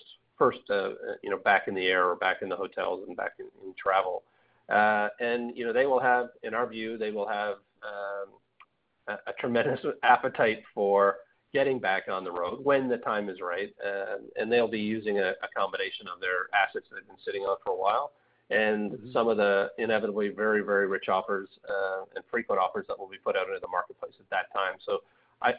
uh, 0.69 0.89
you 1.23 1.31
know, 1.31 1.37
back 1.37 1.67
in 1.67 1.73
the 1.73 1.87
air 1.87 2.07
or 2.07 2.15
back 2.15 2.43
in 2.43 2.49
the 2.49 2.55
hotels 2.55 3.03
and 3.07 3.17
back 3.17 3.31
in 3.39 3.73
travel. 3.81 4.21
And 4.69 5.57
you 5.57 5.65
know, 5.65 5.73
they 5.73 5.87
will 5.87 5.99
have, 5.99 6.27
in 6.43 6.53
our 6.53 6.67
view, 6.67 6.99
they 6.99 7.09
will 7.09 7.27
have 7.27 7.55
um, 7.81 9.15
a 9.25 9.33
tremendous 9.39 9.79
appetite 10.03 10.61
for 10.75 11.15
getting 11.53 11.79
back 11.79 12.03
on 12.09 12.23
the 12.23 12.31
road 12.31 12.63
when 12.63 12.87
the 12.87 12.97
time 12.97 13.29
is 13.29 13.41
right. 13.41 13.73
Um, 13.85 14.29
and 14.37 14.51
they'll 14.51 14.67
be 14.67 14.79
using 14.79 15.19
a 15.19 15.33
combination 15.55 16.07
of 16.07 16.21
their 16.21 16.47
assets 16.53 16.85
that 16.89 16.97
have 16.99 17.07
been 17.07 17.17
sitting 17.23 17.43
on 17.43 17.57
for 17.63 17.73
a 17.73 17.75
while 17.75 18.11
and 18.51 18.91
mm-hmm. 18.91 19.11
some 19.11 19.27
of 19.27 19.37
the 19.37 19.71
inevitably 19.77 20.29
very 20.29 20.61
very 20.61 20.87
rich 20.87 21.07
offers 21.09 21.47
uh, 21.67 22.03
and 22.15 22.23
frequent 22.29 22.59
offers 22.59 22.85
that 22.87 22.99
will 22.99 23.07
be 23.07 23.17
put 23.17 23.35
out 23.35 23.47
into 23.47 23.59
the 23.59 23.67
marketplace 23.67 24.13
at 24.19 24.29
that 24.29 24.51
time. 24.53 24.73
So 24.85 24.99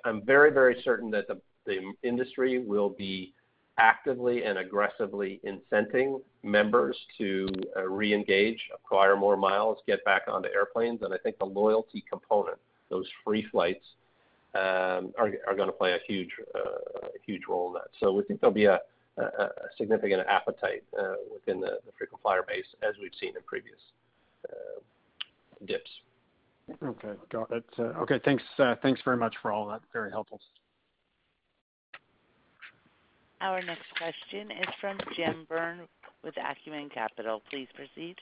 I'm 0.05 0.25
very 0.25 0.53
very 0.53 0.81
certain 0.85 1.11
that 1.11 1.27
the 1.67 1.93
industry 2.03 2.61
will 2.61 2.91
be 2.91 3.33
actively 3.79 4.45
and 4.45 4.59
aggressively 4.59 5.41
incenting 5.47 6.21
members 6.43 6.97
to 7.19 7.49
uh, 7.77 7.81
reengage, 7.81 8.59
acquire 8.75 9.17
more 9.17 9.37
miles, 9.37 9.79
get 9.87 10.05
back 10.05 10.23
onto 10.29 10.49
airplanes. 10.51 11.01
And 11.03 11.13
I 11.13 11.17
think 11.17 11.39
the 11.39 11.47
loyalty 11.47 12.05
component, 12.09 12.59
those 12.91 13.07
free 13.25 13.47
flights, 13.51 13.85
Um, 14.55 15.13
are 15.17 15.57
gonna 15.57 15.73
play 15.73 15.93
a 15.93 15.97
uh, 15.97 15.99
huge 17.27 17.43
role 17.49 17.69
in 17.69 17.75
that. 17.75 17.89
So 18.01 18.13
we 18.13 18.23
think 18.25 18.41
there'll 18.41 18.53
be 18.53 18.67
a 18.67 18.81
significant 19.79 20.27
appetite 20.29 20.85
uh, 20.99 21.15
within 21.33 21.61
the 21.61 21.79
frequent 21.97 22.23
flyer 22.23 22.43
base 22.47 22.67
as 22.83 22.95
we've 23.01 23.15
seen 23.21 23.31
in 23.37 23.43
previous 23.47 23.79
uh, 24.49 24.81
dips. 25.67 25.91
Okay. 26.83 27.13
Got 27.31 27.51
it. 27.51 27.65
Okay, 27.79 28.21
thanks. 28.25 28.43
thanks 28.83 29.01
very 29.05 29.17
much 29.17 29.35
for 29.43 29.53
all 29.53 29.67
that. 29.69 29.81
Very 29.93 30.11
helpful. 30.11 30.41
Our 33.41 33.61
next 33.63 33.91
question 33.99 34.51
is 34.53 34.69
from 34.81 34.99
Jim 35.17 35.47
Byrne 35.49 35.81
with 36.23 36.35
Acumen 36.39 36.89
Capital. 36.91 37.43
Please 37.51 37.67
proceed. 37.75 38.17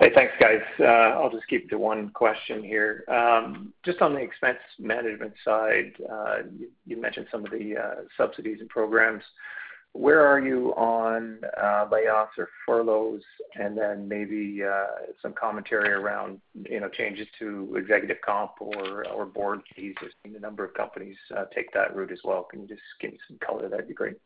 Hey, 0.00 0.10
thanks, 0.14 0.32
guys. 0.40 0.62
Uh, 0.80 0.84
I'll 1.20 1.30
just 1.30 1.46
keep 1.46 1.66
it 1.66 1.68
to 1.68 1.78
one 1.78 2.08
question 2.08 2.64
here. 2.64 3.04
Um, 3.06 3.74
just 3.84 4.00
on 4.00 4.14
the 4.14 4.20
expense 4.20 4.56
management 4.78 5.34
side, 5.44 5.92
uh, 6.10 6.36
you 6.86 6.98
mentioned 6.98 7.26
some 7.30 7.44
of 7.44 7.50
the 7.50 7.76
uh, 7.76 7.94
subsidies 8.16 8.60
and 8.60 8.68
programs 8.70 9.22
where 9.92 10.24
are 10.24 10.40
you 10.40 10.70
on 10.76 11.40
layoffs 11.60 12.38
or 12.38 12.48
furloughs? 12.64 13.22
And 13.56 13.76
then 13.76 14.08
maybe 14.08 14.62
some 15.20 15.34
commentary 15.34 15.90
around, 15.92 16.40
you 16.54 16.78
know, 16.78 16.88
changes 16.88 17.26
to 17.40 17.74
executive 17.76 18.18
comp 18.24 18.52
or 18.60 19.26
board 19.26 19.60
fees. 19.74 19.96
We've 20.00 20.12
seen 20.24 20.36
a 20.36 20.40
number 20.40 20.64
of 20.64 20.72
companies 20.74 21.16
take 21.54 21.74
that 21.74 21.94
route 21.94 22.12
as 22.12 22.20
well. 22.24 22.44
Can 22.44 22.62
you 22.62 22.68
just 22.68 22.80
give 23.00 23.10
me 23.10 23.18
some 23.28 23.36
color? 23.44 23.68
That'd 23.68 23.88
be 23.88 23.94
great. 23.94 24.16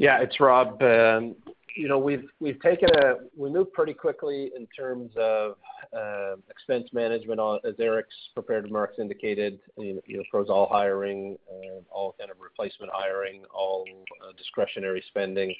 Yeah, 0.00 0.22
it's 0.22 0.40
Rob. 0.40 0.82
Um, 0.82 1.36
you 1.76 1.86
know, 1.86 1.98
we've 1.98 2.24
taken 2.62 2.88
a 2.96 3.16
we 3.36 3.50
moved 3.50 3.74
pretty 3.74 3.92
quickly 3.92 4.50
in 4.56 4.66
terms 4.68 5.10
of 5.18 5.56
uh, 5.94 6.36
expense 6.48 6.88
management 6.94 7.38
as 7.66 7.74
Erick's 7.78 8.14
prepared 8.32 8.64
remarks 8.64 8.94
indicated. 8.98 9.58
You 9.76 10.00
know, 10.08 10.22
froze 10.30 10.48
all 10.48 10.70
hiring, 10.72 11.36
uh, 11.52 11.82
all 11.90 12.14
kind 12.18 12.30
of 12.30 12.38
replacement 12.40 12.90
hiring, 12.94 13.42
all 13.54 13.84
uh, 14.24 14.32
discretionary 14.38 15.04
spending. 15.08 15.54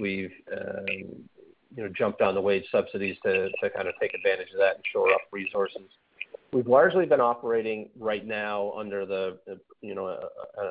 We've 0.00 0.30
um, 0.52 0.86
you 0.86 1.82
know, 1.82 1.88
jumped 1.88 2.22
on 2.22 2.36
the 2.36 2.40
wage 2.40 2.66
subsidies 2.70 3.16
to 3.24 3.50
kind 3.74 3.88
of 3.88 3.94
take 4.00 4.14
advantage 4.14 4.52
of 4.52 4.60
that 4.60 4.76
and 4.76 4.84
shore 4.92 5.12
up 5.12 5.22
resources. 5.32 5.90
We've 6.52 6.68
largely 6.68 7.06
been 7.06 7.20
operating 7.20 7.88
right 7.98 8.24
now 8.24 8.72
under 8.78 9.04
the 9.04 9.38
you 9.80 9.96
know, 9.96 10.16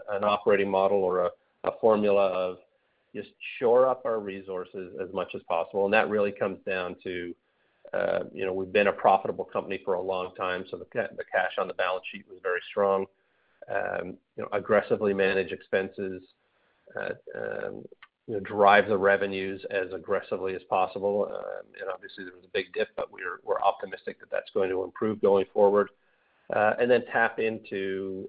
an 0.09 0.23
operating 0.23 0.71
model 0.71 1.03
or 1.03 1.31
a 1.65 1.71
formula 1.81 2.27
of 2.27 2.59
just 3.15 3.29
shore 3.59 3.87
up 3.87 4.05
our 4.05 4.19
resources 4.19 4.95
as 5.01 5.13
much 5.13 5.33
as 5.35 5.41
possible. 5.47 5.85
And 5.85 5.93
that 5.93 6.09
really 6.09 6.31
comes 6.31 6.59
down 6.65 6.95
to 7.03 7.33
uh, 7.93 8.23
you 8.33 8.45
know, 8.45 8.53
we've 8.53 8.71
been 8.71 8.87
a 8.87 8.93
profitable 8.93 9.45
company 9.45 9.79
for 9.85 9.93
a 9.93 10.01
long 10.01 10.33
time, 10.35 10.65
so 10.71 10.77
the 10.77 10.85
cash 10.85 11.51
on 11.59 11.67
the 11.67 11.73
balance 11.75 12.03
sheet 12.11 12.25
was 12.27 12.39
very 12.41 12.61
strong. 12.69 13.05
Um, 13.69 14.17
you 14.35 14.43
know, 14.43 14.47
aggressively 14.51 15.13
manage 15.13 15.51
expenses, 15.51 16.21
uh, 16.99 17.13
um, 17.35 17.83
you 18.27 18.33
know, 18.33 18.39
drive 18.39 18.87
the 18.87 18.97
revenues 18.97 19.63
as 19.69 19.93
aggressively 19.93 20.55
as 20.55 20.61
possible. 20.69 21.27
Um, 21.29 21.65
and 21.79 21.89
obviously 21.93 22.23
there 22.23 22.33
was 22.33 22.45
a 22.45 22.51
big 22.53 22.73
dip, 22.73 22.89
but 22.95 23.09
we're 23.11 23.61
optimistic 23.61 24.19
that 24.19 24.31
that's 24.31 24.49
going 24.53 24.69
to 24.69 24.83
improve 24.83 25.21
going 25.21 25.45
forward. 25.53 25.89
Uh, 26.53 26.73
and 26.79 26.89
then 26.89 27.03
tap 27.11 27.39
into 27.39 28.27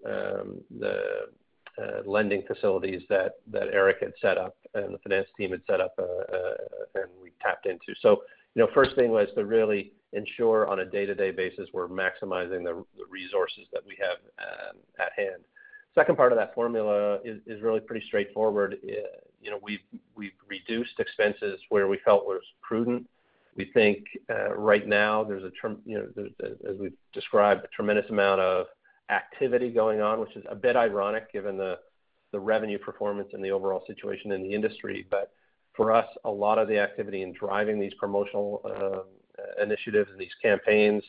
the 0.79 1.29
Uh, 1.77 2.09
lending 2.09 2.41
facilities 2.47 3.03
that 3.09 3.33
that 3.51 3.67
Erick 3.73 3.97
had 4.01 4.13
set 4.23 4.39
up 4.39 4.57
and 4.75 4.95
the 4.95 4.99
finance 4.99 5.27
team 5.37 5.51
had 5.51 5.61
set 5.69 5.81
up, 5.81 5.93
uh, 5.99 6.03
uh, 6.03 6.55
and 6.95 7.11
we 7.21 7.33
tapped 7.43 7.67
into. 7.67 7.93
So, 8.01 8.23
you 8.55 8.63
know, 8.63 8.69
first 8.73 8.95
thing 8.95 9.11
was 9.11 9.27
to 9.35 9.45
really 9.45 9.93
ensure 10.13 10.69
on 10.69 10.79
a 10.79 10.85
day-to-day 10.85 11.33
basis 11.33 11.69
we're 11.73 11.89
maximizing 11.89 12.63
the 12.63 12.85
resources 13.11 13.67
that 13.73 13.83
we 13.85 13.99
have 14.01 14.19
um, 14.39 14.77
at 15.01 15.11
hand. 15.17 15.43
Second 15.97 16.17
part 16.17 16.31
of 16.31 16.39
that 16.39 16.55
formula 16.55 17.19
is 17.25 17.61
really 17.61 17.81
pretty 17.81 18.07
straightforward. 18.07 18.77
You 19.43 19.51
know, 19.51 19.59
we've 19.61 19.81
we've 20.15 20.39
reduced 20.49 21.01
expenses 21.01 21.59
where 21.71 21.89
we 21.89 21.99
felt 22.05 22.25
was 22.25 22.43
prudent. 22.63 23.09
We 23.57 23.65
think 23.75 24.05
right 24.57 24.87
now 24.87 25.25
there's 25.25 25.43
a 25.43 25.51
term, 25.61 25.79
you 25.85 25.99
know, 25.99 26.07
there's, 26.15 26.31
as 26.71 26.77
we've 26.79 26.99
described, 27.13 27.65
a 27.65 27.69
tremendous 27.69 28.09
amount 28.11 28.41
of 28.41 28.67
activity 29.11 29.71
going 29.71 30.01
on, 30.01 30.21
which 30.21 30.35
is 30.37 30.45
a 30.49 30.55
bit 30.55 30.77
ironic 30.77 31.33
given 31.33 31.57
the 31.57 31.79
revenue 32.33 32.79
performance 32.79 33.29
and 33.33 33.45
the 33.45 33.51
overall 33.51 33.85
situation 33.87 34.33
in 34.33 34.43
the 34.43 34.53
industry. 34.53 35.07
But 35.09 35.31
for 35.73 35.93
us, 35.93 36.09
a 36.25 36.31
lot 36.31 36.59
of 36.59 36.67
the 36.67 36.79
activity 36.79 37.23
in 37.23 37.33
driving 37.33 37.79
these 37.79 37.95
promotional 37.95 38.61
uh, 38.65 39.63
initiatives 39.63 40.11
and 40.11 40.19
these 40.19 40.35
campaigns, 40.43 41.05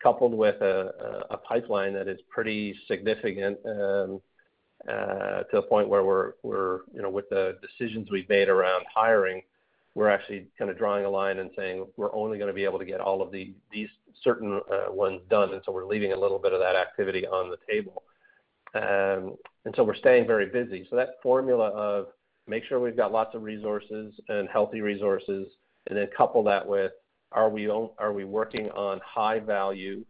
coupled 0.00 0.32
with 0.32 0.60
a 0.62 1.38
pipeline 1.48 1.94
that 1.94 2.06
is 2.06 2.20
pretty 2.28 2.76
significant, 2.86 3.58
um, 3.66 4.20
uh, 4.88 5.42
to 5.42 5.54
the 5.54 5.62
point 5.62 5.88
where 5.88 6.04
we're, 6.04 6.80
you 6.94 7.02
know, 7.02 7.10
with 7.10 7.28
the 7.30 7.58
decisions 7.60 8.08
we've 8.10 8.28
made 8.28 8.48
around 8.48 8.84
hiring, 8.94 9.42
we're 9.98 10.08
actually 10.08 10.46
kind 10.56 10.70
of 10.70 10.78
drawing 10.78 11.04
a 11.04 11.10
line 11.10 11.40
and 11.40 11.50
saying 11.56 11.84
we're 11.96 12.14
only 12.14 12.38
gonna 12.38 12.52
be 12.52 12.62
able 12.62 12.78
to 12.78 12.84
get 12.84 13.00
all 13.00 13.20
of 13.20 13.32
these 13.32 13.88
certain 14.22 14.60
ones 14.90 15.20
done, 15.28 15.52
and 15.52 15.60
so 15.66 15.72
we're 15.72 15.84
leaving 15.84 16.12
a 16.12 16.16
little 16.16 16.38
bit 16.38 16.52
of 16.52 16.60
that 16.60 16.76
activity 16.76 17.26
on 17.26 17.50
the 17.50 17.58
table. 17.68 18.04
Um, 18.76 19.36
and 19.64 19.74
so 19.74 19.82
we're 19.82 19.96
staying 19.96 20.24
very 20.24 20.46
busy. 20.46 20.86
So 20.88 20.94
that 20.94 21.16
formula 21.20 21.70
of 21.70 22.06
make 22.46 22.62
sure 22.62 22.78
we've 22.78 22.96
got 22.96 23.10
lots 23.10 23.34
of 23.34 23.42
resources 23.42 24.14
and 24.28 24.48
healthy 24.48 24.82
resources, 24.82 25.48
and 25.88 25.98
then 25.98 26.06
couple 26.16 26.44
that 26.44 26.64
with 26.64 26.92
are 27.32 27.50
we 27.50 28.24
working 28.24 28.70
on 28.70 29.00
high 29.04 29.40
value 29.40 30.04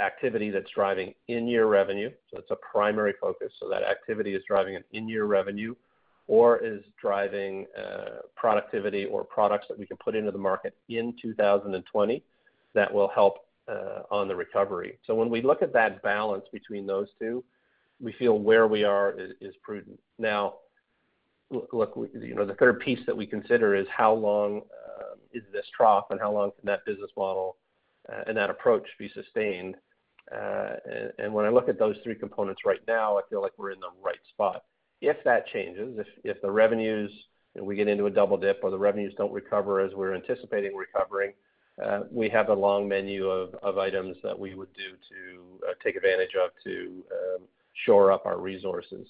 activity 0.00 0.48
that's 0.48 0.70
driving 0.70 1.12
in-year 1.28 1.66
revenue? 1.66 2.10
So 2.30 2.38
it's 2.38 2.50
a 2.50 2.56
primary 2.72 3.12
focus. 3.20 3.52
So 3.60 3.68
that 3.68 3.82
activity 3.82 4.34
is 4.34 4.42
driving 4.48 4.74
an 4.74 4.84
in-year 4.92 5.26
revenue 5.26 5.74
or 6.28 6.58
is 6.58 6.82
driving 7.00 7.66
uh, 7.78 8.20
productivity 8.34 9.04
or 9.04 9.24
products 9.24 9.66
that 9.68 9.78
we 9.78 9.86
can 9.86 9.96
put 9.96 10.16
into 10.16 10.30
the 10.30 10.38
market 10.38 10.74
in 10.88 11.14
2020 11.22 12.22
that 12.74 12.92
will 12.92 13.08
help 13.08 13.46
uh, 13.68 14.02
on 14.10 14.28
the 14.28 14.34
recovery. 14.34 14.98
So 15.06 15.14
when 15.14 15.30
we 15.30 15.42
look 15.42 15.62
at 15.62 15.72
that 15.72 16.02
balance 16.02 16.44
between 16.52 16.86
those 16.86 17.08
two, 17.18 17.44
we 18.00 18.12
feel 18.12 18.38
where 18.38 18.66
we 18.66 18.84
are 18.84 19.14
is 19.40 19.54
prudent. 19.62 19.98
Now, 20.18 20.56
look, 21.50 21.94
the 21.94 22.56
third 22.58 22.80
piece 22.80 23.00
that 23.06 23.16
we 23.16 23.26
consider 23.26 23.74
is 23.74 23.86
how 23.88 24.12
long 24.12 24.62
uh, 24.98 25.14
is 25.32 25.42
this 25.52 25.64
trough 25.74 26.06
and 26.10 26.20
how 26.20 26.32
long 26.32 26.50
can 26.50 26.66
that 26.66 26.84
business 26.84 27.10
model 27.16 27.56
and 28.26 28.36
that 28.36 28.50
approach 28.50 28.86
be 28.98 29.10
sustained? 29.14 29.76
And 30.30 31.32
when 31.32 31.46
I 31.46 31.48
look 31.48 31.68
at 31.68 31.78
those 31.78 31.96
three 32.04 32.16
components 32.16 32.62
right 32.66 32.80
now, 32.86 33.16
I 33.16 33.22
feel 33.30 33.40
like 33.40 33.52
we're 33.56 33.70
in 33.70 33.80
the 33.80 33.90
right 34.02 34.18
spot. 34.28 34.64
If 35.00 35.16
that 35.24 35.46
changes, 35.48 35.98
if 36.24 36.40
the 36.40 36.50
revenues, 36.50 37.10
we 37.54 37.76
get 37.76 37.88
into 37.88 38.06
a 38.06 38.10
double 38.10 38.36
dip 38.36 38.60
or 38.62 38.70
the 38.70 38.78
revenues 38.78 39.14
don't 39.16 39.32
recover 39.32 39.80
as 39.80 39.92
we're 39.94 40.14
anticipating 40.14 40.74
recovering, 40.74 41.32
uh, 41.84 42.00
we 42.10 42.28
have 42.30 42.48
a 42.48 42.54
long 42.54 42.88
menu 42.88 43.28
of 43.28 43.78
items 43.78 44.16
that 44.22 44.38
we 44.38 44.54
would 44.54 44.72
do 44.74 44.96
to 45.08 45.68
uh, 45.68 45.72
take 45.84 45.96
advantage 45.96 46.34
of 46.42 46.50
to 46.64 47.04
um, 47.12 47.42
shore 47.84 48.10
up 48.10 48.24
our 48.24 48.38
resources. 48.38 49.06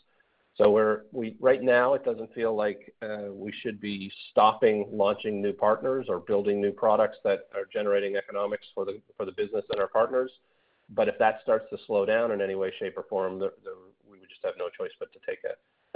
So 0.57 1.03
right 1.39 1.63
now, 1.63 1.95
it 1.95 2.05
doesn't 2.05 2.33
feel 2.35 2.57
like 2.57 2.95
uh, 3.03 3.31
we 3.31 3.53
should 3.61 3.79
be 3.79 4.11
stopping 4.31 4.89
launching 4.91 5.43
new 5.43 5.53
partners 5.53 6.07
or 6.09 6.19
building 6.19 6.63
new 6.63 6.73
products 6.73 7.19
that 7.25 7.49
are 7.55 7.69
generating 7.71 8.17
economics 8.17 8.67
for 8.75 8.87
the 8.87 9.33
business 9.33 9.65
and 9.71 9.81
our 9.81 9.87
partners. 9.87 10.31
But 10.89 11.09
if 11.09 11.19
that 11.19 11.41
starts 11.43 11.67
to 11.71 11.79
slow 11.87 12.07
down 12.07 12.33
in 12.33 12.41
any 12.41 12.55
way, 12.55 12.73
shape, 12.79 12.97
or 12.97 13.05
form, 13.09 13.39
we 13.39 14.19
would 14.19 14.29
just 14.31 14.45
have 14.45 14.55
no 14.59 14.71
choice 14.71 14.93
but 14.99 15.13
to 15.13 15.19
take 15.27 15.43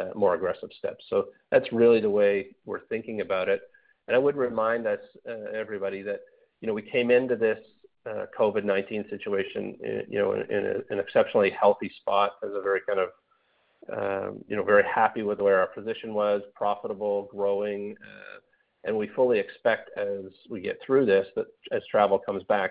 Uh, 0.01 0.11
more 0.15 0.35
aggressive 0.35 0.71
steps. 0.79 1.05
So 1.11 1.27
that's 1.51 1.73
really 1.73 2.01
the 2.01 2.09
way 2.09 2.55
we're 2.65 2.87
thinking 2.89 3.21
about 3.21 3.49
it. 3.49 3.61
And 4.07 4.15
I 4.15 4.19
would 4.19 4.37
remind 4.37 4.87
us, 4.87 5.01
uh, 5.29 5.51
everybody 5.53 6.01
that, 6.03 6.21
you 6.61 6.69
know, 6.69 6.75
we 6.75 6.83
came 6.83 7.11
into 7.11 7.37
this 7.37 7.59
uh, 8.07 8.27
COVID-19 8.39 9.11
situation, 9.11 9.77
you 10.09 10.19
know, 10.19 10.33
in 10.33 10.83
an 10.89 10.99
exceptionally 10.99 11.51
healthy 11.51 11.91
spot 12.01 12.37
as 12.43 12.51
a 12.55 12.63
very 12.63 12.81
kind 12.89 13.01
of, 13.01 13.09
um, 13.93 14.45
you 14.49 14.57
know, 14.57 14.63
very 14.63 14.85
happy 14.85 15.23
with 15.23 15.41
where 15.41 15.59
our 15.61 15.67
position 15.67 16.15
was, 16.15 16.41
profitable, 16.55 17.29
growing. 17.31 17.95
And 18.85 18.97
we 18.97 19.09
fully 19.09 19.39
expect 19.39 19.91
as 19.99 20.25
we 20.49 20.61
get 20.63 20.79
through 20.87 21.05
this, 21.05 21.27
that 21.37 21.47
as 21.73 21.83
travel 21.91 22.19
comes 22.19 22.43
back, 22.45 22.71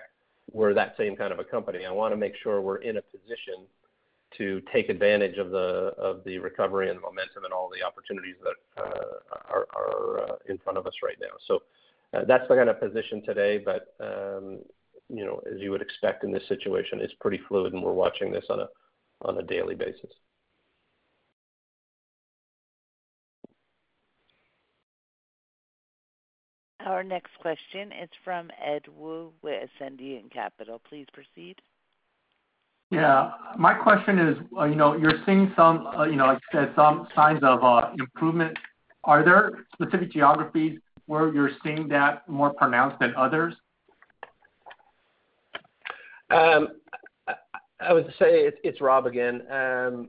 we're 0.52 0.74
that 0.74 0.96
same 0.96 1.14
kind 1.16 1.32
of 1.32 1.38
a 1.38 1.44
company. 1.44 1.86
I 1.86 1.92
wanna 1.92 2.16
make 2.16 2.34
sure 2.42 2.60
we're 2.60 2.82
in 2.82 2.96
a 2.96 3.02
position 3.02 3.66
to 4.38 4.62
take 4.72 4.88
advantage 4.88 5.38
of 5.38 5.50
the 5.50 6.38
recovery 6.38 6.88
and 6.88 6.98
the 6.98 7.02
momentum 7.02 7.44
and 7.44 7.52
all 7.52 7.70
the 7.70 7.84
opportunities 7.84 8.36
that 8.42 8.82
uh, 8.82 9.64
are 9.74 10.20
uh, 10.20 10.36
in 10.48 10.58
front 10.58 10.78
of 10.78 10.86
us 10.86 10.94
right 11.02 11.16
now. 11.20 11.36
So 11.46 11.60
uh, 12.14 12.24
that's 12.26 12.46
the 12.48 12.54
kind 12.54 12.68
of 12.68 12.80
position 12.80 13.22
today. 13.24 13.58
But 13.58 13.94
um, 14.00 14.60
you 15.08 15.24
know, 15.24 15.42
as 15.52 15.60
you 15.60 15.70
would 15.72 15.82
expect 15.82 16.24
in 16.24 16.32
this 16.32 16.46
situation, 16.48 17.00
it's 17.00 17.14
pretty 17.20 17.40
fluid, 17.48 17.72
and 17.72 17.82
we're 17.82 17.92
watching 17.92 18.30
this 18.32 18.44
on 18.48 19.38
a 19.38 19.42
daily 19.42 19.74
basis. 19.74 20.10
Our 26.86 27.04
next 27.04 27.32
question 27.40 27.92
is 27.92 28.08
from 28.24 28.50
Ed 28.64 28.82
Woo 28.96 29.32
with 29.42 29.68
Ascendiant 29.80 30.32
Capital. 30.32 30.80
Please 30.88 31.06
proceed. 31.12 31.60
Yeah. 32.90 33.30
My 33.56 33.74
question 33.74 34.18
is, 34.18 34.36
uh, 34.56 34.64
you 34.64 34.74
know, 34.74 34.96
you're 34.96 35.22
seeing 35.24 35.52
some, 35.56 35.86
uh, 35.86 36.04
you 36.04 36.16
know, 36.16 36.26
like 36.26 36.40
you 36.52 36.60
said, 36.60 36.72
some 36.74 37.06
signs 37.14 37.40
of 37.42 37.62
uh, 37.62 37.92
improvement. 37.98 38.56
Are 39.04 39.24
there 39.24 39.64
specific 39.72 40.12
geographies 40.12 40.78
where 41.06 41.32
you're 41.32 41.52
seeing 41.64 41.88
that 41.88 42.28
more 42.28 42.50
pronounced 42.52 42.98
than 42.98 43.14
others? 43.16 43.54
Um, 46.30 46.68
I 47.80 47.92
would 47.92 48.06
say 48.18 48.50
it's 48.62 48.80
Rob 48.80 49.06
again. 49.06 49.42
Um, 49.50 50.08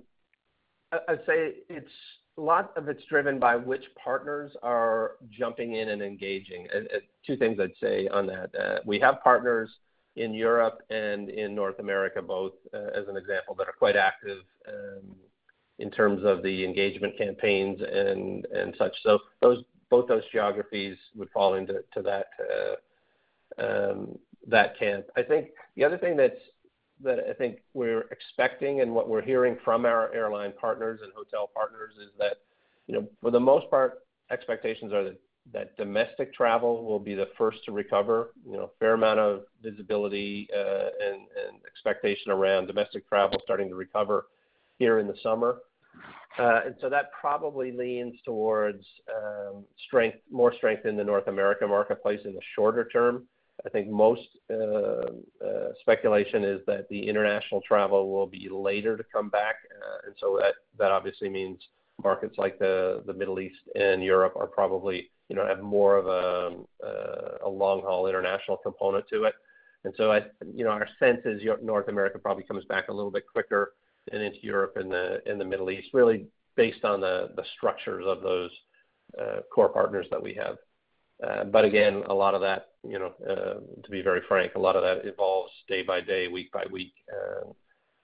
I'd 1.07 1.25
say 1.25 1.53
it's 1.69 1.89
a 2.37 2.41
lot 2.41 2.73
of 2.75 2.89
it's 2.89 3.03
driven 3.05 3.39
by 3.39 3.55
which 3.55 3.83
partners 4.03 4.51
are 4.61 5.11
jumping 5.31 5.75
in 5.75 5.89
and 5.89 6.01
engaging. 6.01 6.67
Two 7.25 7.37
things 7.37 7.59
I'd 7.59 7.71
say 7.81 8.07
on 8.09 8.27
that. 8.27 8.81
We 8.85 8.99
have 8.99 9.21
partners 9.23 9.69
in 10.15 10.33
Europe 10.33 10.81
and 10.89 11.29
in 11.29 11.55
North 11.55 11.79
America 11.79 12.21
both, 12.21 12.53
uh, 12.73 12.99
as 12.99 13.07
an 13.07 13.17
example, 13.17 13.55
that 13.55 13.67
are 13.67 13.75
quite 13.77 13.95
active, 13.95 14.39
um, 14.67 15.15
in 15.79 15.89
terms 15.89 16.23
of 16.23 16.43
the 16.43 16.63
engagement 16.63 17.17
campaigns 17.17 17.79
and 17.81 18.75
such. 18.77 18.95
So 19.03 19.19
those 19.41 19.63
both 19.89 20.07
those 20.07 20.23
geographies 20.31 20.97
would 21.15 21.29
fall 21.31 21.55
into 21.55 21.83
uh, 21.97 22.75
um, 23.57 24.17
that 24.47 24.79
camp. 24.79 25.05
I 25.17 25.23
think 25.23 25.49
the 25.75 25.83
other 25.83 25.97
thing 25.97 26.15
that 26.17 26.37
I 27.29 27.33
think 27.33 27.57
we're 27.73 28.05
expecting 28.11 28.81
and 28.81 28.93
what 28.93 29.09
we're 29.09 29.21
hearing 29.21 29.57
from 29.65 29.85
our 29.85 30.13
airline 30.13 30.53
partners 30.59 30.99
and 31.03 31.11
hotel 31.13 31.49
partners 31.53 31.93
is 32.01 32.11
that, 32.19 32.37
you 32.87 32.93
know, 32.93 33.07
for 33.21 33.31
the 33.31 33.39
most 33.39 33.69
part, 33.69 33.99
expectations 34.29 34.93
are 34.93 35.03
that 35.03 35.19
domestic 35.77 36.33
travel 36.33 36.85
will 36.85 36.99
be 36.99 37.15
the 37.15 37.29
first 37.37 37.63
to 37.65 37.71
recover. 37.71 38.31
You 38.45 38.53
know, 38.53 38.71
fair 38.79 38.93
amount 38.93 39.19
of 39.19 39.43
visibility 39.61 40.47
uh, 40.55 40.89
and 41.05 41.21
expectation 41.65 42.31
around 42.31 42.67
domestic 42.67 43.07
travel 43.07 43.39
starting 43.43 43.69
to 43.69 43.75
recover 43.75 44.27
here 44.79 44.99
in 44.99 45.07
the 45.07 45.15
summer. 45.21 45.57
Uh, 46.39 46.61
and 46.65 46.75
so 46.79 46.89
that 46.89 47.11
probably 47.19 47.71
leans 47.71 48.15
towards 48.23 48.85
um, 49.13 49.65
strength, 49.87 50.17
more 50.31 50.53
strength 50.55 50.85
in 50.85 50.95
the 50.95 51.03
North 51.03 51.27
America 51.27 51.67
marketplace 51.67 52.21
in 52.23 52.33
the 52.33 52.41
shorter 52.55 52.87
term. 52.87 53.23
I 53.65 53.69
think 53.69 53.89
most 53.89 54.27
uh, 54.49 55.11
speculation 55.81 56.43
is 56.43 56.61
that 56.65 56.87
the 56.89 57.07
international 57.07 57.61
travel 57.67 58.11
will 58.11 58.25
be 58.25 58.47
later 58.49 58.97
to 58.97 59.03
come 59.13 59.29
back. 59.29 59.55
And 60.05 60.15
so 60.19 60.39
that 60.79 60.91
obviously 60.91 61.29
means 61.29 61.59
markets 62.03 62.35
like 62.37 62.57
the 62.57 63.03
Middle 63.15 63.39
East 63.39 63.59
and 63.75 64.03
Europe 64.03 64.33
are 64.35 64.47
probably, 64.47 65.11
you 65.31 65.37
know, 65.37 65.47
have 65.47 65.61
more 65.61 65.95
of 65.95 66.07
a 66.07 67.49
long-haul 67.49 68.05
international 68.07 68.57
component 68.57 69.07
to 69.07 69.23
it. 69.23 69.33
And 69.85 69.93
so 69.95 70.11
I 70.11 70.19
you 70.53 70.65
know, 70.65 70.71
our 70.71 70.89
sense 70.99 71.21
is 71.23 71.41
North 71.63 71.87
America 71.87 72.19
probably 72.19 72.43
comes 72.43 72.65
back 72.65 72.89
a 72.89 72.93
little 72.93 73.11
bit 73.11 73.23
quicker 73.31 73.73
than 74.11 74.21
into 74.21 74.43
Europe 74.43 74.75
and 74.75 74.91
the 74.91 75.45
Middle 75.45 75.71
East, 75.71 75.87
really 75.93 76.27
based 76.57 76.83
on 76.83 76.99
the 76.99 77.43
structures 77.55 78.03
of 78.05 78.21
those 78.21 78.51
uh, 79.17 79.39
core 79.53 79.69
partners 79.69 80.05
that 80.11 80.21
we 80.21 80.33
have. 80.33 80.57
Uh, 81.25 81.45
but 81.45 81.63
again, 81.63 82.03
a 82.07 82.13
lot 82.13 82.35
of 82.35 82.41
that, 82.41 82.71
you 82.83 82.99
know, 82.99 83.13
uh, 83.29 83.59
to 83.83 83.89
be 83.89 84.01
very 84.01 84.21
frank, 84.27 84.55
a 84.55 84.59
lot 84.59 84.75
of 84.75 84.83
that 84.83 85.05
evolves 85.07 85.53
day 85.69 85.81
by 85.81 86.01
day, 86.01 86.27
week 86.27 86.51
by 86.51 86.65
week. 86.71 86.93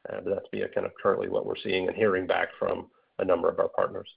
That's 0.10 0.74
kind 0.74 0.86
of 0.86 0.94
currently 1.02 1.28
what 1.28 1.46
we're 1.46 1.64
seeing 1.64 1.88
and 1.88 1.96
hearing 1.96 2.26
back 2.26 2.50
from 2.58 2.88
a 3.20 3.26
number 3.26 3.50
of 3.50 3.60
our 3.60 3.70
partners. 3.70 4.08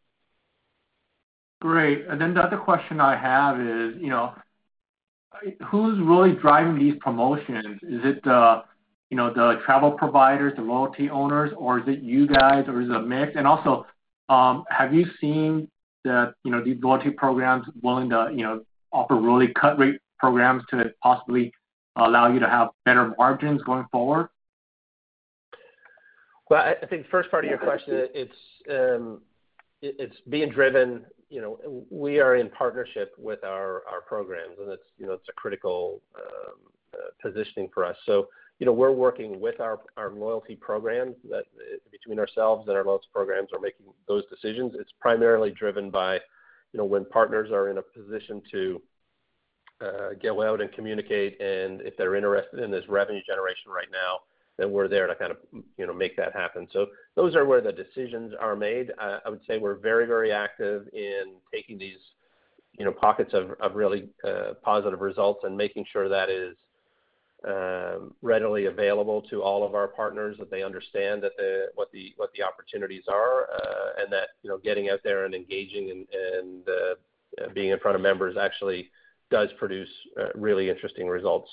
Great. 1.61 2.07
And 2.09 2.21
then 2.21 2.35
the 2.35 2.41
other 2.41 2.57
question 2.57 3.01
I 3.01 3.17
have 3.17 3.61
is, 3.61 3.95
you 4.01 4.09
know, 4.09 4.35
who's 5.67 5.99
really 6.01 6.33
driving 6.33 6.79
these 6.79 6.95
promotions? 7.01 7.79
Is 7.83 8.01
it 8.05 8.23
the, 8.25 8.63
you 9.11 9.17
know, 9.17 9.33
the 9.33 9.61
travel 9.65 9.93
providers, 9.93 10.55
the 10.57 10.63
loyalty 10.63 11.11
owners, 11.11 11.53
or 11.57 11.81
is 11.81 11.85
it 11.87 12.01
you 12.01 12.27
guys, 12.27 12.65
or 12.67 12.81
is 12.81 12.89
it 12.89 12.97
a 12.97 13.01
mix? 13.01 13.33
And 13.37 13.47
also, 13.47 13.87
have 14.29 14.95
you 14.95 15.07
seen 15.21 15.69
that, 16.05 16.35
you 16.45 16.51
know, 16.51 16.65
these 16.65 16.79
loyalty 16.83 17.11
programs 17.11 17.67
willing 17.83 18.09
to, 18.11 18.31
you 18.35 18.43
know, 18.43 18.65
offer 18.93 19.17
really 19.17 19.49
cut 19.49 19.79
rate 19.79 20.01
programs 20.19 20.63
to 20.71 20.93
possibly 21.03 21.53
allow 21.97 22.33
you 22.33 22.41
to 22.41 22.49
have 22.49 22.69
better 22.85 23.15
margins 23.19 23.63
going 23.63 23.87
forward? 23.93 24.29
Well, 26.49 26.63
I 26.63 26.87
think 26.87 27.05
the 27.05 27.09
first 27.11 27.31
part 27.31 27.45
of 27.45 27.51
your 27.51 27.59
question, 27.59 28.09
it's 28.13 28.33
um 28.71 29.21
it's 29.83 30.17
being 30.29 30.51
driven. 30.51 31.05
You 31.31 31.41
know, 31.41 31.85
we 31.91 32.19
are 32.19 32.35
in 32.37 32.51
partnership 32.51 33.15
with 33.17 33.45
our 33.45 33.83
our 33.91 34.01
programs, 34.07 34.57
and 34.61 34.71
it's, 34.71 34.83
you 34.99 35.07
know, 35.07 35.13
it's 35.13 35.29
a 35.29 35.33
critical 35.33 36.03
um, 36.17 36.59
uh, 36.93 37.11
positioning 37.23 37.71
for 37.73 37.85
us. 37.85 37.97
So, 38.05 38.29
you 38.59 38.67
know, 38.67 38.73
we're 38.73 38.91
working 38.91 39.41
with 39.41 39.61
our 39.61 39.79
our 39.97 40.11
loyalty 40.11 40.57
programs 40.57 41.15
that 41.31 41.45
between 41.93 42.19
ourselves 42.19 42.67
and 42.69 42.77
our 42.77 42.85
loyalty 42.85 43.07
programs 43.13 43.51
are 43.53 43.61
making 43.61 43.87
those 44.09 44.25
decisions. 44.29 44.73
It's 44.79 44.91
primarily 45.01 45.53
driven 45.53 45.89
by, 45.89 46.15
you 46.73 46.79
know, 46.79 46.85
when 46.85 47.05
partners 47.05 47.51
are 47.53 47.69
in 47.71 47.79
a 47.79 47.83
position 47.83 48.43
to 48.51 48.83
uh, 49.81 50.09
go 50.21 50.43
out 50.43 50.61
and 50.61 50.73
communicate, 50.73 51.41
and 51.41 51.81
if 51.83 51.97
they're 51.97 52.17
interested 52.17 52.59
in 52.61 52.71
this 52.71 52.85
revenue 52.89 53.23
generation 53.25 53.71
right 53.71 53.89
now, 53.93 54.19
then 54.61 54.71
we're 54.71 54.89
there 54.89 55.07
to 55.07 55.15
kind 55.15 55.33
of, 55.33 55.39
you 55.79 55.87
know, 55.87 55.95
make 55.95 56.17
that 56.17 56.33
happen. 56.35 56.69
So 56.73 56.87
those 57.17 57.35
are 57.35 57.45
where 57.45 57.63
the 57.63 57.73
decisions 57.73 58.35
are 58.39 58.55
made. 58.55 58.93
I 58.99 59.29
would 59.29 59.41
say 59.47 59.59
we're 59.59 59.77
very 59.91 60.07
very 60.07 60.31
active 60.33 60.87
in 60.93 61.37
taking 61.53 61.79
these, 61.79 62.03
you 62.79 62.85
know, 62.85 62.93
pockets 62.93 63.33
of 63.35 63.75
really 63.75 64.11
uh, 64.31 64.55
positive 64.63 65.01
results 65.01 65.41
and 65.45 65.57
making 65.57 65.87
sure 65.93 66.09
that 66.09 66.29
is 66.29 66.57
um, 67.49 68.13
readily 68.21 68.67
available 68.67 69.23
to 69.31 69.43
all 69.43 69.65
of 69.67 69.75
our 69.75 69.89
partners, 69.89 70.37
that 70.39 70.51
they 70.51 70.63
understand 70.63 71.23
that 71.23 71.33
the, 71.39 71.69
what 71.75 71.89
the 71.91 72.13
what 72.17 72.31
the 72.37 72.43
opportunities 72.43 73.05
are, 73.09 73.49
uh, 73.51 74.03
and 74.03 74.13
that, 74.13 74.29
you 74.43 74.51
know, 74.51 74.59
getting 74.59 74.91
out 74.91 75.01
there 75.03 75.25
and 75.25 75.35
engaging 75.35 75.91
and 75.91 76.07
and 76.37 76.69
uh, 76.69 77.49
being 77.55 77.71
in 77.71 77.79
front 77.79 77.97
of 77.97 78.03
members 78.03 78.37
actually 78.37 78.91
does 79.31 79.49
produce 79.59 79.89
really 80.35 80.69
interesting 80.69 81.07
results. 81.07 81.51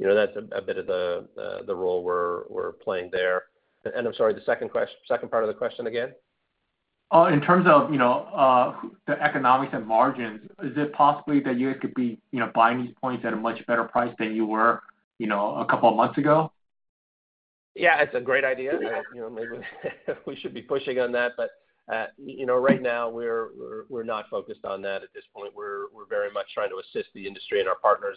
You 0.00 0.06
know, 0.06 0.14
that's 0.14 0.34
a 0.52 0.62
bit 0.62 0.78
of 0.78 0.86
the 0.86 1.26
uh, 1.38 1.74
role 1.74 2.02
we're 2.02 2.72
playing 2.82 3.10
there. 3.12 3.42
And 3.84 4.06
I'm 4.06 4.14
sorry, 4.14 4.32
the 4.32 4.40
second 4.46 4.70
part 4.70 5.44
of 5.44 5.48
the 5.48 5.54
question 5.54 5.86
again? 5.86 6.14
Uh, 7.12 7.26
in 7.26 7.42
terms 7.42 7.66
of, 7.68 7.92
you 7.92 7.98
know, 7.98 8.22
uh, 8.34 8.76
the 9.06 9.20
economics 9.22 9.74
and 9.74 9.86
margins, 9.86 10.40
is 10.62 10.72
it 10.76 10.94
possibly 10.94 11.40
that 11.40 11.58
you 11.58 11.70
guys 11.70 11.80
could 11.82 11.92
be, 11.92 12.18
you 12.32 12.40
know, 12.40 12.50
buying 12.54 12.82
these 12.82 12.94
points 12.98 13.26
at 13.26 13.34
a 13.34 13.36
much 13.36 13.66
better 13.66 13.84
price 13.84 14.14
than 14.18 14.34
you 14.34 14.46
were, 14.46 14.80
you 15.18 15.26
know, 15.26 15.56
a 15.56 15.66
couple 15.66 15.90
of 15.90 15.96
months 15.96 16.16
ago? 16.16 16.50
Yeah, 17.74 18.00
it's 18.00 18.14
a 18.14 18.20
great 18.20 18.44
idea. 18.44 18.78
You 19.14 19.20
know, 19.20 19.28
maybe 19.28 19.62
we 20.26 20.34
should 20.36 20.54
be 20.54 20.62
pushing 20.62 20.98
on 20.98 21.12
that. 21.12 21.32
But 21.36 21.50
you 22.16 22.46
know, 22.46 22.56
right 22.56 22.80
now 22.80 23.10
we're 23.10 23.50
not 24.02 24.30
focused 24.30 24.64
on 24.64 24.80
that 24.82 25.02
at 25.02 25.12
this 25.14 25.24
point. 25.34 25.52
We're 25.54 25.88
very 26.08 26.30
much 26.30 26.46
trying 26.54 26.70
to 26.70 26.76
assist 26.76 27.10
the 27.14 27.26
industry 27.26 27.60
and 27.60 27.68
our 27.68 27.76
partners 27.76 28.16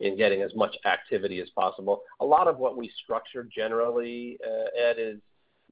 in 0.00 0.16
getting 0.16 0.42
as 0.42 0.54
much 0.54 0.76
activity 0.84 1.40
as 1.40 1.48
possible. 1.50 2.02
A 2.20 2.24
lot 2.24 2.48
of 2.48 2.58
what 2.58 2.76
we 2.76 2.90
structure 3.02 3.44
generally, 3.44 4.38
uh, 4.44 4.80
Ed, 4.80 4.96
is, 4.98 5.18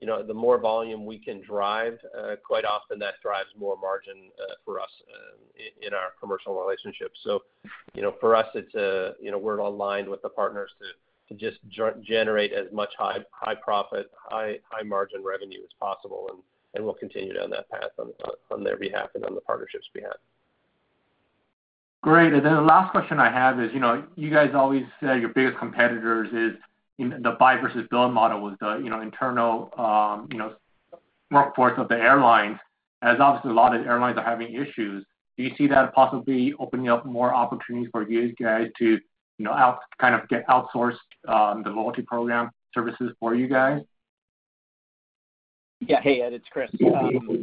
you 0.00 0.06
know, 0.06 0.22
the 0.22 0.34
more 0.34 0.58
volume 0.58 1.06
we 1.06 1.18
can 1.18 1.40
drive, 1.42 1.98
uh, 2.18 2.34
quite 2.44 2.64
often 2.64 2.98
that 2.98 3.14
drives 3.22 3.50
more 3.56 3.76
margin 3.80 4.30
uh, 4.40 4.54
for 4.64 4.80
us 4.80 4.90
in 5.80 5.94
our 5.94 6.10
commercial 6.20 6.60
relationships. 6.60 7.20
So, 7.22 7.42
you 7.94 8.02
know, 8.02 8.14
for 8.20 8.34
us, 8.34 8.46
it's, 8.54 8.74
you 9.20 9.30
know, 9.30 9.38
we're 9.38 9.58
aligned 9.58 10.08
with 10.08 10.22
the 10.22 10.28
partners 10.28 10.70
to 10.80 11.34
just 11.36 11.58
generate 12.02 12.52
as 12.52 12.66
much 12.72 12.90
high 12.98 13.54
profit, 13.62 14.10
high 14.14 14.58
high 14.68 14.82
margin 14.82 15.22
revenue 15.24 15.60
as 15.62 15.70
possible, 15.78 16.28
and 16.74 16.84
we'll 16.84 16.94
continue 16.94 17.32
down 17.32 17.50
that 17.50 17.70
path 17.70 17.90
on 18.50 18.64
their 18.64 18.76
behalf 18.76 19.10
and 19.14 19.24
on 19.24 19.34
the 19.34 19.40
partnership's 19.40 19.88
behalf. 19.94 20.16
Great. 22.02 22.32
And 22.32 22.44
then 22.44 22.54
the 22.54 22.60
last 22.60 22.90
question 22.90 23.20
I 23.20 23.30
have 23.30 23.60
is, 23.60 23.70
you 23.72 23.78
know, 23.78 24.04
you 24.16 24.28
guys 24.28 24.50
always 24.54 24.82
said 25.00 25.20
your 25.20 25.28
biggest 25.30 25.56
competitors 25.58 26.28
is 26.32 26.60
in 26.98 27.22
the 27.22 27.36
buy 27.38 27.56
versus 27.56 27.86
build 27.90 28.12
model 28.12 28.42
with 28.42 28.58
the, 28.58 28.80
you 28.82 28.90
know, 28.90 29.00
internal, 29.00 29.70
um, 29.78 30.28
you 30.30 30.38
know, 30.38 30.54
workforce 31.30 31.74
of 31.78 31.88
the 31.88 31.94
airlines, 31.94 32.58
as 33.02 33.18
obviously 33.20 33.52
a 33.52 33.54
lot 33.54 33.74
of 33.74 33.86
airlines 33.86 34.18
are 34.18 34.24
having 34.24 34.52
issues. 34.52 35.04
Do 35.36 35.44
you 35.44 35.52
see 35.56 35.68
that 35.68 35.94
possibly 35.94 36.52
opening 36.58 36.88
up 36.88 37.06
more 37.06 37.32
opportunities 37.32 37.88
for 37.92 38.08
you 38.08 38.34
guys 38.34 38.68
to, 38.78 38.84
you 39.38 39.44
know, 39.44 39.78
kind 40.00 40.14
of 40.14 40.28
get 40.28 40.46
outsourced 40.48 40.96
um, 41.28 41.62
the 41.62 41.70
loyalty 41.70 42.02
program 42.02 42.50
services 42.74 43.12
for 43.20 43.34
you 43.34 43.46
guys? 43.46 43.80
Yeah. 45.80 46.00
Hey, 46.00 46.20
Ed, 46.20 46.32
it's 46.32 46.46
Chris. 46.50 46.70
Um, 46.84 47.36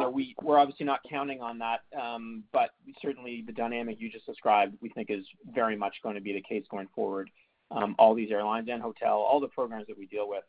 Know, 0.00 0.10
we're 0.42 0.58
obviously 0.58 0.86
not 0.86 1.00
counting 1.08 1.40
on 1.40 1.58
that, 1.58 1.80
um, 2.00 2.44
but 2.52 2.70
certainly 3.02 3.42
the 3.46 3.52
dynamic 3.52 4.00
you 4.00 4.10
just 4.10 4.26
described, 4.26 4.76
we 4.80 4.88
think 4.90 5.10
is 5.10 5.24
very 5.54 5.76
much 5.76 5.94
gonna 6.02 6.20
be 6.20 6.32
the 6.32 6.42
case 6.42 6.64
going 6.70 6.88
forward. 6.94 7.30
Um, 7.70 7.94
all 7.98 8.14
these 8.14 8.30
airlines 8.30 8.68
and 8.70 8.82
hotel, 8.82 9.18
all 9.18 9.38
the 9.40 9.48
programs 9.48 9.86
that 9.86 9.96
we 9.96 10.06
deal 10.06 10.28
with, 10.28 10.44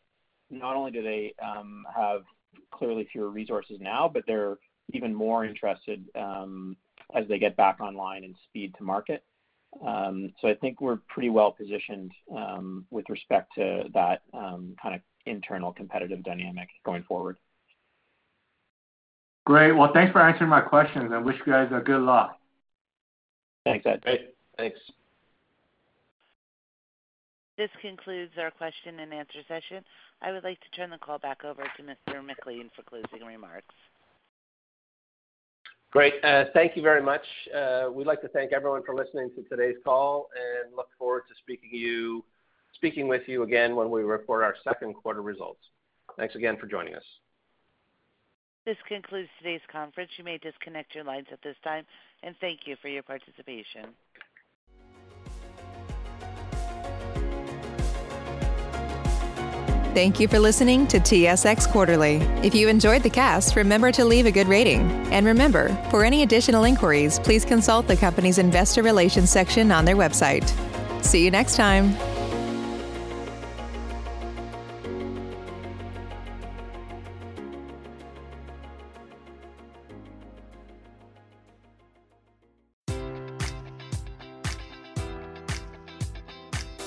not 0.50 0.76
only 0.76 0.92
do 0.92 1.04
they 1.04 1.34
um, 1.44 1.86
have 1.96 2.24
clearly 2.72 3.08
fewer 3.12 3.30
resources 3.30 3.78
now, 3.80 4.10
but 4.12 4.24
they're 4.26 4.58
even 4.94 5.14
more 5.14 5.46
interested 5.46 6.04
as 6.16 7.28
they 7.28 7.40
get 7.40 7.56
back 7.58 7.80
online 7.80 8.24
and 8.24 8.36
speed 8.50 8.74
to 8.78 8.84
market. 8.84 9.24
Um 9.86 10.34
so 10.42 10.50
I 10.50 10.56
think 10.56 10.82
we're 10.82 11.00
pretty 11.08 11.30
well 11.30 11.52
positioned 11.52 12.12
with 12.90 13.08
respect 13.10 13.54
to 13.56 13.86
that 13.94 14.22
kind 14.34 14.96
of 14.96 15.02
internal 15.26 15.72
competitive 15.72 16.24
dynamic 16.24 16.70
going 16.86 17.04
forward. 17.04 17.38
Great. 19.52 19.74
Well, 19.74 19.92
thanks 19.94 20.14
for 20.14 20.22
answering 20.22 20.50
my 20.50 20.62
questions. 20.62 21.12
I 21.14 21.18
wish 21.18 21.36
you 21.46 21.52
guys 21.52 21.68
a 21.74 21.82
good 21.82 22.00
luck. 22.00 22.40
Thanks, 23.66 23.86
Ed. 23.86 24.00
Great. 24.02 24.34
Thanks. 24.58 24.80
This 27.58 27.70
concludes 27.82 28.32
our 28.40 28.50
question 28.52 29.02
and 29.02 29.14
answer 29.14 29.40
session. 29.50 29.84
I 30.22 30.32
would 30.32 30.46
like 30.46 30.58
to 30.62 30.70
turn 30.74 30.90
the 30.90 30.98
call 31.00 31.20
back 31.20 31.44
over 31.44 31.64
to 31.64 31.84
Mr. 31.84 32.26
MacLean 32.26 32.70
for 32.74 32.84
closing 32.84 33.28
remarks. 33.28 33.76
Great. 35.92 36.14
Uh, 36.24 36.46
thank 36.54 36.78
you 36.78 36.82
very 36.82 37.04
much. 37.04 37.24
Uh, 37.54 37.90
we'd 37.92 38.08
like 38.08 38.22
to 38.22 38.30
thank 38.30 38.54
everyone 38.54 38.84
for 38.86 38.96
listening 38.96 39.32
to 39.36 39.44
today's 39.50 39.76
call 39.84 40.30
and 40.64 40.74
look 40.78 40.88
forward 40.98 41.24
to 41.28 41.36
speaking 42.74 43.10
with 43.10 43.24
you 43.28 43.44
again 43.44 43.76
when 43.76 43.90
we 43.90 44.04
report 44.04 44.46
our 44.46 44.56
second 44.64 44.94
quarter 44.94 45.22
results. 45.22 45.60
Thanks 46.16 46.36
again 46.36 46.56
for 46.56 46.68
joining 46.68 46.96
us. 46.96 47.04
This 48.66 48.78
concludes 48.88 49.30
today's 49.40 49.62
conference. 49.72 50.12
You 50.18 50.24
may 50.24 50.38
disconnect 50.38 50.94
your 50.94 51.04
lines 51.04 51.28
at 51.32 51.42
this 51.42 51.56
time, 51.64 51.86
and 52.22 52.36
thank 52.40 52.62
you 52.66 52.76
for 52.82 52.90
your 52.90 53.04
participation. 53.04 53.96
Thank 59.94 60.22
you 60.22 60.30
for 60.30 60.40
listening 60.40 60.88
to 60.88 61.00
TSX 61.00 61.70
Quarterly. 61.70 62.18
If 62.44 62.56
you 62.56 62.70
enjoyed 62.70 63.04
the 63.04 63.10
cast, 63.10 63.58
remember 63.58 63.92
to 63.92 64.06
leave 64.06 64.26
a 64.26 64.32
good 64.32 64.48
rating. 64.48 64.90
And 65.12 65.26
remember, 65.26 65.76
for 65.90 66.06
any 66.06 66.24
additional 66.24 66.64
inquiries, 66.64 67.20
please 67.20 67.44
consult 67.44 67.88
the 67.88 67.98
company's 67.98 68.38
investor 68.38 68.84
relations 68.84 69.30
section 69.32 69.70
on 69.70 69.84
their 69.84 69.98
website. 69.98 70.48
See 71.04 71.26
you 71.26 71.32
next 71.32 71.58
time. 71.58 71.94